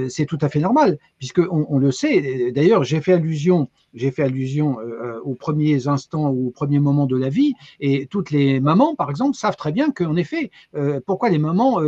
c'est 0.09 0.27
tout 0.27 0.39
à 0.41 0.49
fait 0.49 0.61
normal, 0.61 0.99
puisque 1.19 1.41
on, 1.51 1.79
le 1.79 1.91
sait. 1.91 2.53
D'ailleurs, 2.53 2.85
j'ai 2.85 3.01
fait 3.01 3.15
allusion, 3.15 3.69
j'ai 3.95 4.11
fait 4.11 4.23
allusion 4.23 4.77
aux 5.25 5.35
premiers 5.35 5.89
instants 5.89 6.31
ou 6.31 6.49
aux 6.49 6.51
premiers 6.51 6.79
moments 6.79 7.07
de 7.07 7.17
la 7.17 7.29
vie, 7.29 7.55
et 7.81 8.07
toutes 8.07 8.31
les 8.31 8.61
mamans, 8.61 8.95
par 8.95 9.11
exemple, 9.11 9.37
savent 9.37 9.57
très 9.57 9.73
bien 9.73 9.91
qu'en 9.91 10.17
effet, 10.17 10.51
pourquoi 11.07 11.31
les 11.31 11.39
mamans 11.39 11.81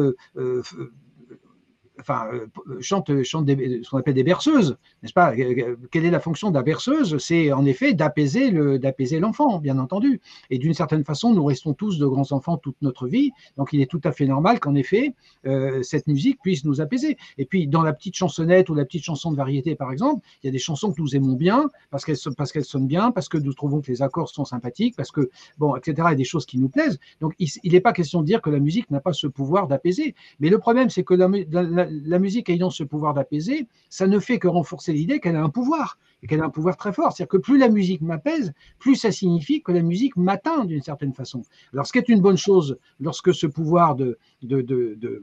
enfin, 2.05 2.27
euh, 2.33 2.47
chante, 2.81 3.23
chante 3.23 3.49
ce 3.49 3.89
qu'on 3.89 3.99
appelle 3.99 4.15
des 4.15 4.25
berceuses, 4.25 4.77
n'est-ce 5.03 5.13
pas? 5.13 5.35
Quelle 5.35 6.05
est 6.05 6.11
la 6.11 6.21
fonction 6.21 6.51
de 6.51 6.55
la 6.55 6.63
berceuse? 6.63 7.17
C'est 7.19 7.53
en 7.53 7.65
effet 7.65 7.95
d'apaiser 7.95 8.51
le, 8.51 8.79
d'apaiser 8.79 9.21
l'enfant, 9.21 9.59
bien 9.59 9.79
entendu. 9.79 10.21
Et 10.51 10.59
d'une 10.59 10.75
certaine 10.75 11.05
façon, 11.05 11.33
nous 11.33 11.45
restons 11.45 11.73
tous 11.73 11.99
de 11.99 12.07
grands 12.07 12.33
enfants 12.33 12.57
toute 12.59 12.77
notre 12.83 13.09
vie, 13.09 13.31
donc 13.57 13.73
il 13.73 13.81
est 13.81 13.91
tout 13.91 14.01
à 14.05 14.13
fait 14.13 14.27
normal 14.27 14.61
qu'en 14.61 14.75
effet 14.75 15.15
euh, 15.47 15.83
cette 15.83 16.07
musique 16.07 16.39
puisse 16.43 16.65
nous 16.65 16.81
apaiser. 16.81 17.17
Et 17.39 17.45
puis 17.45 17.67
dans 17.67 17.83
la 17.83 17.93
petite 17.93 18.17
chansonnette 18.17 18.69
ou 18.69 18.75
la 18.75 18.85
petite 18.85 19.05
chanson 19.05 19.31
de 19.33 19.37
variété, 19.37 19.75
par 19.75 19.93
exemple, 19.93 20.25
il 20.43 20.47
y 20.47 20.49
a 20.49 20.53
des 20.53 20.59
chansons 20.59 20.93
que 20.93 21.01
nous 21.01 21.17
aimons 21.17 21.35
bien 21.35 21.69
parce 21.91 22.05
qu'elles 22.05 22.17
parce 22.37 22.53
qu'elles 22.53 22.65
sonnent 22.65 22.87
bien, 22.87 23.11
parce 23.11 23.29
que 23.29 23.39
nous 23.39 23.53
trouvons 23.53 23.81
que 23.81 23.91
les 23.91 24.03
accords 24.03 24.29
sont 24.29 24.45
sympathiques, 24.45 24.97
parce 24.97 25.11
que 25.11 25.31
bon, 25.59 25.77
etc. 25.77 25.95
A 26.05 26.15
des 26.15 26.25
choses 26.25 26.45
qui 26.47 26.59
nous 26.59 26.69
plaisent. 26.69 26.99
Donc 27.21 27.35
il 27.39 27.73
n'est 27.73 27.81
pas 27.81 27.93
question 27.93 28.21
de 28.21 28.27
dire 28.27 28.43
que 28.43 28.51
la 28.51 28.59
musique 28.59 28.91
n'a 28.91 29.01
pas 29.01 29.13
ce 29.13 29.27
pouvoir 29.27 29.69
d'apaiser. 29.69 30.15
Mais 30.41 30.49
le 30.49 30.59
problème, 30.59 30.91
c'est 30.91 31.05
que 31.05 31.15
la, 31.15 31.29
la, 31.51 31.87
la 32.05 32.19
musique 32.19 32.51
ayant 32.51 32.71
ce 32.71 32.85
pouvoir 32.85 33.15
d'apaiser, 33.15 33.69
ça 33.89 34.07
ne 34.07 34.19
fait 34.19 34.39
que 34.39 34.49
renforcer 34.49 34.93
l'idée 34.93 35.21
qu'elle 35.21 35.37
a 35.37 35.43
un 35.43 35.51
pouvoir, 35.51 35.99
et 36.23 36.27
qu'elle 36.27 36.41
a 36.41 36.45
un 36.45 36.51
pouvoir 36.51 36.77
très 36.77 36.93
fort. 36.93 37.13
C'est-à-dire 37.13 37.29
que 37.31 37.37
plus 37.37 37.59
la 37.59 37.69
musique 37.69 38.01
m'apaise, 38.01 38.53
plus 38.79 38.97
ça 38.97 39.13
signifie 39.13 39.63
que 39.63 39.73
la 39.73 39.83
musique 39.83 40.17
m'atteint 40.17 40.65
d'une 40.65 40.83
certaine 40.83 41.13
façon. 41.13 41.43
Alors 41.73 41.87
ce 41.87 41.93
qui 41.93 41.99
est 41.99 42.09
une 42.09 42.21
bonne 42.21 42.39
chose 42.39 42.79
lorsque 42.99 43.35
ce 43.35 43.47
pouvoir 43.47 43.95
de, 43.95 44.19
de, 44.43 45.23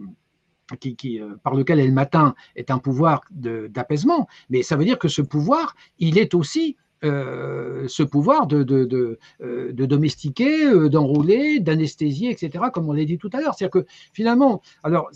qui, 0.80 1.20
par 1.44 1.56
lequel 1.56 1.80
elle 1.80 1.92
m'atteint 1.92 2.36
est 2.56 2.72
un 2.72 2.78
pouvoir 2.80 3.22
d'apaisement, 3.32 4.28
mais 4.50 4.62
ça 4.62 4.76
veut 4.78 4.86
dire 4.86 5.00
que 5.00 5.08
ce 5.08 5.22
pouvoir, 5.22 5.76
il 5.98 6.18
est 6.18 6.34
aussi 6.34 6.78
ce 7.04 8.04
pouvoir 8.04 8.46
de, 8.46 8.62
de, 8.62 8.86
de, 8.86 9.18
de 9.40 9.86
domestiquer, 9.88 10.88
d'enrouler, 10.88 11.60
d'anesthésier, 11.60 12.30
etc., 12.30 12.66
comme 12.72 12.88
on 12.88 12.94
l'a 12.94 13.06
dit 13.06 13.18
tout 13.18 13.30
à 13.34 13.42
l'heure. 13.42 13.56
C'est-à-dire 13.56 13.82
que 13.82 13.88
finalement, 14.14 14.62
alors 14.84 15.10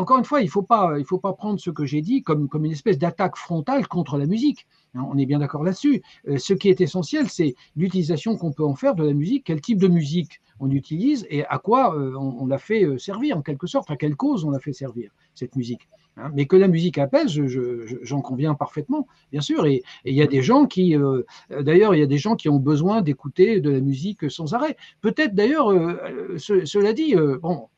encore 0.00 0.18
une 0.18 0.24
fois, 0.24 0.40
il 0.40 0.46
ne 0.46 0.50
faut, 0.50 0.62
pas, 0.62 1.32
prendre 1.34 1.60
ce 1.60 1.70
que 1.70 1.84
j'ai 1.84 2.00
dit 2.00 2.22
comme, 2.22 2.48
une 2.54 2.72
espèce 2.72 2.98
d'attaque 2.98 3.36
frontale 3.36 3.86
contre 3.86 4.16
la 4.16 4.26
musique. 4.26 4.66
Hein, 4.94 5.06
on 5.12 5.18
est 5.18 5.26
bien 5.26 5.38
d'accord 5.38 5.62
là-dessus. 5.62 6.02
Euh, 6.26 6.38
ce 6.38 6.54
qui 6.54 6.68
est 6.70 6.80
essentiel, 6.80 7.28
c'est 7.28 7.54
l'utilisation 7.76 8.36
qu'on 8.36 8.50
peut 8.50 8.64
en 8.64 8.74
faire 8.74 8.94
de 8.94 9.04
la 9.04 9.12
musique, 9.12 9.44
quel 9.44 9.60
type 9.60 9.78
de 9.78 9.88
musique 9.88 10.40
on 10.58 10.70
utilise 10.70 11.26
et 11.30 11.44
à 11.46 11.58
quoi 11.58 11.94
euh, 11.94 12.14
on, 12.16 12.46
la 12.46 12.58
fait 12.58 12.84
euh, 12.84 12.98
servir, 12.98 13.36
en 13.36 13.42
quelque 13.42 13.66
sorte, 13.66 13.90
à 13.90 13.96
quelle 13.96 14.16
cause 14.16 14.44
on 14.44 14.50
la 14.50 14.58
fait 14.58 14.72
servir, 14.72 15.10
cette 15.34 15.54
musique. 15.54 15.88
Hein. 16.16 16.30
Mais 16.34 16.46
que 16.46 16.56
la 16.56 16.68
musique 16.68 16.96
apaise, 16.96 17.38
j'en 18.02 18.22
conviens 18.22 18.54
parfaitement, 18.54 19.06
bien 19.32 19.42
sûr. 19.42 19.66
Et 19.66 19.82
il 20.06 20.14
y 20.14 20.22
a 20.22 20.26
des 20.26 20.42
gens 20.42 20.64
qui, 20.64 20.96
d'ailleurs, 21.50 21.94
il 21.94 21.98
y 21.98 22.02
a 22.02 22.06
des 22.06 22.18
gens 22.18 22.36
qui 22.36 22.48
ont 22.48 22.58
besoin 22.58 23.02
d'écouter 23.02 23.60
de 23.60 23.70
la 23.70 23.80
musique 23.80 24.30
sans 24.30 24.54
arrêt. 24.54 24.76
Peut-être 25.02 25.34
d'ailleurs, 25.34 25.68
cela 26.38 26.92
dit, 26.92 27.14
bon, 27.40 27.68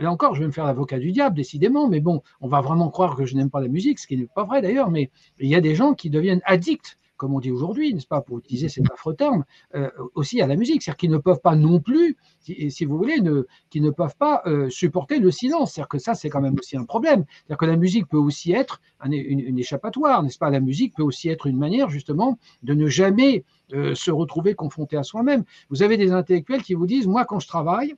là 0.00 0.10
encore, 0.10 0.34
je 0.34 0.40
vais 0.40 0.46
me 0.46 0.52
faire 0.52 0.66
l'avocat 0.66 0.98
du 0.98 1.12
diable, 1.12 1.36
décidément, 1.36 1.88
mais 1.88 2.00
bon, 2.00 2.22
on 2.40 2.48
va 2.48 2.60
vraiment 2.60 2.90
croire 2.90 3.16
que 3.16 3.26
je 3.26 3.36
n'aime 3.36 3.50
pas 3.50 3.60
la 3.60 3.68
musique, 3.68 3.98
ce 3.98 4.06
qui 4.06 4.16
n'est 4.16 4.26
pas 4.26 4.44
vrai 4.44 4.62
d'ailleurs, 4.62 4.90
mais 4.90 5.10
il 5.38 5.48
y 5.48 5.54
a 5.54 5.60
des 5.60 5.74
gens 5.74 5.94
qui 5.94 6.10
deviennent 6.10 6.40
addicts, 6.44 6.98
comme 7.16 7.34
on 7.34 7.40
dit 7.40 7.50
aujourd'hui, 7.50 7.92
n'est-ce 7.92 8.06
pas, 8.06 8.20
pour 8.20 8.38
utiliser 8.38 8.68
cet 8.68 8.90
affreux 8.92 9.14
terme, 9.14 9.44
euh, 9.74 9.90
aussi 10.14 10.40
à 10.40 10.46
la 10.46 10.56
musique, 10.56 10.82
c'est-à-dire 10.82 10.96
qu'ils 10.96 11.10
ne 11.10 11.18
peuvent 11.18 11.40
pas 11.40 11.56
non 11.56 11.80
plus, 11.80 12.16
si, 12.38 12.84
vous 12.84 12.96
voulez, 12.96 13.20
ne, 13.20 13.46
qui 13.70 13.80
ne 13.80 13.90
peuvent 13.90 14.16
pas 14.16 14.42
euh, 14.46 14.70
supporter 14.70 15.18
le 15.18 15.30
silence, 15.30 15.72
c'est-à-dire 15.72 15.88
que 15.88 15.98
ça, 15.98 16.14
c'est 16.14 16.30
quand 16.30 16.40
même 16.40 16.54
aussi 16.58 16.76
un 16.76 16.84
problème, 16.84 17.24
c'est-à-dire 17.28 17.58
que 17.58 17.66
la 17.66 17.76
musique 17.76 18.06
peut 18.08 18.16
aussi 18.16 18.52
être 18.52 18.80
une, 19.04 19.58
échappatoire, 19.58 20.22
n'est-ce 20.22 20.38
pas, 20.38 20.48
la 20.48 20.60
musique 20.60 20.94
peut 20.94 21.02
aussi 21.02 21.28
être 21.28 21.46
une 21.46 21.58
manière, 21.58 21.90
justement, 21.90 22.38
de 22.62 22.74
ne 22.74 22.86
jamais 22.86 23.44
euh, 23.74 23.94
se 23.94 24.10
retrouver 24.10 24.54
confronté 24.54 24.96
à 24.96 25.02
soi-même. 25.02 25.44
Vous 25.70 25.82
avez 25.82 25.96
des 25.96 26.12
intellectuels 26.12 26.62
qui 26.62 26.74
vous 26.74 26.86
disent, 26.86 27.08
moi, 27.08 27.24
quand 27.24 27.40
je 27.40 27.48
travaille, 27.48 27.96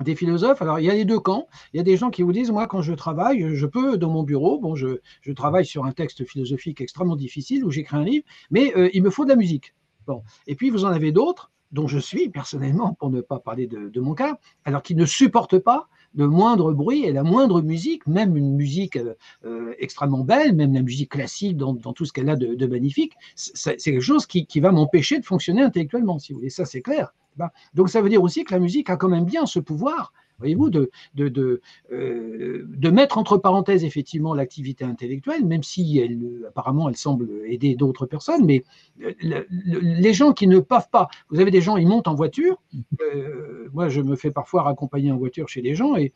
des 0.00 0.14
philosophes. 0.14 0.62
Alors, 0.62 0.78
il 0.78 0.84
y 0.84 0.90
a 0.90 0.94
les 0.94 1.04
deux 1.04 1.20
camps. 1.20 1.48
Il 1.72 1.78
y 1.78 1.80
a 1.80 1.82
des 1.82 1.96
gens 1.96 2.10
qui 2.10 2.22
vous 2.22 2.32
disent, 2.32 2.50
moi, 2.50 2.66
quand 2.66 2.82
je 2.82 2.92
travaille, 2.92 3.54
je 3.54 3.66
peux, 3.66 3.96
dans 3.96 4.10
mon 4.10 4.22
bureau, 4.22 4.74
je, 4.76 5.32
travaille 5.32 5.66
sur 5.66 5.84
un 5.84 5.92
texte 5.92 6.24
philosophique 6.24 6.80
extrêmement 6.80 7.16
difficile 7.16 7.64
où 7.64 7.70
j'écris 7.70 7.96
un 7.96 8.04
livre, 8.04 8.24
mais 8.50 8.72
euh, 8.76 8.88
il 8.92 9.02
me 9.02 9.10
faut 9.10 9.24
de 9.24 9.30
la 9.30 9.36
musique. 9.36 9.74
Et 10.46 10.54
puis, 10.54 10.70
vous 10.70 10.84
en 10.84 10.88
avez 10.88 11.10
d'autres, 11.12 11.50
dont 11.72 11.88
je 11.88 11.98
suis 11.98 12.28
personnellement, 12.28 12.94
pour 12.94 13.10
ne 13.10 13.20
pas 13.20 13.40
parler 13.40 13.66
de, 13.66 14.00
mon 14.00 14.14
cas, 14.14 14.38
alors 14.64 14.82
qui 14.82 14.94
ne 14.94 15.04
supportent 15.04 15.58
pas 15.58 15.88
le 16.14 16.28
moindre 16.28 16.72
bruit 16.72 17.04
et 17.04 17.12
la 17.12 17.24
moindre 17.24 17.60
musique, 17.60 18.06
même 18.06 18.36
une 18.36 18.54
musique 18.54 18.96
euh, 18.96 19.14
euh, 19.44 19.74
extrêmement 19.78 20.24
belle, 20.24 20.54
même 20.54 20.72
la 20.72 20.80
musique 20.80 21.10
classique 21.10 21.56
dans, 21.56 21.74
tout 21.74 22.06
ce 22.06 22.12
qu'elle 22.12 22.30
a 22.30 22.36
de, 22.36 22.66
magnifique, 22.66 23.14
c'est 23.34 23.76
quelque 23.76 24.00
chose 24.00 24.26
qui 24.26 24.60
va 24.60 24.70
m'empêcher 24.70 25.18
de 25.18 25.24
fonctionner 25.26 25.62
intellectuellement, 25.62 26.18
si 26.18 26.32
vous 26.32 26.38
voulez. 26.38 26.50
Ça, 26.50 26.64
c'est 26.64 26.80
clair. 26.80 27.12
Donc 27.74 27.88
ça 27.88 28.00
veut 28.00 28.08
dire 28.08 28.22
aussi 28.22 28.44
que 28.44 28.52
la 28.52 28.60
musique 28.60 28.90
a 28.90 28.96
quand 28.96 29.08
même 29.08 29.24
bien 29.24 29.46
ce 29.46 29.58
pouvoir, 29.58 30.12
voyez-vous, 30.38 30.70
de, 30.70 30.90
de, 31.14 31.28
de, 31.28 31.60
euh, 31.92 32.90
mettre 32.90 33.18
entre 33.18 33.36
parenthèses 33.36 33.84
effectivement 33.84 34.34
l'activité 34.34 34.84
intellectuelle, 34.84 35.44
même 35.44 35.62
si 35.62 36.00
apparemment 36.48 36.88
elle 36.88 36.96
semble 36.96 37.28
aider 37.46 37.74
d'autres 37.74 38.06
personnes, 38.06 38.44
mais 38.44 38.64
euh, 39.02 39.44
les 39.50 40.14
gens 40.14 40.32
qui 40.32 40.46
ne 40.46 40.60
peuvent 40.60 40.88
pas, 40.90 41.08
vous 41.30 41.40
avez 41.40 41.50
des 41.50 41.60
gens, 41.60 41.76
ils 41.76 41.86
montent 41.86 42.08
en 42.08 42.14
voiture, 42.14 42.62
euh, 43.02 43.68
moi 43.72 43.88
je 43.88 44.00
me 44.00 44.16
fais 44.16 44.30
parfois 44.30 44.62
raccompagner 44.62 45.10
en 45.10 45.16
voiture 45.16 45.48
chez 45.48 45.62
des 45.62 45.74
gens, 45.74 45.96
et, 45.96 46.12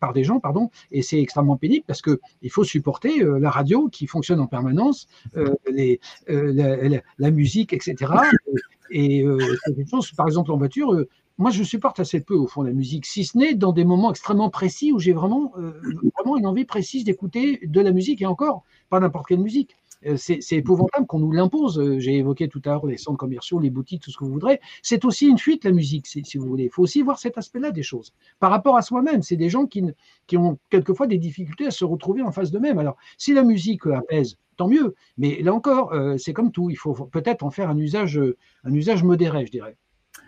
par 0.00 0.12
des 0.12 0.24
gens, 0.24 0.40
pardon, 0.40 0.70
et 0.90 1.02
c'est 1.02 1.20
extrêmement 1.20 1.56
pénible 1.56 1.84
parce 1.86 2.02
qu'il 2.02 2.50
faut 2.50 2.64
supporter 2.64 3.22
la 3.22 3.50
radio 3.50 3.88
qui 3.88 4.06
fonctionne 4.06 4.40
en 4.40 4.46
permanence, 4.46 5.06
la, 5.34 7.30
musique, 7.30 7.72
etc. 7.72 8.12
Et 8.92 9.22
euh, 9.22 9.38
par 10.16 10.26
exemple, 10.26 10.52
en 10.52 10.58
voiture, 10.58 10.92
euh, 10.92 11.08
moi, 11.38 11.50
je 11.50 11.62
supporte 11.62 11.98
assez 11.98 12.20
peu, 12.20 12.34
au 12.34 12.46
fond, 12.46 12.62
la 12.62 12.72
musique, 12.72 13.06
si 13.06 13.24
ce 13.24 13.38
n'est 13.38 13.54
dans 13.54 13.72
des 13.72 13.84
moments 13.84 14.10
extrêmement 14.10 14.50
précis 14.50 14.92
où 14.92 14.98
j'ai 14.98 15.14
vraiment, 15.14 15.52
euh, 15.58 15.72
vraiment 16.18 16.36
une 16.36 16.46
envie 16.46 16.66
précise 16.66 17.04
d'écouter 17.04 17.60
de 17.64 17.80
la 17.80 17.90
musique, 17.90 18.20
et 18.20 18.26
encore, 18.26 18.64
pas 18.90 19.00
n'importe 19.00 19.26
quelle 19.28 19.40
musique. 19.40 19.76
C'est 20.16 20.52
épouvantable 20.52 21.06
qu'on 21.06 21.20
nous 21.20 21.32
l'impose. 21.32 21.98
J'ai 21.98 22.16
évoqué 22.16 22.48
tout 22.48 22.60
à 22.64 22.70
l'heure 22.70 22.86
les 22.86 22.96
centres 22.96 23.18
commerciaux, 23.18 23.58
les 23.58 23.70
boutiques, 23.70 24.02
tout 24.02 24.10
ce 24.10 24.16
que 24.16 24.24
vous 24.24 24.32
voudrez. 24.32 24.60
C'est 24.82 25.04
aussi 25.04 25.28
une 25.28 25.38
fuite, 25.38 25.64
la 25.64 25.72
musique, 25.72 26.06
si, 26.06 26.22
vous 26.36 26.46
voulez. 26.46 26.64
Il 26.64 26.70
faut 26.70 26.82
aussi 26.82 27.02
voir 27.02 27.18
cet 27.18 27.38
aspect-là 27.38 27.70
des 27.70 27.82
choses. 27.82 28.12
Par 28.40 28.50
rapport 28.50 28.76
à 28.76 28.82
soi-même, 28.82 29.22
c'est 29.22 29.36
des 29.36 29.48
gens 29.48 29.66
qui, 29.66 29.84
qui 30.26 30.36
ont 30.36 30.58
quelquefois 30.70 31.06
des 31.06 31.18
difficultés 31.18 31.66
à 31.66 31.70
se 31.70 31.84
retrouver 31.84 32.22
en 32.22 32.32
face 32.32 32.50
d'eux-mêmes. 32.50 32.78
Alors, 32.78 32.96
si 33.18 33.32
la 33.32 33.44
musique 33.44 33.86
apaise, 33.86 34.38
tant 34.56 34.68
mieux. 34.68 34.94
Mais 35.18 35.42
là 35.42 35.54
encore, 35.54 35.92
euh, 35.92 36.16
c'est 36.18 36.32
comme 36.32 36.52
tout, 36.52 36.70
il 36.70 36.76
faut 36.76 36.94
peut-être 37.06 37.42
en 37.42 37.50
faire 37.50 37.70
un 37.70 37.78
usage, 37.78 38.20
un 38.64 38.74
usage 38.74 39.02
modéré, 39.02 39.46
je 39.46 39.52
dirais. 39.52 39.76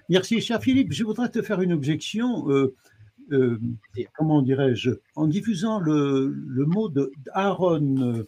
Merci, 0.09 0.41
cher 0.41 0.61
Philippe. 0.61 0.93
Je 0.93 1.05
voudrais 1.05 1.31
te 1.31 1.43
faire 1.43 1.61
une 1.61 1.73
objection. 1.73 2.49
Euh, 2.51 2.75
euh, 3.33 3.59
comment 4.17 4.43
dirais-je? 4.43 4.91
En 5.17 5.27
diffusant 5.27 5.81
le, 5.81 6.29
le 6.29 6.67
mot 6.67 6.91
d'Aaron 6.91 8.25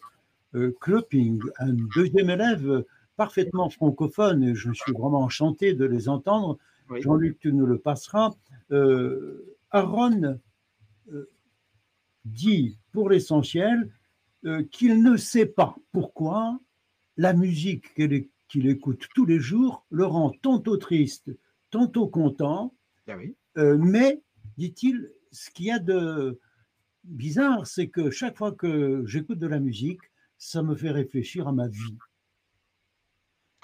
Klopping, 0.81 1.41
un 1.59 1.75
deuxième 1.95 2.31
élève 2.31 2.85
parfaitement 3.17 3.71
francophone, 3.71 4.43
et 4.43 4.55
je 4.55 4.73
suis 4.73 4.93
vraiment 4.93 5.23
enchanté 5.23 5.75
de 5.75 5.85
les 5.85 6.09
entendre. 6.09 6.59
Jean-Luc, 7.01 7.39
tu 7.41 7.53
nous 7.53 7.67
le 7.67 7.79
passeras. 7.79 8.35
Aaron 9.71 10.39
dit, 12.27 12.79
pour 12.93 13.09
l'essentiel, 13.09 13.91
euh, 14.45 14.63
qu'il 14.71 15.03
ne 15.03 15.17
sait 15.17 15.47
pas 15.47 15.77
pourquoi 15.93 16.59
la 17.17 17.33
musique 17.33 17.95
qu'il 17.95 18.69
écoute 18.69 19.07
tous 19.15 19.25
les 19.25 19.41
jours 19.41 19.87
le 19.91 20.05
rend 20.05 20.31
tantôt 20.43 20.77
triste, 20.77 21.31
tantôt 21.71 22.09
content. 22.09 22.75
Ah 23.09 23.17
euh, 23.57 23.79
mais, 23.79 24.23
dit-il, 24.59 25.11
ce 25.31 25.51
qu'il 25.51 25.67
y 25.67 25.71
a 25.71 25.79
de 25.79 26.39
bizarre, 27.05 27.67
c'est 27.67 27.89
que 27.89 28.11
chaque 28.11 28.37
fois 28.37 28.53
que 28.53 29.05
j'écoute 29.07 29.39
de 29.39 29.47
la 29.47 29.61
musique, 29.61 30.01
ça 30.47 30.63
me 30.63 30.77
fait 30.77 30.93
réfléchir 30.93 31.49
à 31.49 31.53
ma 31.53 31.67
vie. 31.67 31.97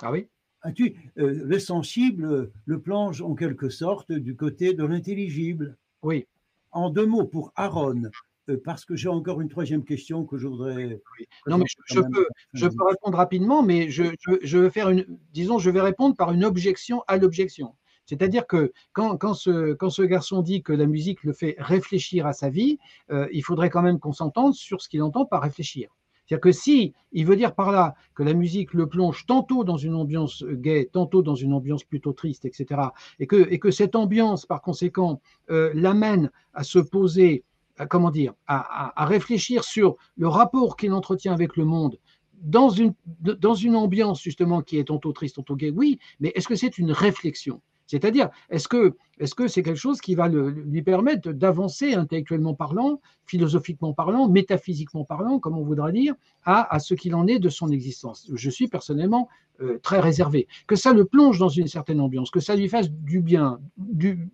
Ah 0.00 0.10
oui? 0.10 0.28
Tu, 0.74 0.96
euh, 1.18 1.42
le 1.44 1.58
sensible 1.60 2.50
le 2.66 2.80
plonge 2.80 3.22
en 3.22 3.34
quelque 3.34 3.68
sorte 3.68 4.10
du 4.10 4.34
côté 4.34 4.74
de 4.74 4.84
l'intelligible? 4.84 5.76
Oui. 6.02 6.26
En 6.72 6.90
deux 6.90 7.06
mots, 7.06 7.24
pour 7.24 7.52
Aaron, 7.54 8.10
euh, 8.48 8.60
parce 8.64 8.84
que 8.84 8.96
j'ai 8.96 9.08
encore 9.08 9.40
une 9.40 9.48
troisième 9.48 9.84
question 9.84 10.24
que 10.24 10.38
je 10.38 10.48
voudrais. 10.48 11.00
Non, 11.46 11.58
mais 11.58 11.66
je, 11.86 12.00
peux, 12.00 12.26
je 12.52 12.66
peux 12.66 12.84
répondre 12.84 13.16
rapidement, 13.16 13.62
mais 13.62 13.88
je, 13.90 14.04
je, 14.42 14.58
vais 14.58 14.70
faire 14.70 14.88
une. 14.88 15.06
Disons, 15.32 15.58
je 15.58 15.70
vais 15.70 15.80
répondre 15.80 16.16
par 16.16 16.32
une 16.32 16.44
objection 16.44 17.04
à 17.06 17.16
l'objection. 17.16 17.76
C'est-à-dire 18.06 18.46
que 18.48 18.72
quand, 18.92 19.16
quand, 19.16 19.34
ce, 19.34 19.74
quand, 19.74 19.90
ce, 19.90 20.02
garçon 20.02 20.42
dit 20.42 20.64
que 20.64 20.72
la 20.72 20.86
musique 20.86 21.22
le 21.22 21.32
fait 21.32 21.54
réfléchir 21.58 22.26
à 22.26 22.32
sa 22.32 22.50
vie, 22.50 22.78
euh, 23.10 23.28
il 23.32 23.44
faudrait 23.44 23.70
quand 23.70 23.82
même 23.82 24.00
qu'on 24.00 24.12
s'entende 24.12 24.54
sur 24.54 24.82
ce 24.82 24.88
qu'il 24.88 25.02
entend 25.02 25.26
par 25.26 25.42
réfléchir. 25.42 25.90
C'est-à-dire 26.32 26.40
que 26.40 26.52
si 26.52 26.94
il 27.12 27.26
veut 27.26 27.36
dire 27.36 27.54
par 27.54 27.72
là 27.72 27.94
que 28.14 28.22
la 28.22 28.32
musique 28.32 28.72
le 28.72 28.86
plonge 28.86 29.26
tantôt 29.26 29.64
dans 29.64 29.76
une 29.76 29.94
ambiance 29.94 30.42
gaie, 30.44 30.88
tantôt 30.90 31.20
dans 31.20 31.34
une 31.34 31.52
ambiance 31.52 31.84
plutôt 31.84 32.14
triste, 32.14 32.46
etc., 32.46 32.80
et 33.18 33.26
que, 33.26 33.52
et 33.52 33.58
que 33.58 33.70
cette 33.70 33.94
ambiance, 33.94 34.46
par 34.46 34.62
conséquent, 34.62 35.20
euh, 35.50 35.70
l'amène 35.74 36.30
à 36.54 36.64
se 36.64 36.78
poser 36.78 37.44
comment 37.90 38.10
dire, 38.10 38.32
à, 38.46 39.04
réfléchir 39.04 39.62
sur 39.62 39.96
le 40.16 40.28
rapport 40.28 40.78
qu'il 40.78 40.94
entretient 40.94 41.34
avec 41.34 41.56
le 41.58 41.66
monde 41.66 41.98
dans 42.42 42.70
une, 42.70 42.94
dans 43.20 43.54
une 43.54 43.76
ambiance 43.76 44.22
justement 44.22 44.62
qui 44.62 44.78
est 44.78 44.84
tantôt 44.84 45.12
triste, 45.12 45.36
tantôt 45.36 45.56
gay, 45.56 45.70
oui, 45.70 45.98
mais 46.18 46.32
est-ce 46.34 46.48
que 46.48 46.54
c'est 46.54 46.78
une 46.78 46.92
réflexion? 46.92 47.60
C'est-à-dire, 47.92 48.30
est-ce 48.48 48.68
que 48.68 49.48
c'est 49.48 49.62
quelque 49.62 49.76
chose 49.76 50.00
qui 50.00 50.14
va 50.14 50.26
lui 50.26 50.82
permettre 50.82 51.30
d'avancer 51.30 51.92
intellectuellement 51.92 52.54
parlant, 52.54 53.02
philosophiquement 53.26 53.92
parlant, 53.92 54.30
métaphysiquement 54.30 55.04
parlant, 55.04 55.38
comme 55.38 55.58
on 55.58 55.62
voudra 55.62 55.92
dire, 55.92 56.14
à, 56.42 56.74
à 56.74 56.78
ce 56.78 56.94
qu'il 56.94 57.14
en 57.14 57.26
est 57.26 57.38
de 57.38 57.50
son 57.50 57.70
existence? 57.70 58.30
Je 58.32 58.48
suis 58.48 58.66
personnellement 58.66 59.28
euh, 59.60 59.78
très 59.82 60.00
réservé. 60.00 60.48
Que 60.66 60.74
ça 60.74 60.94
le 60.94 61.04
plonge 61.04 61.38
dans 61.38 61.50
une 61.50 61.66
certaine 61.66 62.00
ambiance, 62.00 62.30
que 62.30 62.40
ça 62.40 62.56
lui 62.56 62.70
fasse 62.70 62.90
du 62.90 63.20
bien, 63.20 63.60
du, 63.76 64.26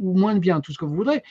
ou 0.00 0.18
moins 0.18 0.34
de 0.34 0.40
bien, 0.40 0.60
tout 0.60 0.72
ce 0.72 0.78
que 0.78 0.84
vous 0.84 0.96
voudrez, 0.96 1.22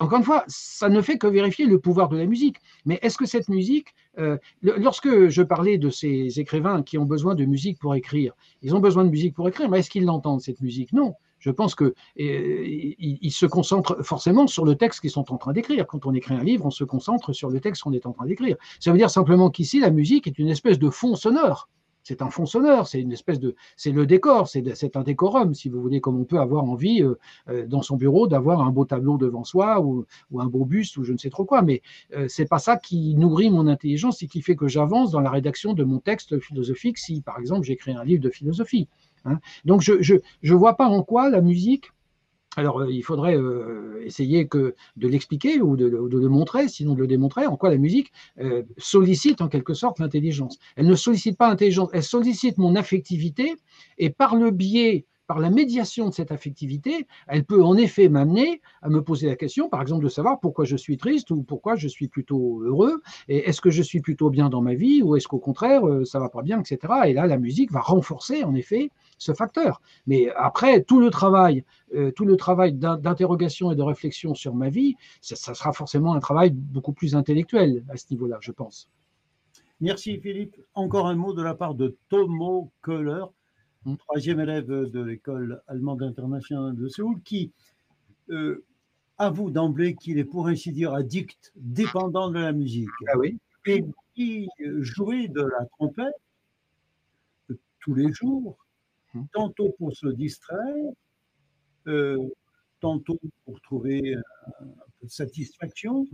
encore 0.00 0.18
une 0.18 0.24
fois, 0.24 0.44
ça 0.48 0.88
ne 0.88 1.00
fait 1.02 1.18
que 1.18 1.26
vérifier 1.26 1.66
le 1.66 1.78
pouvoir 1.78 2.08
de 2.08 2.16
la 2.16 2.24
musique. 2.24 2.56
Mais 2.86 2.98
est-ce 3.02 3.18
que 3.18 3.26
cette 3.26 3.48
musique, 3.48 3.88
euh, 4.18 4.38
lorsque 4.62 5.28
je 5.28 5.42
parlais 5.42 5.76
de 5.76 5.90
ces 5.90 6.40
écrivains 6.40 6.82
qui 6.82 6.96
ont 6.96 7.04
besoin 7.04 7.34
de 7.34 7.44
musique 7.44 7.78
pour 7.78 7.94
écrire, 7.94 8.32
ils 8.62 8.74
ont 8.74 8.80
besoin 8.80 9.04
de 9.04 9.10
musique 9.10 9.34
pour 9.34 9.48
écrire, 9.48 9.68
mais 9.68 9.80
est-ce 9.80 9.90
qu'ils 9.90 10.06
l'entendent, 10.06 10.40
cette 10.40 10.62
musique? 10.62 10.92
Non. 10.92 11.14
Je 11.38 11.50
pense 11.50 11.74
qu'ils 11.74 11.92
euh, 12.20 13.30
se 13.30 13.46
concentrent 13.46 14.04
forcément 14.04 14.46
sur 14.46 14.66
le 14.66 14.74
texte 14.74 15.00
qu'ils 15.00 15.10
sont 15.10 15.32
en 15.32 15.38
train 15.38 15.52
d'écrire. 15.52 15.86
Quand 15.86 16.04
on 16.04 16.12
écrit 16.12 16.34
un 16.34 16.44
livre, 16.44 16.66
on 16.66 16.70
se 16.70 16.84
concentre 16.84 17.32
sur 17.32 17.48
le 17.48 17.60
texte 17.60 17.82
qu'on 17.82 17.92
est 17.92 18.04
en 18.04 18.12
train 18.12 18.26
d'écrire. 18.26 18.56
Ça 18.78 18.92
veut 18.92 18.98
dire 18.98 19.10
simplement 19.10 19.48
qu'ici, 19.48 19.80
la 19.80 19.90
musique 19.90 20.26
est 20.26 20.38
une 20.38 20.48
espèce 20.48 20.78
de 20.78 20.90
fond 20.90 21.14
sonore 21.14 21.68
c'est 22.10 22.22
un 22.22 22.30
fond 22.30 22.44
sonore, 22.44 22.88
c'est 22.88 23.00
une 23.00 23.12
espèce 23.12 23.38
de, 23.38 23.54
c'est 23.76 23.92
le 23.92 24.04
décor, 24.04 24.48
c'est 24.48 24.96
un 24.96 25.02
décorum, 25.04 25.54
si 25.54 25.68
vous 25.68 25.80
voulez, 25.80 26.00
comme 26.00 26.18
on 26.18 26.24
peut 26.24 26.40
avoir 26.40 26.64
envie 26.64 27.04
euh, 27.04 27.14
euh, 27.48 27.68
dans 27.68 27.82
son 27.82 27.96
bureau 27.96 28.26
d'avoir 28.26 28.62
un 28.62 28.70
beau 28.72 28.84
tableau 28.84 29.16
devant 29.16 29.44
soi 29.44 29.80
ou, 29.80 30.06
un 30.36 30.46
beau 30.46 30.64
buste 30.64 30.96
ou 30.96 31.04
je 31.04 31.12
ne 31.12 31.18
sais 31.18 31.30
trop 31.30 31.44
quoi. 31.44 31.62
Mais 31.62 31.82
euh, 32.16 32.26
c'est 32.28 32.48
pas 32.48 32.58
ça 32.58 32.76
qui 32.76 33.14
nourrit 33.14 33.48
mon 33.48 33.68
intelligence 33.68 34.24
et 34.24 34.26
qui 34.26 34.42
fait 34.42 34.56
que 34.56 34.66
j'avance 34.66 35.12
dans 35.12 35.20
la 35.20 35.30
rédaction 35.30 35.72
de 35.72 35.84
mon 35.84 36.00
texte 36.00 36.40
philosophique 36.40 36.98
si, 36.98 37.20
par 37.20 37.38
exemple, 37.38 37.64
j'écris 37.64 37.92
un 37.92 38.02
livre 38.02 38.22
de 38.22 38.30
philosophie. 38.30 38.88
Hein. 39.24 39.38
Donc 39.64 39.80
je 39.80 39.92
ne 39.92 40.18
je, 40.42 40.54
vois 40.54 40.76
pas 40.76 40.88
en 40.88 41.04
quoi 41.04 41.30
la 41.30 41.40
musique 41.40 41.92
alors, 42.56 42.80
euh, 42.80 42.92
il 42.92 43.02
faudrait 43.02 43.36
euh, 43.36 44.02
essayer 44.04 44.44
de 44.44 44.74
l'expliquer 44.96 45.60
ou 45.60 45.76
de, 45.76 45.86
le 45.86 46.28
montrer, 46.28 46.68
sinon 46.68 46.94
de 46.94 47.00
le 47.00 47.06
démontrer, 47.06 47.46
en 47.46 47.56
quoi 47.56 47.70
la 47.70 47.76
musique 47.76 48.12
euh, 48.40 48.64
sollicite 48.76 49.40
en 49.40 49.48
quelque 49.48 49.74
sorte 49.74 50.00
l'intelligence. 50.00 50.58
Elle 50.76 50.86
ne 50.86 50.96
sollicite 50.96 51.38
pas 51.38 51.48
l'intelligence, 51.48 51.90
elle 51.92 52.02
sollicite 52.02 52.58
mon 52.58 52.74
affectivité, 52.74 53.54
et 53.98 54.10
par 54.10 54.34
le 54.34 54.50
biais 54.50 55.06
par 55.30 55.38
la 55.38 55.48
médiation 55.48 56.08
de 56.08 56.12
cette 56.12 56.32
affectivité, 56.32 57.06
elle 57.28 57.44
peut 57.44 57.62
en 57.62 57.76
effet 57.76 58.08
m'amener 58.08 58.60
à 58.82 58.88
me 58.88 59.00
poser 59.00 59.28
la 59.28 59.36
question, 59.36 59.68
par 59.68 59.80
exemple, 59.80 60.02
de 60.02 60.08
savoir 60.08 60.40
pourquoi 60.40 60.64
je 60.64 60.74
suis 60.74 60.96
triste 60.96 61.30
ou 61.30 61.44
pourquoi 61.44 61.76
je 61.76 61.86
suis 61.86 62.08
plutôt 62.08 62.60
heureux, 62.64 63.00
et 63.28 63.48
est-ce 63.48 63.60
que 63.60 63.70
je 63.70 63.80
suis 63.80 64.00
plutôt 64.00 64.28
bien 64.28 64.48
dans 64.48 64.60
ma 64.60 64.74
vie 64.74 65.04
ou 65.04 65.14
est-ce 65.14 65.28
qu'au 65.28 65.38
contraire, 65.38 65.86
euh, 65.86 66.04
ça 66.04 66.18
va 66.18 66.30
pas 66.30 66.42
bien, 66.42 66.58
etc. 66.58 66.80
Et 67.06 67.12
là, 67.12 67.28
la 67.28 67.38
musique 67.38 67.70
va 67.70 67.78
renforcer 67.78 68.42
en 68.42 68.56
effet 68.56 68.90
ce 69.18 69.32
facteur. 69.32 69.80
Mais 70.08 70.32
après, 70.34 70.82
tout 70.82 70.98
le 70.98 71.10
travail, 71.10 71.62
euh, 71.94 72.10
tout 72.10 72.24
le 72.24 72.36
travail 72.36 72.72
d'interrogation 72.72 73.70
et 73.70 73.76
de 73.76 73.82
réflexion 73.82 74.34
sur 74.34 74.56
ma 74.56 74.68
vie, 74.68 74.96
ça, 75.20 75.54
sera 75.54 75.72
forcément 75.72 76.12
un 76.14 76.18
travail 76.18 76.50
beaucoup 76.50 76.92
plus 76.92 77.14
intellectuel 77.14 77.84
à 77.88 77.96
ce 77.96 78.06
niveau-là, 78.10 78.38
je 78.40 78.50
pense. 78.50 78.90
Merci 79.80 80.18
Philippe. 80.18 80.56
Encore 80.74 81.06
un 81.06 81.14
mot 81.14 81.34
de 81.34 81.42
la 81.42 81.54
part 81.54 81.76
de 81.76 81.96
Tomo 82.08 82.72
Köhler 82.82 83.26
troisième 83.98 84.40
élève 84.40 84.66
de 84.66 85.00
l'école 85.02 85.62
allemande 85.66 86.02
internationale 86.02 86.76
de 86.76 86.88
Séoul, 86.88 87.20
qui 87.22 87.52
euh, 88.30 88.64
avoue 89.18 89.50
d'emblée 89.50 89.94
qu'il 89.94 90.18
est 90.18 90.24
pour 90.24 90.48
ainsi 90.48 90.72
dire 90.72 90.94
addict, 90.94 91.52
dépendant 91.56 92.30
de 92.30 92.38
la 92.38 92.52
musique. 92.52 92.88
Ah 93.08 93.18
oui. 93.18 93.38
Et 93.66 93.84
qui 94.14 94.48
jouait 94.80 95.28
de 95.28 95.42
la 95.42 95.66
trompette 95.76 96.14
tous 97.80 97.94
les 97.94 98.12
jours, 98.12 98.58
hum. 99.14 99.26
tantôt 99.32 99.70
pour 99.78 99.96
se 99.96 100.08
distraire, 100.08 100.92
euh, 101.86 102.18
tantôt 102.80 103.18
pour 103.44 103.60
trouver 103.62 104.14
un, 104.14 104.64
peu 105.00 105.06
de 105.06 105.10
satisfaction, 105.10 106.06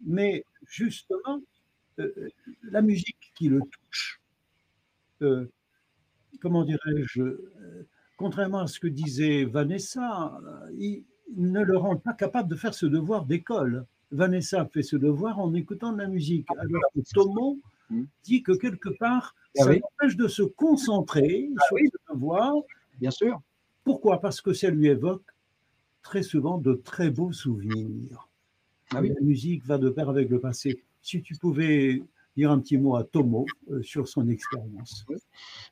mais 0.00 0.44
justement, 0.66 1.40
euh, 1.98 2.30
la 2.62 2.82
musique 2.82 3.32
qui 3.34 3.48
le 3.48 3.60
touche, 3.60 4.20
comment 6.40 6.64
dirais-je, 6.64 7.22
euh, 7.22 7.86
contrairement 8.16 8.60
à 8.60 8.66
ce 8.66 8.80
que 8.80 8.88
disait 8.88 9.44
Vanessa, 9.44 10.38
il 10.78 11.04
ne 11.36 11.62
le 11.62 11.76
rend 11.76 11.96
pas 11.96 12.12
capable 12.12 12.48
de 12.48 12.54
faire 12.56 12.74
ce 12.74 12.86
devoir 12.86 13.26
d'école. 13.26 13.86
Vanessa 14.12 14.64
fait 14.66 14.82
ce 14.82 14.96
devoir 14.96 15.38
en 15.38 15.52
écoutant 15.54 15.92
de 15.92 15.98
la 15.98 16.08
musique, 16.08 16.46
alors 16.58 16.82
que 16.94 17.00
Tomo 17.12 17.58
hmm. 17.90 18.04
dit 18.22 18.42
que 18.42 18.52
quelque 18.52 18.88
part, 18.88 19.34
ah 19.58 19.64
ça 19.64 19.70
empêche 19.70 20.16
de 20.16 20.28
se 20.28 20.42
concentrer 20.42 21.50
ah 21.56 21.62
sur 21.68 21.78
ce 21.78 22.12
devoir. 22.12 22.54
Bien 23.00 23.10
sûr. 23.10 23.40
Pourquoi? 23.84 24.20
Parce 24.20 24.40
que 24.40 24.52
ça 24.52 24.70
lui 24.70 24.86
évoque 24.88 25.24
très 26.02 26.22
souvent 26.22 26.58
de 26.58 26.74
très 26.74 27.10
beaux 27.10 27.32
souvenirs. 27.32 28.28
Ah 28.90 29.00
la 29.00 29.20
musique 29.20 29.64
va 29.66 29.78
de 29.78 29.90
pair 29.90 30.08
avec 30.08 30.30
le 30.30 30.38
passé. 30.38 30.82
Si 31.02 31.20
tu 31.22 31.34
pouvais 31.34 32.02
dire 32.36 32.50
un 32.50 32.58
petit 32.58 32.76
mot 32.76 32.96
à 32.96 33.04
Tomo 33.04 33.46
euh, 33.70 33.82
sur 33.82 34.08
son 34.08 34.28
expérience. 34.28 35.04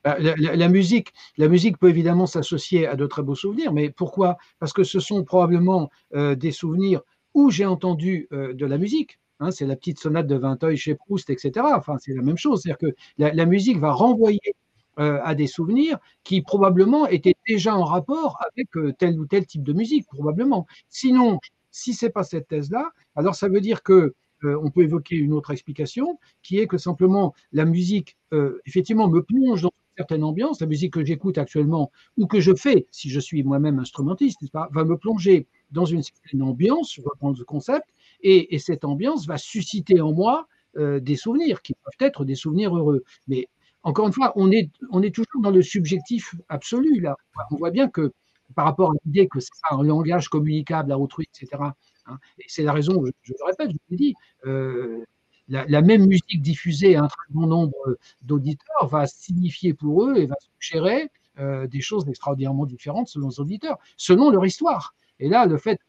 Bah, 0.03 0.17
la, 0.19 0.67
musique, 0.67 1.13
la 1.37 1.47
musique 1.47 1.77
peut 1.77 1.89
évidemment 1.89 2.25
s'associer 2.25 2.87
à 2.87 2.95
de 2.95 3.05
très 3.05 3.23
beaux 3.23 3.35
souvenirs, 3.35 3.71
mais 3.73 3.89
pourquoi? 3.89 4.37
Parce 4.59 4.73
que 4.73 4.83
ce 4.83 4.99
sont 4.99 5.23
probablement 5.23 5.89
euh, 6.15 6.35
des 6.35 6.51
souvenirs 6.51 7.01
où 7.33 7.51
j'ai 7.51 7.65
entendu 7.65 8.27
euh, 8.31 8.53
de 8.53 8.65
la 8.65 8.77
musique. 8.77 9.19
Hein, 9.39 9.51
c'est 9.51 9.65
la 9.65 9.75
petite 9.75 9.99
sonate 9.99 10.27
de 10.27 10.35
Vinteuil 10.35 10.77
chez 10.77 10.95
Proust, 10.95 11.29
etc. 11.29 11.51
Enfin, 11.75 11.97
c'est 11.99 12.13
la 12.13 12.21
même 12.21 12.37
chose. 12.37 12.61
C'est-à-dire 12.61 12.89
que 12.89 12.95
la, 13.17 13.45
musique 13.45 13.77
va 13.77 13.91
renvoyer 13.91 14.55
à 14.97 15.35
des 15.35 15.47
souvenirs 15.47 15.97
qui 16.23 16.41
probablement 16.41 17.05
étaient 17.05 17.35
déjà 17.45 17.75
en 17.75 17.83
rapport 17.83 18.39
avec 18.49 18.69
tel 18.97 19.19
ou 19.19 19.25
tel 19.25 19.45
type 19.45 19.61
de 19.61 19.73
musique, 19.73 20.07
probablement. 20.07 20.65
Sinon, 20.87 21.39
si 21.69 21.93
c'est 21.93 22.09
pas 22.09 22.23
cette 22.23 22.47
thèse-là, 22.47 22.91
alors 23.17 23.35
ça 23.35 23.49
veut 23.49 23.59
dire 23.59 23.83
que 23.83 24.13
euh, 24.43 24.59
on 24.61 24.69
peut 24.69 24.83
évoquer 24.83 25.15
une 25.15 25.33
autre 25.33 25.51
explication, 25.51 26.19
qui 26.43 26.59
est 26.59 26.67
que 26.67 26.77
simplement 26.77 27.33
la 27.51 27.65
musique, 27.65 28.17
euh, 28.33 28.59
effectivement, 28.65 29.07
me 29.07 29.21
plonge 29.21 29.61
dans 29.61 29.69
une 29.69 29.97
certaine 29.97 30.23
ambiance. 30.23 30.61
La 30.61 30.67
musique 30.67 30.93
que 30.93 31.05
j'écoute 31.05 31.37
actuellement 31.37 31.91
ou 32.17 32.27
que 32.27 32.39
je 32.39 32.53
fais, 32.53 32.87
si 32.91 33.09
je 33.09 33.19
suis 33.19 33.43
moi-même 33.43 33.79
instrumentiste, 33.79 34.39
va 34.53 34.83
me 34.83 34.97
plonger 34.97 35.47
dans 35.71 35.85
une 35.85 36.03
certaine 36.03 36.41
ambiance, 36.41 36.93
je 36.95 37.01
reprends 37.01 37.33
ce 37.33 37.43
concept, 37.43 37.85
et, 38.21 38.57
cette 38.59 38.85
ambiance 38.85 39.27
va 39.27 39.37
susciter 39.37 40.01
en 40.01 40.11
moi 40.11 40.47
euh, 40.77 40.99
des 40.99 41.15
souvenirs 41.15 41.61
qui 41.61 41.73
peuvent 41.73 42.07
être 42.07 42.25
des 42.25 42.35
souvenirs 42.35 42.75
heureux. 42.75 43.03
Mais 43.27 43.47
encore 43.83 44.07
une 44.07 44.13
fois, 44.13 44.33
on 44.35 44.51
est, 44.51 44.71
on 44.91 45.03
est 45.03 45.13
toujours 45.13 45.41
dans 45.41 45.51
le 45.51 45.61
subjectif 45.61 46.35
absolu 46.49 46.99
là. 46.99 47.15
On 47.51 47.57
voit 47.57 47.71
bien 47.71 47.87
que 47.87 48.11
par 48.55 48.65
rapport 48.65 48.91
à 48.91 48.93
l'idée 49.05 49.27
que 49.27 49.39
c'est 49.39 49.51
un 49.71 49.83
langage 49.83 50.29
communicable 50.29 50.91
à 50.91 50.99
autrui, 50.99 51.27
etc. 51.33 51.63
Hein. 52.07 52.17
Et 52.39 52.45
c'est 52.47 52.63
la 52.63 52.73
raison, 52.73 53.03
je, 53.23 53.33
le 53.33 53.45
répète, 53.45 53.71
je 53.71 53.73
vous 53.73 53.91
l'ai 53.91 53.97
dit, 53.97 54.13
euh, 54.45 55.03
la, 55.47 55.81
même 55.81 56.07
musique 56.07 56.41
diffusée 56.41 56.95
à 56.95 57.03
un 57.03 57.07
très 57.07 57.33
grand 57.33 57.47
nombre 57.47 57.97
d'auditeurs 58.21 58.87
va 58.87 59.05
signifier 59.05 59.73
pour 59.73 60.05
eux 60.05 60.17
et 60.17 60.25
va 60.25 60.35
suggérer 60.39 61.11
euh, 61.39 61.67
des 61.67 61.81
choses 61.81 62.07
extraordinairement 62.07 62.65
différentes 62.65 63.07
selon 63.07 63.29
les 63.29 63.39
auditeurs, 63.39 63.77
selon 63.97 64.31
leur 64.31 64.45
histoire. 64.45 64.95
Et 65.19 65.29
là, 65.29 65.45
le 65.45 65.57
fait, 65.57 65.79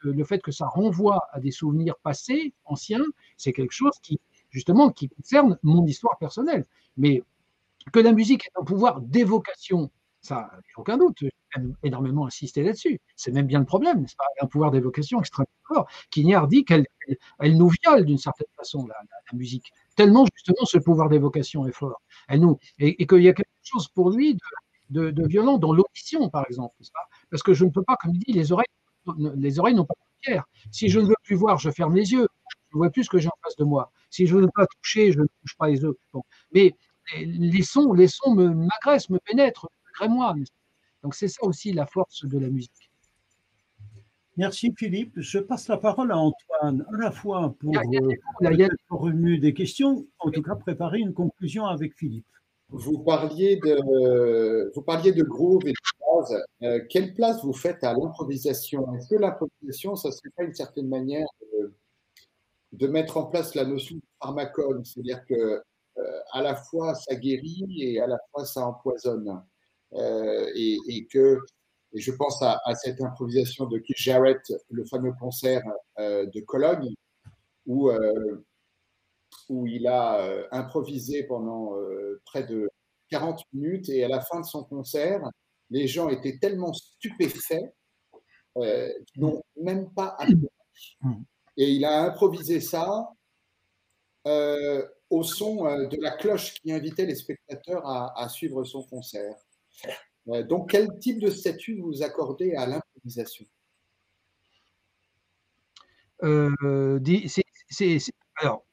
que 0.42 0.52
ça 0.52 0.66
renvoie 0.66 1.26
à 1.32 1.40
des 1.40 1.50
souvenirs 1.50 1.96
passés, 2.02 2.52
anciens, 2.64 3.04
c'est 3.36 3.52
quelque 3.52 3.72
chose 3.72 3.94
qui, 4.02 4.20
justement, 4.50 4.90
qui 4.90 5.08
concerne 5.08 5.58
mon 5.62 5.84
histoire 5.86 6.16
personnelle. 6.18 6.64
Mais 6.96 7.22
que 7.92 7.98
la 7.98 8.12
musique 8.12 8.44
ait 8.46 8.60
un 8.60 8.64
pouvoir 8.64 9.00
d'évocation 9.00 9.90
ça, 10.26 10.50
aucun 10.76 10.96
doute. 10.96 11.22
Énormément 11.82 12.26
insisté 12.26 12.62
là-dessus. 12.62 13.00
C'est 13.14 13.32
même 13.32 13.46
bien 13.46 13.60
le 13.60 13.64
problème, 13.64 14.00
n'est-ce 14.00 14.16
pas? 14.16 14.24
Un 14.40 14.46
pouvoir 14.46 14.70
d'évocation 14.70 15.20
extrêmement 15.20 15.48
fort 15.66 15.86
qui 16.10 16.24
dit 16.48 16.64
qu'elle 16.64 16.86
elle 17.38 17.56
nous 17.56 17.68
viole 17.68 18.04
d'une 18.04 18.18
certaine 18.18 18.46
façon, 18.56 18.86
la, 18.86 18.96
musique. 19.32 19.72
Tellement, 19.96 20.26
justement, 20.34 20.64
ce 20.64 20.78
pouvoir 20.78 21.08
d'évocation 21.08 21.66
est 21.66 21.72
fort. 21.72 22.00
Elle 22.28 22.40
nous, 22.40 22.58
et, 22.78 23.06
qu'il 23.06 23.22
y 23.22 23.28
a 23.28 23.32
quelque 23.32 23.48
chose 23.62 23.88
pour 23.88 24.10
lui 24.10 24.38
de, 24.90 25.26
violent 25.26 25.58
dans 25.58 25.72
l'audition, 25.72 26.28
par 26.30 26.44
exemple, 26.48 26.74
pas? 26.92 27.08
Parce 27.30 27.42
que 27.42 27.54
je 27.54 27.64
ne 27.64 27.70
peux 27.70 27.82
pas, 27.82 27.96
comme 27.96 28.12
il 28.14 28.20
dit, 28.20 28.32
les 28.32 28.52
oreilles, 28.52 28.66
les 29.36 29.58
oreilles 29.58 29.74
n'ont 29.74 29.84
pas 29.84 29.94
de 29.94 30.26
pierre. 30.26 30.44
Si 30.70 30.88
je 30.88 31.00
ne 31.00 31.06
veux 31.06 31.16
plus 31.22 31.36
voir, 31.36 31.58
je 31.58 31.70
ferme 31.70 31.94
les 31.94 32.12
yeux. 32.12 32.26
Je 32.70 32.76
ne 32.76 32.78
vois 32.78 32.90
plus 32.90 33.04
ce 33.04 33.10
que 33.10 33.18
j'ai 33.18 33.28
en 33.28 33.38
face 33.42 33.56
de 33.56 33.64
moi. 33.64 33.92
Si 34.10 34.26
je 34.26 34.36
ne 34.36 34.42
veux 34.42 34.50
pas 34.54 34.66
toucher, 34.66 35.12
je 35.12 35.20
ne 35.20 35.26
touche 35.42 35.56
pas 35.56 35.68
les 35.68 35.80
yeux. 35.80 35.96
Mais 36.52 36.74
les 37.14 37.62
sons, 37.62 37.92
les 37.92 38.08
sons 38.08 38.34
m'agressent, 38.34 39.10
me 39.10 39.18
pénètrent, 39.18 39.68
moi. 40.08 40.34
Donc 41.02 41.14
c'est 41.14 41.28
ça 41.28 41.44
aussi 41.44 41.72
la 41.72 41.86
force 41.86 42.24
de 42.24 42.38
la 42.38 42.48
musique. 42.48 42.90
Merci 44.36 44.74
Philippe. 44.76 45.14
Je 45.16 45.38
passe 45.38 45.68
la 45.68 45.78
parole 45.78 46.12
à 46.12 46.18
Antoine, 46.18 46.86
à 46.92 46.96
la 46.98 47.10
fois 47.10 47.54
pour, 47.58 47.72
remuer 48.90 49.38
des 49.38 49.54
questions, 49.54 50.06
en 50.18 50.30
tout 50.30 50.42
cas 50.42 50.54
préparer 50.56 50.98
une 50.98 51.14
conclusion 51.14 51.64
avec 51.64 51.94
Philippe. 51.96 52.26
Vous 52.68 52.98
parliez 52.98 53.56
de, 53.56 54.70
vous 54.74 54.82
parliez 54.82 55.12
de 55.12 55.22
groove 55.22 55.66
et 55.66 55.70
de 55.70 55.76
jazz. 56.00 56.44
Euh, 56.62 56.80
quelle 56.90 57.14
place 57.14 57.42
vous 57.44 57.54
faites 57.54 57.82
à 57.82 57.94
l'improvisation? 57.94 58.92
Est-ce 58.94 59.08
que 59.08 59.14
l'improvisation, 59.14 59.96
ça 59.96 60.10
serait 60.10 60.30
pas 60.36 60.42
une 60.42 60.54
certaine 60.54 60.88
manière 60.88 61.26
de, 62.72 62.86
mettre 62.88 63.16
en 63.16 63.26
place 63.26 63.54
la 63.54 63.64
notion 63.64 63.96
de 63.96 64.02
pharmacone? 64.20 64.84
C'est-à-dire 64.84 65.24
que 65.24 65.34
euh, 65.98 66.20
à 66.32 66.42
la 66.42 66.56
fois 66.56 66.94
ça 66.94 67.14
guérit 67.14 67.64
et 67.78 68.00
à 68.00 68.06
la 68.06 68.18
fois 68.30 68.44
ça 68.44 68.66
empoisonne. 68.66 69.40
Euh, 69.92 70.50
et, 70.54 71.06
que 71.06 71.38
et 71.92 72.00
je 72.00 72.12
pense 72.12 72.42
à, 72.42 72.60
cette 72.74 73.00
improvisation 73.00 73.66
de 73.66 73.78
Keith 73.78 73.96
Jarrett, 73.96 74.52
le 74.70 74.84
fameux 74.84 75.12
concert 75.18 75.62
euh, 75.98 76.26
de 76.26 76.40
Cologne, 76.40 76.94
où, 77.66 77.88
euh, 77.88 78.44
où 79.48 79.66
il 79.66 79.86
a 79.86 80.46
improvisé 80.52 81.24
pendant 81.24 81.74
près 82.26 82.44
de 82.44 82.68
40 83.10 83.40
minutes 83.52 83.88
et 83.88 84.04
à 84.04 84.08
la 84.08 84.20
fin 84.20 84.40
de 84.40 84.46
son 84.46 84.64
concert, 84.64 85.22
les 85.70 85.86
gens 85.86 86.08
étaient 86.08 86.38
tellement 86.38 86.72
stupéfaits 86.72 87.72
qu'ils 88.54 89.22
n'ont 89.22 89.42
même 89.56 89.92
pas 89.92 90.16
applaudi. 90.18 90.48
Mm. 91.00 91.22
Et 91.58 91.70
il 91.70 91.84
a 91.84 92.02
improvisé 92.02 92.60
ça 92.60 93.08
au 94.24 95.22
son 95.22 95.64
de 95.64 96.02
la 96.02 96.10
cloche 96.12 96.54
qui 96.54 96.72
invitait 96.72 97.06
les 97.06 97.14
spectateurs 97.14 97.86
à 97.86 98.28
suivre 98.28 98.64
son 98.64 98.82
concert. 98.82 99.36
Donc, 100.26 100.70
quel 100.70 100.98
type 100.98 101.20
de 101.20 101.30
statut 101.30 101.80
vous 101.80 102.02
accordez 102.02 102.54
à 102.54 102.66
l'improvisation? 102.66 103.46
Euh, 106.22 106.98
Alors, 108.40 108.64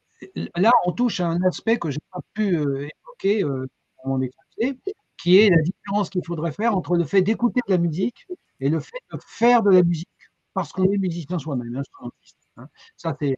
là, 0.55 0.71
on 0.85 0.91
touche 0.93 1.19
à 1.19 1.27
un 1.27 1.41
aspect 1.43 1.77
que 1.77 1.91
je 1.91 1.97
n'ai 1.97 2.09
pas 2.11 2.21
pu 2.33 2.55
euh, 2.55 2.87
évoquer 3.03 3.43
euh, 3.43 3.67
dans 4.03 4.11
mon 4.11 4.21
exposé, 4.21 4.79
qui 5.17 5.39
est 5.39 5.49
la 5.49 5.61
différence 5.61 6.09
qu'il 6.09 6.25
faudrait 6.25 6.51
faire 6.51 6.75
entre 6.75 6.95
le 6.95 7.03
fait 7.05 7.21
d'écouter 7.21 7.61
de 7.67 7.73
la 7.73 7.77
musique 7.77 8.25
et 8.59 8.69
le 8.69 8.79
fait 8.79 9.01
de 9.11 9.19
faire 9.25 9.61
de 9.63 9.69
la 9.69 9.83
musique 9.83 10.09
parce 10.53 10.71
qu'on 10.71 10.85
est 10.91 10.97
musicien 10.97 11.39
soi-même, 11.39 11.75
instrumentiste. 11.75 12.37
Hein. 12.57 12.67
Ça, 12.95 13.15
c'est, 13.19 13.35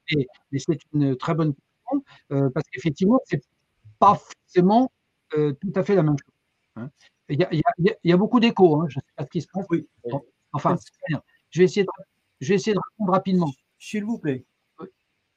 c'est 0.57 0.77
une 0.93 1.15
très 1.17 1.33
bonne 1.33 1.53
question 1.53 2.03
euh, 2.31 2.49
parce 2.49 2.67
qu'effectivement, 2.69 3.19
c'est 3.25 3.41
pas 3.99 4.15
forcément 4.15 4.91
euh, 5.35 5.53
tout 5.53 5.71
à 5.75 5.83
fait 5.83 5.95
la 5.95 6.03
même 6.03 6.17
chose. 6.17 6.33
Hein. 6.75 6.89
Il, 7.29 7.61
y 8.03 8.11
a, 8.11 8.17
beaucoup 8.17 8.39
d'échos. 8.39 8.81
Hein. 8.81 8.85
Je 8.89 8.97
ne 8.97 9.01
sais 9.01 9.13
pas 9.15 9.23
ce 9.25 9.29
qui 9.29 9.41
se 9.41 9.47
passe. 9.51 9.65
Oui. 9.69 9.87
enfin, 10.53 10.77
je 11.49 11.59
vais 11.59 11.65
essayer 11.65 11.83
de, 11.83 11.89
je 12.39 12.49
vais 12.49 12.55
essayer 12.55 12.73
de 12.73 12.79
répondre 12.91 13.13
rapidement. 13.13 13.51
S'il 13.79 14.05
vous 14.05 14.19
plaît, 14.19 14.45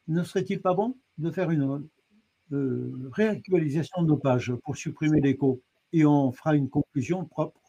ne 0.07 0.23
serait-il 0.23 0.61
pas 0.61 0.75
bon 0.75 0.97
de 1.19 1.31
faire 1.31 1.51
une 1.51 1.89
euh, 2.53 3.11
réactualisation 3.13 4.03
de 4.03 4.09
nos 4.09 4.17
pages 4.17 4.53
pour 4.65 4.77
supprimer 4.77 5.21
l'écho 5.21 5.63
et 5.93 6.05
on 6.05 6.33
fera 6.33 6.55
une 6.55 6.69
conclusion 6.69 7.25
propre 7.25 7.61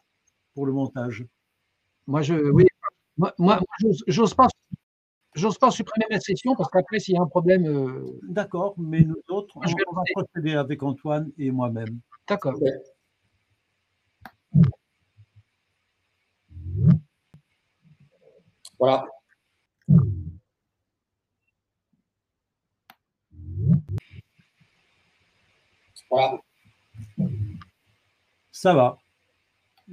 pour 0.54 0.66
le 0.66 0.72
montage? 0.72 1.24
Moi, 2.06 2.22
je, 2.22 2.34
oui, 2.34 2.66
moi, 3.16 3.34
moi 3.38 3.60
j'ose 4.06 4.34
pas 4.34 4.48
J'ose 5.34 5.58
pas 5.58 5.70
supprimer 5.70 6.06
ma 6.10 6.18
session 6.18 6.56
parce 6.56 6.70
qu'après, 6.70 6.98
s'il 6.98 7.14
y 7.14 7.18
a 7.18 7.22
un 7.22 7.26
problème. 7.26 7.64
Euh, 7.66 8.18
D'accord, 8.24 8.74
mais 8.78 9.02
nous 9.02 9.16
autres, 9.28 9.56
on, 9.56 9.94
va 9.94 10.02
procéder 10.12 10.54
avec 10.54 10.82
Antoine 10.82 11.30
et 11.38 11.52
moi-même. 11.52 12.00
D'accord. 12.26 12.58
Voilà. 18.80 19.06
Voilà. 26.10 26.38
Ça 28.52 28.74
va. 28.74 28.98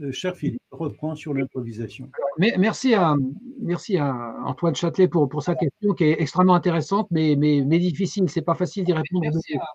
Euh, 0.02 0.12
cher 0.12 0.36
Philippe, 0.36 0.62
reprends 0.72 1.16
sur 1.16 1.34
l'improvisation. 1.34 2.10
Merci 2.38 2.94
à, 2.94 3.16
merci 3.60 3.98
à 3.98 4.36
Antoine 4.46 4.76
Châtelet 4.76 5.08
pour, 5.08 5.28
pour 5.28 5.42
sa 5.42 5.56
question 5.56 5.94
qui 5.94 6.04
est 6.04 6.22
extrêmement 6.22 6.54
intéressante, 6.54 7.08
mais, 7.10 7.36
mais, 7.36 7.64
mais 7.66 7.80
difficile. 7.80 8.30
C'est 8.30 8.44
pas 8.44 8.54
facile 8.54 8.84
d'y 8.84 8.94
répondre. 8.94 9.22
Merci 9.22 9.56
à, 9.56 9.66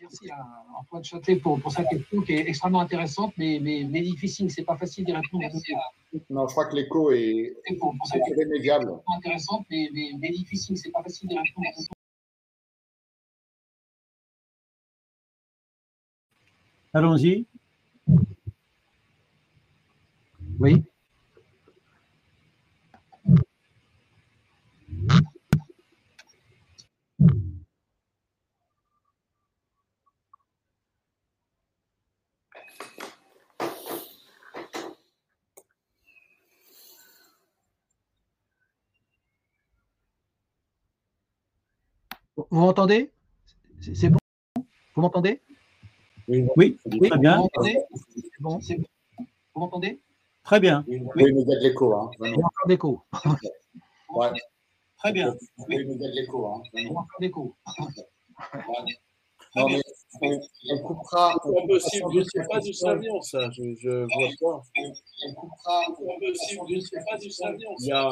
merci 0.00 0.30
à, 0.30 0.78
Antoine 0.78 1.04
Châtelet 1.04 1.36
pour, 1.36 1.58
pour 1.60 1.72
sa 1.72 1.84
question 1.84 2.20
qui 2.20 2.32
est 2.34 2.48
extrêmement 2.48 2.80
intéressante, 2.80 3.32
mais, 3.38 3.60
mais, 3.62 3.86
mais 3.88 4.02
difficile. 4.02 4.50
C'est 4.50 4.64
pas 4.64 4.76
facile 4.76 5.04
d'y 5.06 5.12
répondre. 5.12 5.44
Non, 6.28 6.46
je 6.46 6.52
crois 6.52 6.66
que 6.66 6.76
l'écho 6.76 7.10
est, 7.12 7.56
pour, 7.78 7.94
pour 7.96 8.18
irrémédiable. 8.30 8.92
Intéressante, 9.16 9.64
mais, 9.70 9.88
mais, 9.94 10.10
mais 10.20 10.30
difficile. 10.30 10.76
C'est 10.76 10.90
pas 10.90 11.02
facile 11.02 11.28
d'y 11.28 11.38
répondre. 11.38 11.68
Allons-y. 16.94 17.46
Oui. 20.62 20.84
Vous 42.36 42.46
m'entendez? 42.50 43.10
C'est 43.80 44.10
bon? 44.10 44.18
Vous 44.94 45.02
m'entendez? 45.02 45.42
Oui, 46.28 46.46
oui, 46.56 46.78
très 47.10 47.18
bien. 47.18 47.38
Vous 47.38 47.42
m'entendez? 47.42 47.78
Bon, 48.38 48.60
Vous 49.54 49.60
m'entendez? 49.60 50.00
Très 50.44 50.60
bien. 50.60 50.84
Oui, 50.88 51.02
oui. 51.14 51.32
nous 51.32 51.44
de 51.44 51.56
l'écho. 51.62 51.94
Hein, 51.94 52.10
Il 52.20 52.30
y 52.30 52.34
a 52.34 52.36
encore 52.38 52.66
d'écho. 52.66 53.02
ouais. 54.10 54.28
Très 54.98 55.12
bien. 55.12 55.34
Oui, 55.68 55.84
nous 55.86 55.94
de 55.98 56.08
l'écho. 56.14 56.46
Hein, 56.46 56.62
Il 56.74 56.84
y 56.84 56.88
a 56.88 56.90
encore 56.90 57.06
d'écho. 57.20 57.56
Non, 59.54 59.68
mais 59.68 59.80
on, 60.20 60.40
on 60.70 60.78
coupera. 60.82 61.34
C'est 61.42 61.62
impossible, 61.62 62.06
je 62.12 62.18
ne 62.18 62.24
sais 62.24 62.48
pas 62.50 62.60
du 62.60 62.72
Savion, 62.72 63.20
ça. 63.22 63.50
Je 63.50 63.62
ne 63.62 64.04
vois 64.04 64.28
pas. 64.40 64.62
On 65.26 65.34
coupera. 65.34 65.82
C'est 65.86 66.14
impossible, 66.14 66.62
je 66.70 66.74
ne 66.76 66.80
sais 66.80 67.04
pas 67.10 67.18
du 67.18 67.30
Savion. 67.30 67.70
Il 67.80 67.88
y 67.88 67.92
a. 67.92 68.10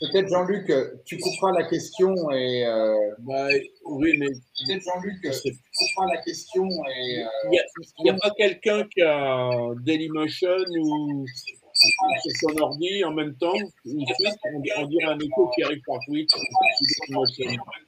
Peut-être 0.00 0.28
Jean-Luc, 0.28 0.72
tu 1.04 1.18
couperas 1.18 1.52
la 1.52 1.68
question 1.68 2.14
et. 2.30 2.66
Euh... 2.66 3.14
Bah, 3.20 3.48
oui, 3.86 4.16
mais. 4.18 4.28
Peut-être 4.28 4.82
Jean-Luc, 4.82 5.20
tu 5.22 5.52
couperas 5.52 6.14
la 6.14 6.22
question 6.22 6.64
et. 6.64 7.22
Euh... 7.22 7.28
Il 7.98 8.04
n'y 8.04 8.10
a, 8.10 8.14
a, 8.14 8.18
pas 8.18 8.30
quelqu'un 8.36 8.84
qui 8.84 9.02
a 9.02 9.50
Dailymotion 9.84 10.56
ou 10.80 11.24
sur 12.22 12.32
son 12.40 12.56
ordi 12.62 13.04
en 13.04 13.12
même 13.12 13.34
temps, 13.36 13.54
on, 13.54 13.68
on 13.86 14.86
dirait 14.86 15.06
un 15.06 15.18
écho 15.18 15.50
qui 15.54 15.62
arrive 15.62 15.80
par 15.86 15.98
Twitch. 16.06 16.30
En 16.34 16.38
même 16.38 17.26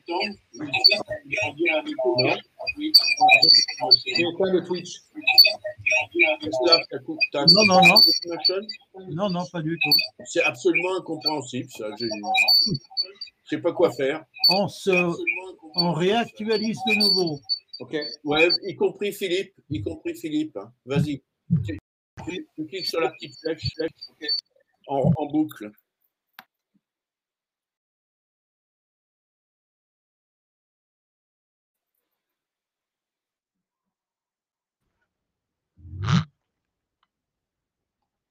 temps, 0.07 0.21
on 0.55 1.53
dirait 1.55 1.79
un 1.79 1.85
écho 1.85 2.17
qui 2.17 2.29
arrive 2.29 2.45
par 2.57 2.67
Twitch. 2.75 2.97
Le 4.53 4.61
Twitch. 4.67 4.93
Non, 7.35 7.65
non, 7.67 7.81
non. 7.83 8.01
Non, 9.11 9.29
non, 9.31 9.45
pas 9.53 9.63
du 9.63 9.79
tout. 9.83 9.95
C'est 10.25 10.43
absolument 10.43 10.97
incompréhensible, 10.99 11.69
ça. 11.71 11.87
Je 11.99 12.05
ne 12.07 12.11
sais 13.45 13.59
pas 13.59 13.73
quoi 13.73 13.91
faire. 13.93 14.25
On, 14.49 14.69
se... 14.69 14.91
on 15.77 15.93
réactualise 15.93 16.79
de 16.87 16.95
nouveau. 16.99 17.41
Ok. 17.81 17.97
Ouais, 18.25 18.49
y 18.67 18.77
compris 18.77 19.13
Philippe. 19.13 19.53
Y 19.69 19.83
compris 19.83 20.15
Philippe. 20.15 20.59
Vas-y. 20.87 21.23
Tu 22.23 22.67
cliques 22.69 22.87
sur 22.87 23.01
la 23.01 23.11
petite 23.11 23.37
flèche, 23.39 23.69
en, 24.87 25.11
en 25.17 25.27
boucle. 25.27 25.71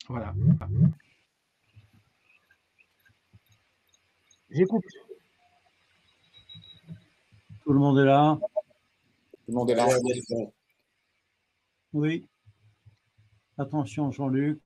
Voilà. 0.07 0.34
J'écoute. 4.49 4.84
Tout 7.63 7.73
le 7.73 7.79
monde 7.79 7.99
est 7.99 8.05
là? 8.05 8.38
Tout 8.39 9.39
le 9.47 9.53
monde 9.53 9.69
est 9.69 9.75
là. 9.75 9.88
Oui. 11.93 12.25
Attention, 13.57 14.11
Jean-Luc. 14.11 14.61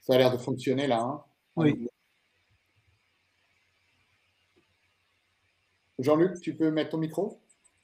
Ça 0.00 0.14
a 0.14 0.18
l'air 0.18 0.32
de 0.32 0.36
fonctionner 0.36 0.86
là. 0.86 1.00
Hein 1.00 1.22
oui. 1.56 1.88
Jean-Luc, 5.98 6.40
tu 6.40 6.56
peux 6.56 6.70
mettre 6.70 6.90
ton 6.90 6.98
micro? 6.98 7.40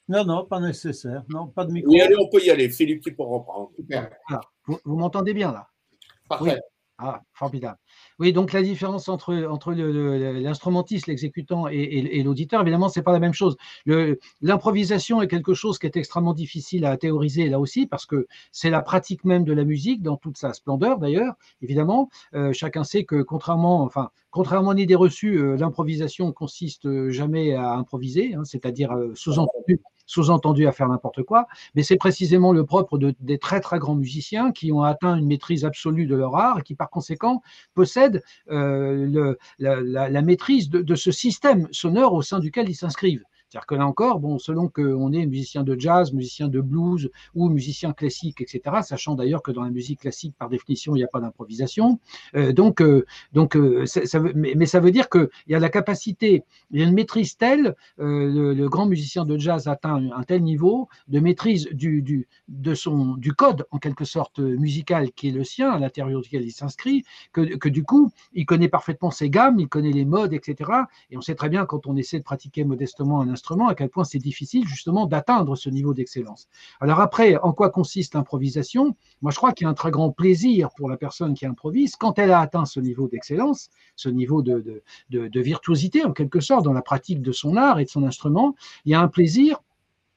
Non, 0.09 0.25
non, 0.25 0.45
pas 0.45 0.59
nécessaire. 0.59 1.23
Non, 1.29 1.47
pas 1.47 1.65
de 1.65 1.71
micro. 1.71 1.91
Oui, 1.91 2.01
allez, 2.01 2.15
on 2.19 2.27
peut 2.29 2.43
y 2.43 2.49
aller. 2.49 2.69
Philippe, 2.69 3.03
tu 3.03 3.15
peux 3.15 3.23
reprendre. 3.23 3.71
Super. 3.75 4.09
Vous, 4.65 4.79
vous 4.83 4.97
m'entendez 4.97 5.33
bien 5.33 5.51
là? 5.51 5.69
Parfait. 6.27 6.59
Ah, 7.01 7.21
formidable. 7.31 7.77
Oui, 8.19 8.33
donc 8.33 8.51
la 8.51 8.61
différence 8.61 9.07
entre, 9.07 9.33
l'instrumentiste, 9.33 11.07
l'exécutant 11.07 11.69
et, 11.69 12.21
l'auditeur, 12.23 12.61
évidemment, 12.61 12.89
ce 12.89 12.99
n'est 12.99 13.03
pas 13.03 13.13
la 13.13 13.19
même 13.19 13.33
chose. 13.33 13.55
L'improvisation 14.41 15.21
est 15.21 15.29
quelque 15.29 15.53
chose 15.53 15.79
qui 15.79 15.85
est 15.87 15.95
extrêmement 15.95 16.33
difficile 16.33 16.83
à 16.83 16.97
théoriser 16.97 17.47
là 17.47 17.57
aussi, 17.57 17.87
parce 17.87 18.05
que 18.05 18.27
c'est 18.51 18.69
la 18.69 18.81
pratique 18.81 19.23
même 19.23 19.45
de 19.45 19.53
la 19.53 19.63
musique, 19.63 20.01
dans 20.03 20.17
toute 20.17 20.37
sa 20.37 20.51
splendeur 20.51 20.99
d'ailleurs, 20.99 21.35
évidemment. 21.61 22.09
Euh, 22.33 22.51
chacun 22.51 22.83
sait 22.83 23.05
que 23.05 23.21
contrairement, 23.21 23.83
enfin, 23.83 24.09
contrairement 24.29 24.71
à 24.71 24.73
l'idée 24.73 24.95
reçue, 24.95 25.37
euh, 25.39 25.55
l'improvisation 25.55 26.33
consiste 26.33 27.09
jamais 27.11 27.53
à 27.53 27.75
improviser, 27.75 28.33
hein, 28.35 28.43
c'est-à-dire 28.43 28.91
euh, 28.91 29.13
sous-entendu 29.15 29.79
sous-entendu 30.09 30.65
à 30.65 30.71
faire 30.71 30.87
n'importe 30.87 31.21
quoi, 31.21 31.47
mais 31.75 31.83
c'est 31.83 31.95
précisément 31.95 32.51
le 32.51 32.65
propre 32.65 32.97
de, 32.97 33.13
des 33.19 33.37
très 33.37 33.61
très 33.61 33.77
grands 33.77 33.95
musiciens 33.95 34.51
qui 34.51 34.71
ont 34.71 34.81
atteint 34.81 35.15
une 35.15 35.27
maîtrise 35.27 35.65
absolue 35.65 36.07
de 36.07 36.15
leur 36.15 36.35
art 36.35 36.59
et 36.59 36.61
qui 36.63 36.73
par 36.73 36.89
conséquent 36.89 37.43
possèdent 37.75 38.23
euh, 38.49 39.35
la, 39.59 40.21
maîtrise 40.23 40.71
de, 40.71 40.95
ce 40.95 41.11
système 41.11 41.67
sonore 41.71 42.13
au 42.15 42.23
sein 42.23 42.39
duquel 42.39 42.67
ils 42.69 42.75
s'inscrivent. 42.75 43.23
C'est-à-dire 43.49 43.65
que 43.65 43.75
là 43.75 43.87
encore, 43.87 44.19
bon, 44.19 44.37
selon 44.37 44.69
qu'on 44.69 45.11
est 45.11 45.25
musicien 45.25 45.63
de 45.63 45.79
jazz, 45.79 46.13
musicien 46.13 46.49
de 46.49 46.61
blues 46.61 47.09
ou 47.33 47.49
musicien 47.49 47.93
classique, 47.93 48.41
etc., 48.41 48.77
sachant 48.83 49.15
d'ailleurs 49.15 49.41
que 49.41 49.51
dans 49.51 49.63
la 49.63 49.71
musique 49.71 50.01
classique, 50.01 50.35
par 50.37 50.49
définition, 50.49 50.95
il 50.95 50.99
n'y 50.99 51.03
a 51.03 51.07
pas 51.07 51.19
d'improvisation. 51.19 51.99
Euh, 52.35 52.53
donc, 52.53 52.79
euh, 52.79 53.05
donc 53.33 53.55
euh, 53.55 53.87
ça 53.87 54.19
veut, 54.19 54.33
mais, 54.35 54.65
ça 54.67 54.79
veut 54.79 54.91
dire 54.91 55.09
qu'il 55.09 55.29
y 55.47 55.55
a 55.55 55.59
la 55.59 55.69
capacité, 55.69 56.43
il 56.69 56.79
y 56.79 56.83
a 56.83 56.87
une 56.87 56.93
maîtrise 56.93 57.37
telle, 57.37 57.75
le, 57.97 58.67
grand 58.67 58.85
musicien 58.85 59.25
de 59.25 59.35
jazz 59.37 59.67
atteint 59.67 60.09
un 60.15 60.23
tel 60.23 60.43
niveau 60.43 60.89
de 61.07 61.19
maîtrise 61.19 61.67
du, 61.71 62.03
du, 62.03 62.27
de 62.49 62.75
son, 62.75 63.15
du 63.15 63.33
code, 63.33 63.65
en 63.71 63.79
quelque 63.79 64.05
sorte, 64.05 64.37
musical 64.37 65.11
qui 65.11 65.29
est 65.29 65.31
le 65.31 65.43
sien, 65.43 65.71
à 65.71 65.79
l'intérieur 65.79 66.21
duquel 66.21 66.43
il 66.43 66.51
s'inscrit, 66.51 67.03
que, 67.31 67.41
que 67.55 67.69
du 67.69 67.83
coup, 67.83 68.11
il 68.33 68.45
connaît 68.45 68.69
parfaitement 68.69 69.09
ses 69.09 69.31
gammes, 69.31 69.59
il 69.59 69.67
connaît 69.67 69.91
les 69.91 70.05
modes, 70.05 70.33
etc. 70.33 70.69
Et 71.09 71.17
on 71.17 71.21
sait 71.21 71.33
très 71.33 71.49
bien 71.49 71.65
quand 71.65 71.87
on 71.87 71.95
essaie 71.95 72.19
de 72.19 72.23
pratiquer 72.23 72.63
modestement 72.63 73.21
un 73.21 73.29
à 73.67 73.75
quel 73.75 73.89
point 73.89 74.03
c'est 74.03 74.19
difficile 74.19 74.67
justement 74.67 75.05
d'atteindre 75.05 75.55
ce 75.55 75.69
niveau 75.69 75.93
d'excellence. 75.93 76.47
Alors 76.79 76.99
après, 76.99 77.37
en 77.37 77.53
quoi 77.53 77.69
consiste 77.69 78.15
l'improvisation? 78.15 78.95
Moi, 79.21 79.31
je 79.31 79.37
crois 79.37 79.53
qu'il 79.53 79.65
y 79.65 79.67
a 79.67 79.71
un 79.71 79.73
très 79.73 79.91
grand 79.91 80.11
plaisir 80.11 80.69
pour 80.75 80.89
la 80.89 80.97
personne 80.97 81.33
qui 81.33 81.45
improvise 81.45 81.95
quand 81.95 82.19
elle 82.19 82.31
a 82.31 82.39
atteint 82.39 82.65
ce 82.65 82.79
niveau 82.79 83.07
d'excellence, 83.07 83.69
ce 83.95 84.09
niveau 84.09 84.41
de, 84.41 84.83
de 85.09 85.39
virtuosité 85.39 86.03
en 86.05 86.11
quelque 86.11 86.39
sorte 86.39 86.65
dans 86.65 86.73
la 86.73 86.81
pratique 86.81 87.21
de 87.21 87.31
son 87.31 87.57
art 87.57 87.79
et 87.79 87.85
de 87.85 87.89
son 87.89 88.03
instrument. 88.03 88.55
Il 88.85 88.91
y 88.91 88.95
a 88.95 89.01
un 89.01 89.07
plaisir 89.07 89.59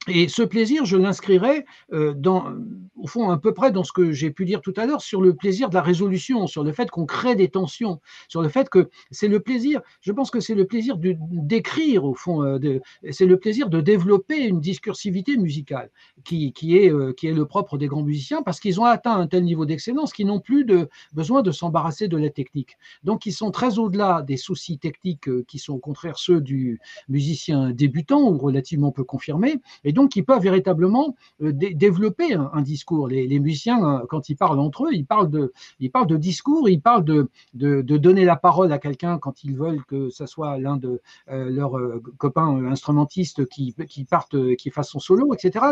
et 0.09 0.27
ce 0.27 0.43
plaisir, 0.43 0.83
je 0.85 0.97
l'inscrirais 0.97 1.65
euh, 1.93 2.13
dans, 2.13 2.51
au 2.97 3.07
fond, 3.07 3.29
à 3.29 3.37
peu 3.37 3.53
près 3.53 3.71
dans 3.71 3.85
ce 3.85 3.93
que 3.93 4.11
j'ai 4.11 4.31
pu 4.31 4.43
dire 4.43 4.61
tout 4.61 4.73
à 4.75 4.85
l'heure 4.85 5.01
sur 5.01 5.21
le 5.21 5.33
plaisir 5.33 5.69
de 5.69 5.75
la 5.75 5.81
résolution, 5.81 6.45
sur 6.45 6.63
le 6.63 6.73
fait 6.73 6.91
qu'on 6.91 7.05
crée 7.05 7.35
des 7.35 7.47
tensions, 7.47 8.01
sur 8.27 8.41
le 8.41 8.49
fait 8.49 8.69
que 8.69 8.89
c'est 9.11 9.29
le 9.29 9.39
plaisir, 9.39 9.81
je 10.01 10.11
pense 10.11 10.29
que 10.29 10.41
c'est 10.41 10.55
le 10.55 10.65
plaisir 10.65 10.97
d'écrire, 10.97 12.03
au 12.03 12.15
fond, 12.15 12.43
euh, 12.43 12.79
c'est 13.11 13.25
le 13.25 13.37
plaisir 13.37 13.69
de 13.69 13.79
développer 13.79 14.45
une 14.45 14.59
discursivité 14.59 15.37
musicale 15.37 15.89
qui, 16.25 16.51
est, 16.75 16.91
euh, 16.91 17.13
qui 17.13 17.27
est 17.27 17.33
le 17.33 17.45
propre 17.45 17.77
des 17.77 17.87
grands 17.87 18.03
musiciens 18.03 18.41
parce 18.41 18.59
qu'ils 18.59 18.81
ont 18.81 18.85
atteint 18.85 19.17
un 19.17 19.27
tel 19.27 19.45
niveau 19.45 19.65
d'excellence 19.65 20.11
qu'ils 20.11 20.27
n'ont 20.27 20.41
plus 20.41 20.65
besoin 21.13 21.43
de 21.43 21.51
s'embarrasser 21.51 22.09
de 22.09 22.17
la 22.17 22.29
technique. 22.29 22.77
Donc, 23.03 23.25
ils 23.25 23.31
sont 23.31 23.51
très 23.51 23.79
au-delà 23.79 24.21
des 24.21 24.37
soucis 24.37 24.79
techniques 24.79 25.29
qui 25.45 25.59
sont 25.59 25.73
au 25.73 25.79
contraire 25.79 26.17
ceux 26.17 26.41
du 26.41 26.79
musicien 27.07 27.71
débutant 27.71 28.21
ou 28.29 28.37
relativement 28.37 28.91
peu 28.91 29.03
confirmé. 29.03 29.59
Donc 29.93 30.11
qui 30.11 30.23
peuvent 30.23 30.41
véritablement 30.41 31.15
euh, 31.41 31.51
développer 31.53 32.33
un, 32.33 32.61
discours. 32.61 33.07
Les, 33.07 33.39
musiciens, 33.39 33.83
hein, 33.83 34.03
quand 34.09 34.29
ils 34.29 34.35
parlent 34.35 34.59
entre 34.59 34.85
eux, 34.85 34.93
ils 34.93 35.05
parlent 35.05 35.29
de, 35.29 35.53
ils 35.79 35.91
parlent 35.91 36.07
de 36.07 36.17
discours, 36.17 36.69
ils 36.69 36.81
parlent 36.81 37.03
de, 37.03 37.27
donner 37.53 38.25
la 38.25 38.35
parole 38.35 38.71
à 38.71 38.79
quelqu'un 38.79 39.17
quand 39.17 39.43
ils 39.43 39.55
veulent 39.55 39.83
que 39.85 40.09
ce 40.09 40.25
soit 40.25 40.57
l'un 40.57 40.77
de 40.77 41.01
euh, 41.29 41.49
leurs 41.49 41.77
euh, 41.77 42.01
copains 42.17 42.65
instrumentistes 42.65 43.45
qui, 43.47 43.73
partent, 44.09 44.55
qui 44.55 44.69
fasse 44.69 44.89
son 44.89 44.99
solo, 44.99 45.33
etc. 45.33 45.65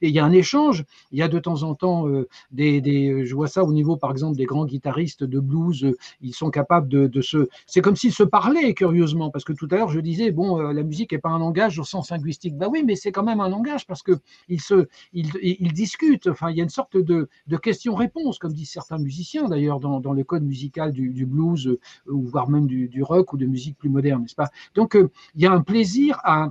Et 0.00 0.08
il 0.08 0.14
y 0.14 0.18
a 0.18 0.24
un 0.24 0.32
échange. 0.32 0.84
Il 1.12 1.18
y 1.18 1.22
a 1.22 1.28
de 1.28 1.38
temps 1.38 1.62
en 1.62 1.74
temps 1.74 2.06
des, 2.50 3.24
je 3.24 3.34
vois 3.34 3.48
ça 3.48 3.64
au 3.64 3.72
niveau, 3.72 3.96
par 3.96 4.10
exemple, 4.10 4.36
des 4.36 4.46
grands 4.46 4.64
guitaristes 4.64 5.24
de 5.24 5.40
blues. 5.40 5.94
Ils 6.20 6.34
sont 6.34 6.50
capables 6.50 6.88
de, 6.88 7.06
de 7.06 7.20
se, 7.20 7.48
c'est 7.66 7.80
comme 7.80 7.96
s'ils 7.96 8.12
se 8.12 8.22
parlaient 8.22 8.74
curieusement, 8.74 9.30
parce 9.30 9.44
que 9.44 9.52
tout 9.52 9.68
à 9.70 9.76
l'heure 9.76 9.90
je 9.90 10.00
disais, 10.00 10.30
bon, 10.30 10.58
la 10.58 10.82
musique 10.82 11.12
n'est 11.12 11.18
pas 11.18 11.30
un 11.30 11.38
langage 11.38 11.78
au 11.78 11.84
sens 11.84 12.10
linguistique. 12.10 12.56
Ben 12.56 12.68
oui, 12.70 12.82
mais 12.84 12.96
c'est 12.96 13.12
quand 13.12 13.22
même 13.22 13.40
un 13.40 13.48
langage 13.48 13.65
parce 13.86 14.02
qu'ils 14.02 14.60
se, 14.60 14.86
ils, 15.12 15.72
discutent. 15.72 16.28
Enfin, 16.28 16.50
il 16.50 16.56
y 16.56 16.60
a 16.60 16.64
une 16.64 16.70
sorte 16.70 16.96
de, 16.96 17.28
de 17.46 17.56
question-réponse, 17.56 18.38
comme 18.38 18.52
disent 18.52 18.70
certains 18.70 18.98
musiciens 18.98 19.48
d'ailleurs 19.48 19.80
dans, 19.80 20.00
dans, 20.00 20.12
le 20.12 20.24
code 20.24 20.44
musical 20.44 20.92
du, 20.92 21.26
blues 21.26 21.66
euh, 21.66 21.78
ou 22.06 22.22
voire 22.22 22.48
même 22.48 22.66
du, 22.66 22.88
du, 22.88 23.02
rock 23.02 23.32
ou 23.32 23.36
de 23.36 23.46
musique 23.46 23.76
plus 23.78 23.88
moderne, 23.88 24.22
n'est-ce 24.22 24.34
pas? 24.34 24.50
Donc, 24.74 24.96
euh, 24.96 25.10
il 25.34 25.42
y 25.42 25.46
a 25.46 25.52
un 25.52 25.60
plaisir 25.60 26.18
à 26.24 26.50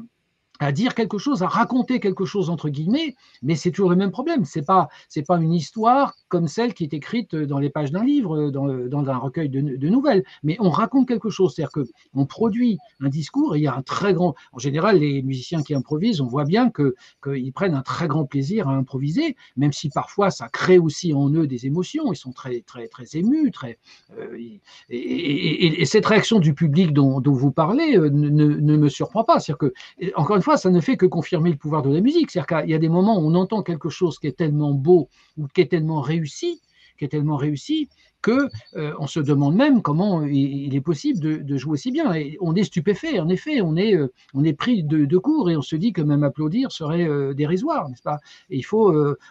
à 0.59 0.71
dire 0.71 0.95
quelque 0.95 1.17
chose, 1.17 1.43
à 1.43 1.47
raconter 1.47 1.99
quelque 1.99 2.25
chose 2.25 2.49
entre 2.49 2.69
guillemets, 2.69 3.15
mais 3.41 3.55
c'est 3.55 3.71
toujours 3.71 3.89
le 3.89 3.95
même 3.95 4.11
problème. 4.11 4.45
C'est 4.45 4.65
pas 4.65 4.87
c'est 5.09 5.25
pas 5.25 5.37
une 5.37 5.53
histoire 5.53 6.15
comme 6.27 6.47
celle 6.47 6.73
qui 6.73 6.83
est 6.83 6.93
écrite 6.93 7.35
dans 7.35 7.59
les 7.59 7.69
pages 7.69 7.91
d'un 7.91 8.03
livre, 8.03 8.49
dans, 8.49 8.67
dans, 8.67 9.09
un 9.09 9.17
recueil 9.17 9.49
de, 9.49 9.61
de, 9.61 9.89
nouvelles, 9.89 10.23
mais 10.43 10.57
on 10.59 10.69
raconte 10.69 11.07
quelque 11.07 11.29
chose, 11.29 11.53
c'est-à-dire 11.55 11.71
que 11.71 11.85
on 12.13 12.25
produit 12.25 12.77
un 12.99 13.09
discours 13.09 13.55
et 13.55 13.59
il 13.59 13.63
y 13.63 13.67
a 13.67 13.75
un 13.75 13.81
très 13.81 14.13
grand. 14.13 14.35
En 14.53 14.59
général, 14.59 14.99
les 14.99 15.21
musiciens 15.21 15.61
qui 15.61 15.73
improvisent, 15.73 16.21
on 16.21 16.27
voit 16.27 16.45
bien 16.45 16.69
que 16.69 16.95
qu'ils 17.23 17.53
prennent 17.53 17.75
un 17.75 17.81
très 17.81 18.07
grand 18.07 18.25
plaisir 18.25 18.67
à 18.67 18.73
improviser, 18.73 19.35
même 19.55 19.73
si 19.73 19.89
parfois 19.89 20.31
ça 20.31 20.47
crée 20.49 20.77
aussi 20.77 21.13
en 21.13 21.29
eux 21.29 21.47
des 21.47 21.65
émotions. 21.65 22.11
Ils 22.11 22.17
sont 22.17 22.31
très 22.31 22.61
très 22.61 22.87
très 22.87 23.05
émus, 23.13 23.51
très 23.51 23.77
euh, 24.17 24.37
et, 24.37 24.61
et, 24.89 25.81
et, 25.81 25.85
cette 25.85 26.05
réaction 26.05 26.39
du 26.39 26.53
public 26.53 26.93
dont, 26.93 27.19
dont 27.21 27.33
vous 27.33 27.51
parlez 27.51 27.97
euh, 27.97 28.09
ne, 28.09 28.29
ne, 28.29 28.77
me 28.77 28.89
surprend 28.89 29.23
pas. 29.23 29.39
C'est-à-dire 29.39 29.57
que 29.69 29.73
encore 30.15 30.35
une 30.35 30.41
fois, 30.45 30.57
ça 30.57 30.69
ne 30.69 30.79
fait 30.79 30.95
que 30.95 31.05
confirmer 31.05 31.49
le 31.49 31.57
pouvoir 31.57 31.81
de 31.81 31.93
la 31.93 31.99
musique. 31.99 32.31
C'est-à-dire 32.31 32.61
qu'il 32.61 32.69
y 32.71 32.75
a 32.75 32.79
des 32.79 32.89
moments 32.89 33.19
où 33.19 33.27
on 33.27 33.35
entend 33.35 33.63
quelque 33.63 33.89
chose 33.89 34.19
qui 34.19 34.27
est 34.27 34.37
tellement 34.37 34.73
beau 34.73 35.09
ou 35.37 35.47
qui 35.47 35.61
est 35.61 35.71
tellement 35.71 35.99
réussi, 35.99 36.61
qui 36.97 37.05
est 37.05 37.09
tellement 37.09 37.35
réussi 37.35 37.89
que 38.25 38.49
euh, 38.75 38.91
on 38.97 39.05
se 39.05 39.19
demande 39.19 39.55
même 39.55 39.83
comment 39.83 40.23
il, 40.25 40.73
est 40.73 40.81
possible 40.81 41.19
de, 41.19 41.57
jouer 41.57 41.77
si 41.77 41.91
bien. 41.91 42.11
Et 42.15 42.37
on 42.41 42.55
est 42.55 42.63
stupéfait, 42.63 43.19
en 43.19 43.29
effet, 43.29 43.61
on 43.61 43.75
est, 43.75 43.95
euh, 43.95 44.53
pris 44.57 44.83
de, 44.83 45.17
court 45.17 45.51
et 45.51 45.55
on 45.55 45.61
se 45.61 45.75
dit 45.75 45.93
que 45.93 46.01
même 46.01 46.23
applaudir 46.23 46.71
serait 46.71 47.07
euh, 47.07 47.35
dérisoire, 47.35 47.87
n'est-ce 47.87 48.01
pas? 48.01 48.17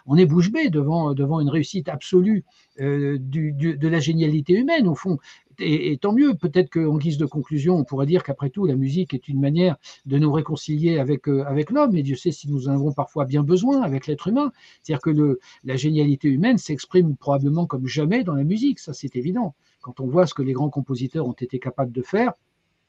On 0.05 0.17
est 0.17 0.25
bouche 0.25 0.49
bée 0.49 0.69
devant 0.69 1.39
une 1.41 1.49
réussite 1.49 1.89
absolue 1.89 2.45
de 2.79 3.87
la 3.87 3.99
génialité 3.99 4.53
humaine. 4.53 4.87
Au 4.87 4.95
fond, 4.95 5.17
et, 5.59 5.97
tant 5.97 6.13
mieux, 6.13 6.35
peut-être 6.35 6.69
qu'en 6.69 6.97
guise 6.97 7.17
de 7.17 7.25
conclusion, 7.25 7.75
on 7.75 7.83
pourrait 7.83 8.05
dire 8.05 8.23
qu'après 8.23 8.49
tout, 8.49 8.65
la 8.65 8.75
musique 8.75 9.13
est 9.13 9.27
une 9.27 9.39
manière 9.39 9.75
de 10.05 10.17
nous 10.17 10.31
réconcilier 10.31 10.99
avec, 10.99 11.27
euh, 11.27 11.43
avec 11.45 11.71
l'homme, 11.71 11.95
et 11.95 12.03
Dieu 12.03 12.15
sait 12.15 12.31
si 12.31 12.49
nous 12.49 12.67
en 12.67 12.73
avons 12.73 12.91
parfois 12.91 13.25
bien 13.25 13.43
besoin 13.43 13.81
avec 13.81 14.07
l'être 14.07 14.27
humain. 14.27 14.51
C'est-à-dire 14.81 15.01
que 15.01 15.39
la 15.63 15.75
génialité 15.75 16.27
humaine 16.27 16.57
s'exprime 16.57 17.15
probablement 17.15 17.65
comme 17.65 17.87
jamais 17.87 18.23
dans 18.23 18.35
la 18.35 18.43
musique, 18.43 18.79
ça 18.79 18.93
c'est 18.93 19.15
évident. 19.15 19.55
Quand 19.81 19.99
on 19.99 20.07
voit 20.07 20.27
ce 20.27 20.33
que 20.33 20.41
les 20.41 20.53
grands 20.53 20.69
compositeurs 20.69 21.27
ont 21.27 21.33
été 21.33 21.59
capables 21.59 21.91
de 21.91 22.01
faire, 22.01 22.33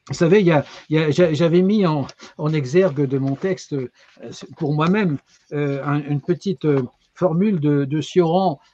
vous 0.09 0.13
savez, 0.13 0.45
j'avais 0.89 1.61
mis 1.61 1.85
en, 1.85 2.07
exergue 2.53 3.05
de 3.05 3.17
mon 3.17 3.35
texte, 3.35 3.73
euh, 3.73 3.91
pour 4.55 4.73
moi-même, 4.73 5.17
euh, 5.51 5.83
une 6.07 6.21
petite 6.21 6.65
formule 7.13 7.59
de, 7.59 7.83
de 7.83 8.01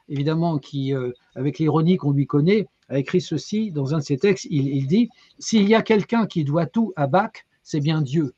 évidemment, 0.10 0.60
qui, 0.60 0.94
avec 1.36 1.60
l'ironie 1.60 1.98
qu'on 1.98 2.12
lui 2.12 2.28
connaît, 2.28 2.68
a 2.90 3.00
écrit 3.00 3.22
ceci 3.22 3.72
dans 3.72 3.94
un 3.94 4.00
de 4.00 4.04
ses 4.04 4.18
textes. 4.18 4.48
Il, 4.50 4.88
dit 4.88 5.10
S'il 5.40 5.68
y 5.68 5.76
a 5.76 5.82
quelqu'un 5.82 6.26
qui 6.26 6.44
doit 6.44 6.66
tout 6.66 6.94
à 6.96 7.08
Bach, 7.08 7.32
c'est 7.62 7.80
bien 7.80 8.02
Dieu. 8.02 8.34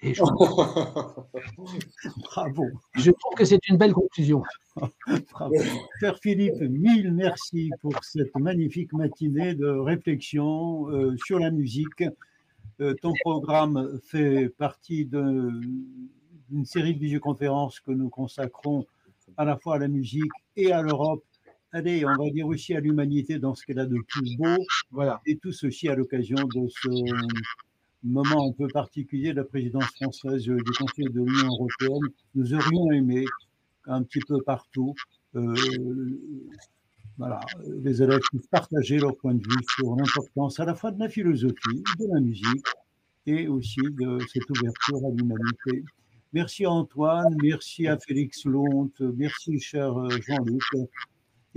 Et 0.00 0.14
je... 0.14 0.22
Bravo. 2.22 2.66
Je 2.94 3.10
trouve 3.10 3.34
que 3.36 3.44
c'est 3.44 3.66
une 3.68 3.76
belle 3.76 3.92
conclusion. 3.92 4.42
Bravo. 5.32 5.56
Cher 5.98 6.16
Philippe, 6.22 6.60
mille 6.60 7.12
merci 7.12 7.70
pour 7.80 7.92
cette 8.04 8.34
magnifique 8.36 8.92
matinée 8.92 9.54
de 9.54 9.66
réflexion 9.66 10.88
euh, 10.90 11.16
sur 11.26 11.40
la 11.40 11.50
musique. 11.50 12.04
Euh, 12.80 12.94
ton 13.02 13.12
programme 13.22 13.98
fait 14.04 14.50
partie 14.50 15.04
d'une 15.04 16.64
série 16.64 16.94
de 16.94 17.00
visioconférences 17.00 17.80
que 17.80 17.90
nous 17.90 18.08
consacrons 18.08 18.86
à 19.36 19.44
la 19.44 19.56
fois 19.56 19.74
à 19.74 19.78
la 19.78 19.88
musique 19.88 20.30
et 20.56 20.72
à 20.72 20.80
l'Europe 20.80 21.24
allez, 21.72 22.04
on 22.04 22.14
va 22.16 22.30
dire 22.30 22.46
aussi 22.46 22.74
à 22.74 22.80
l'humanité 22.80 23.38
dans 23.38 23.54
ce 23.54 23.64
qu'elle 23.64 23.78
a 23.78 23.86
de 23.86 23.98
plus 24.08 24.36
beau. 24.36 24.56
Voilà. 24.90 25.20
Et 25.26 25.36
tout 25.36 25.52
ceci 25.52 25.88
à 25.88 25.94
l'occasion 25.94 26.36
de 26.36 26.68
ce 26.68 26.88
moment 28.04 28.48
un 28.48 28.52
peu 28.52 28.68
particulier 28.68 29.30
de 29.30 29.36
la 29.36 29.44
présidence 29.44 29.90
française 30.00 30.44
du 30.44 30.72
Conseil 30.78 31.06
de 31.06 31.20
l'Union 31.20 31.48
européenne. 31.48 32.12
Nous 32.34 32.54
aurions 32.54 32.92
aimé 32.92 33.24
un 33.86 34.02
petit 34.02 34.20
peu 34.20 34.40
partout 34.42 34.94
euh, 35.34 35.54
voilà, 37.18 37.40
les 37.82 38.00
élèves 38.00 38.20
puissent 38.30 38.46
partager 38.46 38.98
leur 38.98 39.16
point 39.16 39.34
de 39.34 39.42
vue 39.42 39.64
sur 39.76 39.96
l'importance 39.96 40.60
à 40.60 40.64
la 40.64 40.74
fois 40.74 40.92
de 40.92 41.00
la 41.00 41.08
philosophie, 41.08 41.82
de 41.98 42.06
la 42.14 42.20
musique 42.20 42.66
et 43.26 43.48
aussi 43.48 43.80
de 43.82 44.18
cette 44.32 44.48
ouverture 44.50 45.04
à 45.04 45.10
l'humanité. 45.10 45.84
Merci 46.32 46.64
à 46.64 46.70
Antoine, 46.70 47.36
merci 47.42 47.88
à 47.88 47.98
Félix 47.98 48.44
Lonte, 48.44 49.00
merci 49.00 49.58
cher 49.58 49.92
Jean-Luc. 50.10 50.62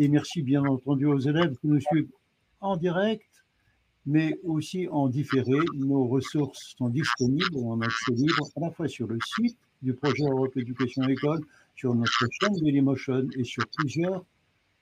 Et 0.02 0.08
merci 0.08 0.42
bien 0.42 0.66
entendu 0.66 1.06
aux 1.06 1.20
élèves 1.20 1.56
qui 1.58 1.68
nous 1.68 1.80
suivent 1.80 2.10
en 2.60 2.76
direct, 2.76 3.30
mais 4.08 4.36
aussi 4.44 4.88
en 4.88 5.08
différé. 5.08 5.60
Nos 5.76 6.08
ressources 6.08 6.74
sont 6.76 6.90
disponibles 6.90 7.56
en 7.64 7.80
accès 7.82 8.12
libre 8.14 8.50
à 8.56 8.62
la 8.62 8.72
fois 8.72 8.88
sur 8.88 9.06
le 9.06 9.20
site 9.24 9.60
du 9.84 9.94
projet 9.94 10.24
Europe 10.24 10.58
Éducation 10.58 11.04
École, 11.04 11.42
sur 11.76 11.94
notre 11.94 12.28
chaîne 12.32 12.56
Dailymotion 12.64 13.28
et 13.38 13.44
sur 13.44 13.64
plusieurs 13.78 14.26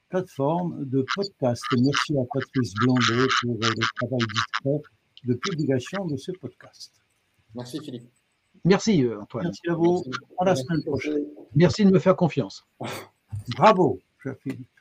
plateformes 0.08 0.86
de 0.86 1.06
podcast. 1.14 1.64
Merci 1.78 2.18
à 2.18 2.24
Patrice 2.34 2.74
Blondet 2.76 3.28
pour 3.42 3.56
le 3.56 3.96
travail 3.96 4.26
discret 4.34 4.82
de 5.26 5.34
publication 5.34 6.06
de 6.06 6.16
ce 6.16 6.32
podcast. 6.32 6.94
Merci 7.56 7.82
Philippe. 7.84 8.08
Merci 8.64 9.04
euh, 9.04 9.20
Antoine. 9.20 9.48
Merci 9.48 9.68
à 9.68 9.74
vous. 9.74 10.02
À 10.38 10.46
la 10.46 10.56
semaine 10.56 10.82
prochaine. 10.86 11.26
Merci 11.58 11.84
de 11.84 11.92
me 11.92 12.00
faire 12.00 12.16
confiance. 12.16 12.66
Bravo, 13.58 14.00
cher 14.24 14.38
Philippe. 14.42 14.79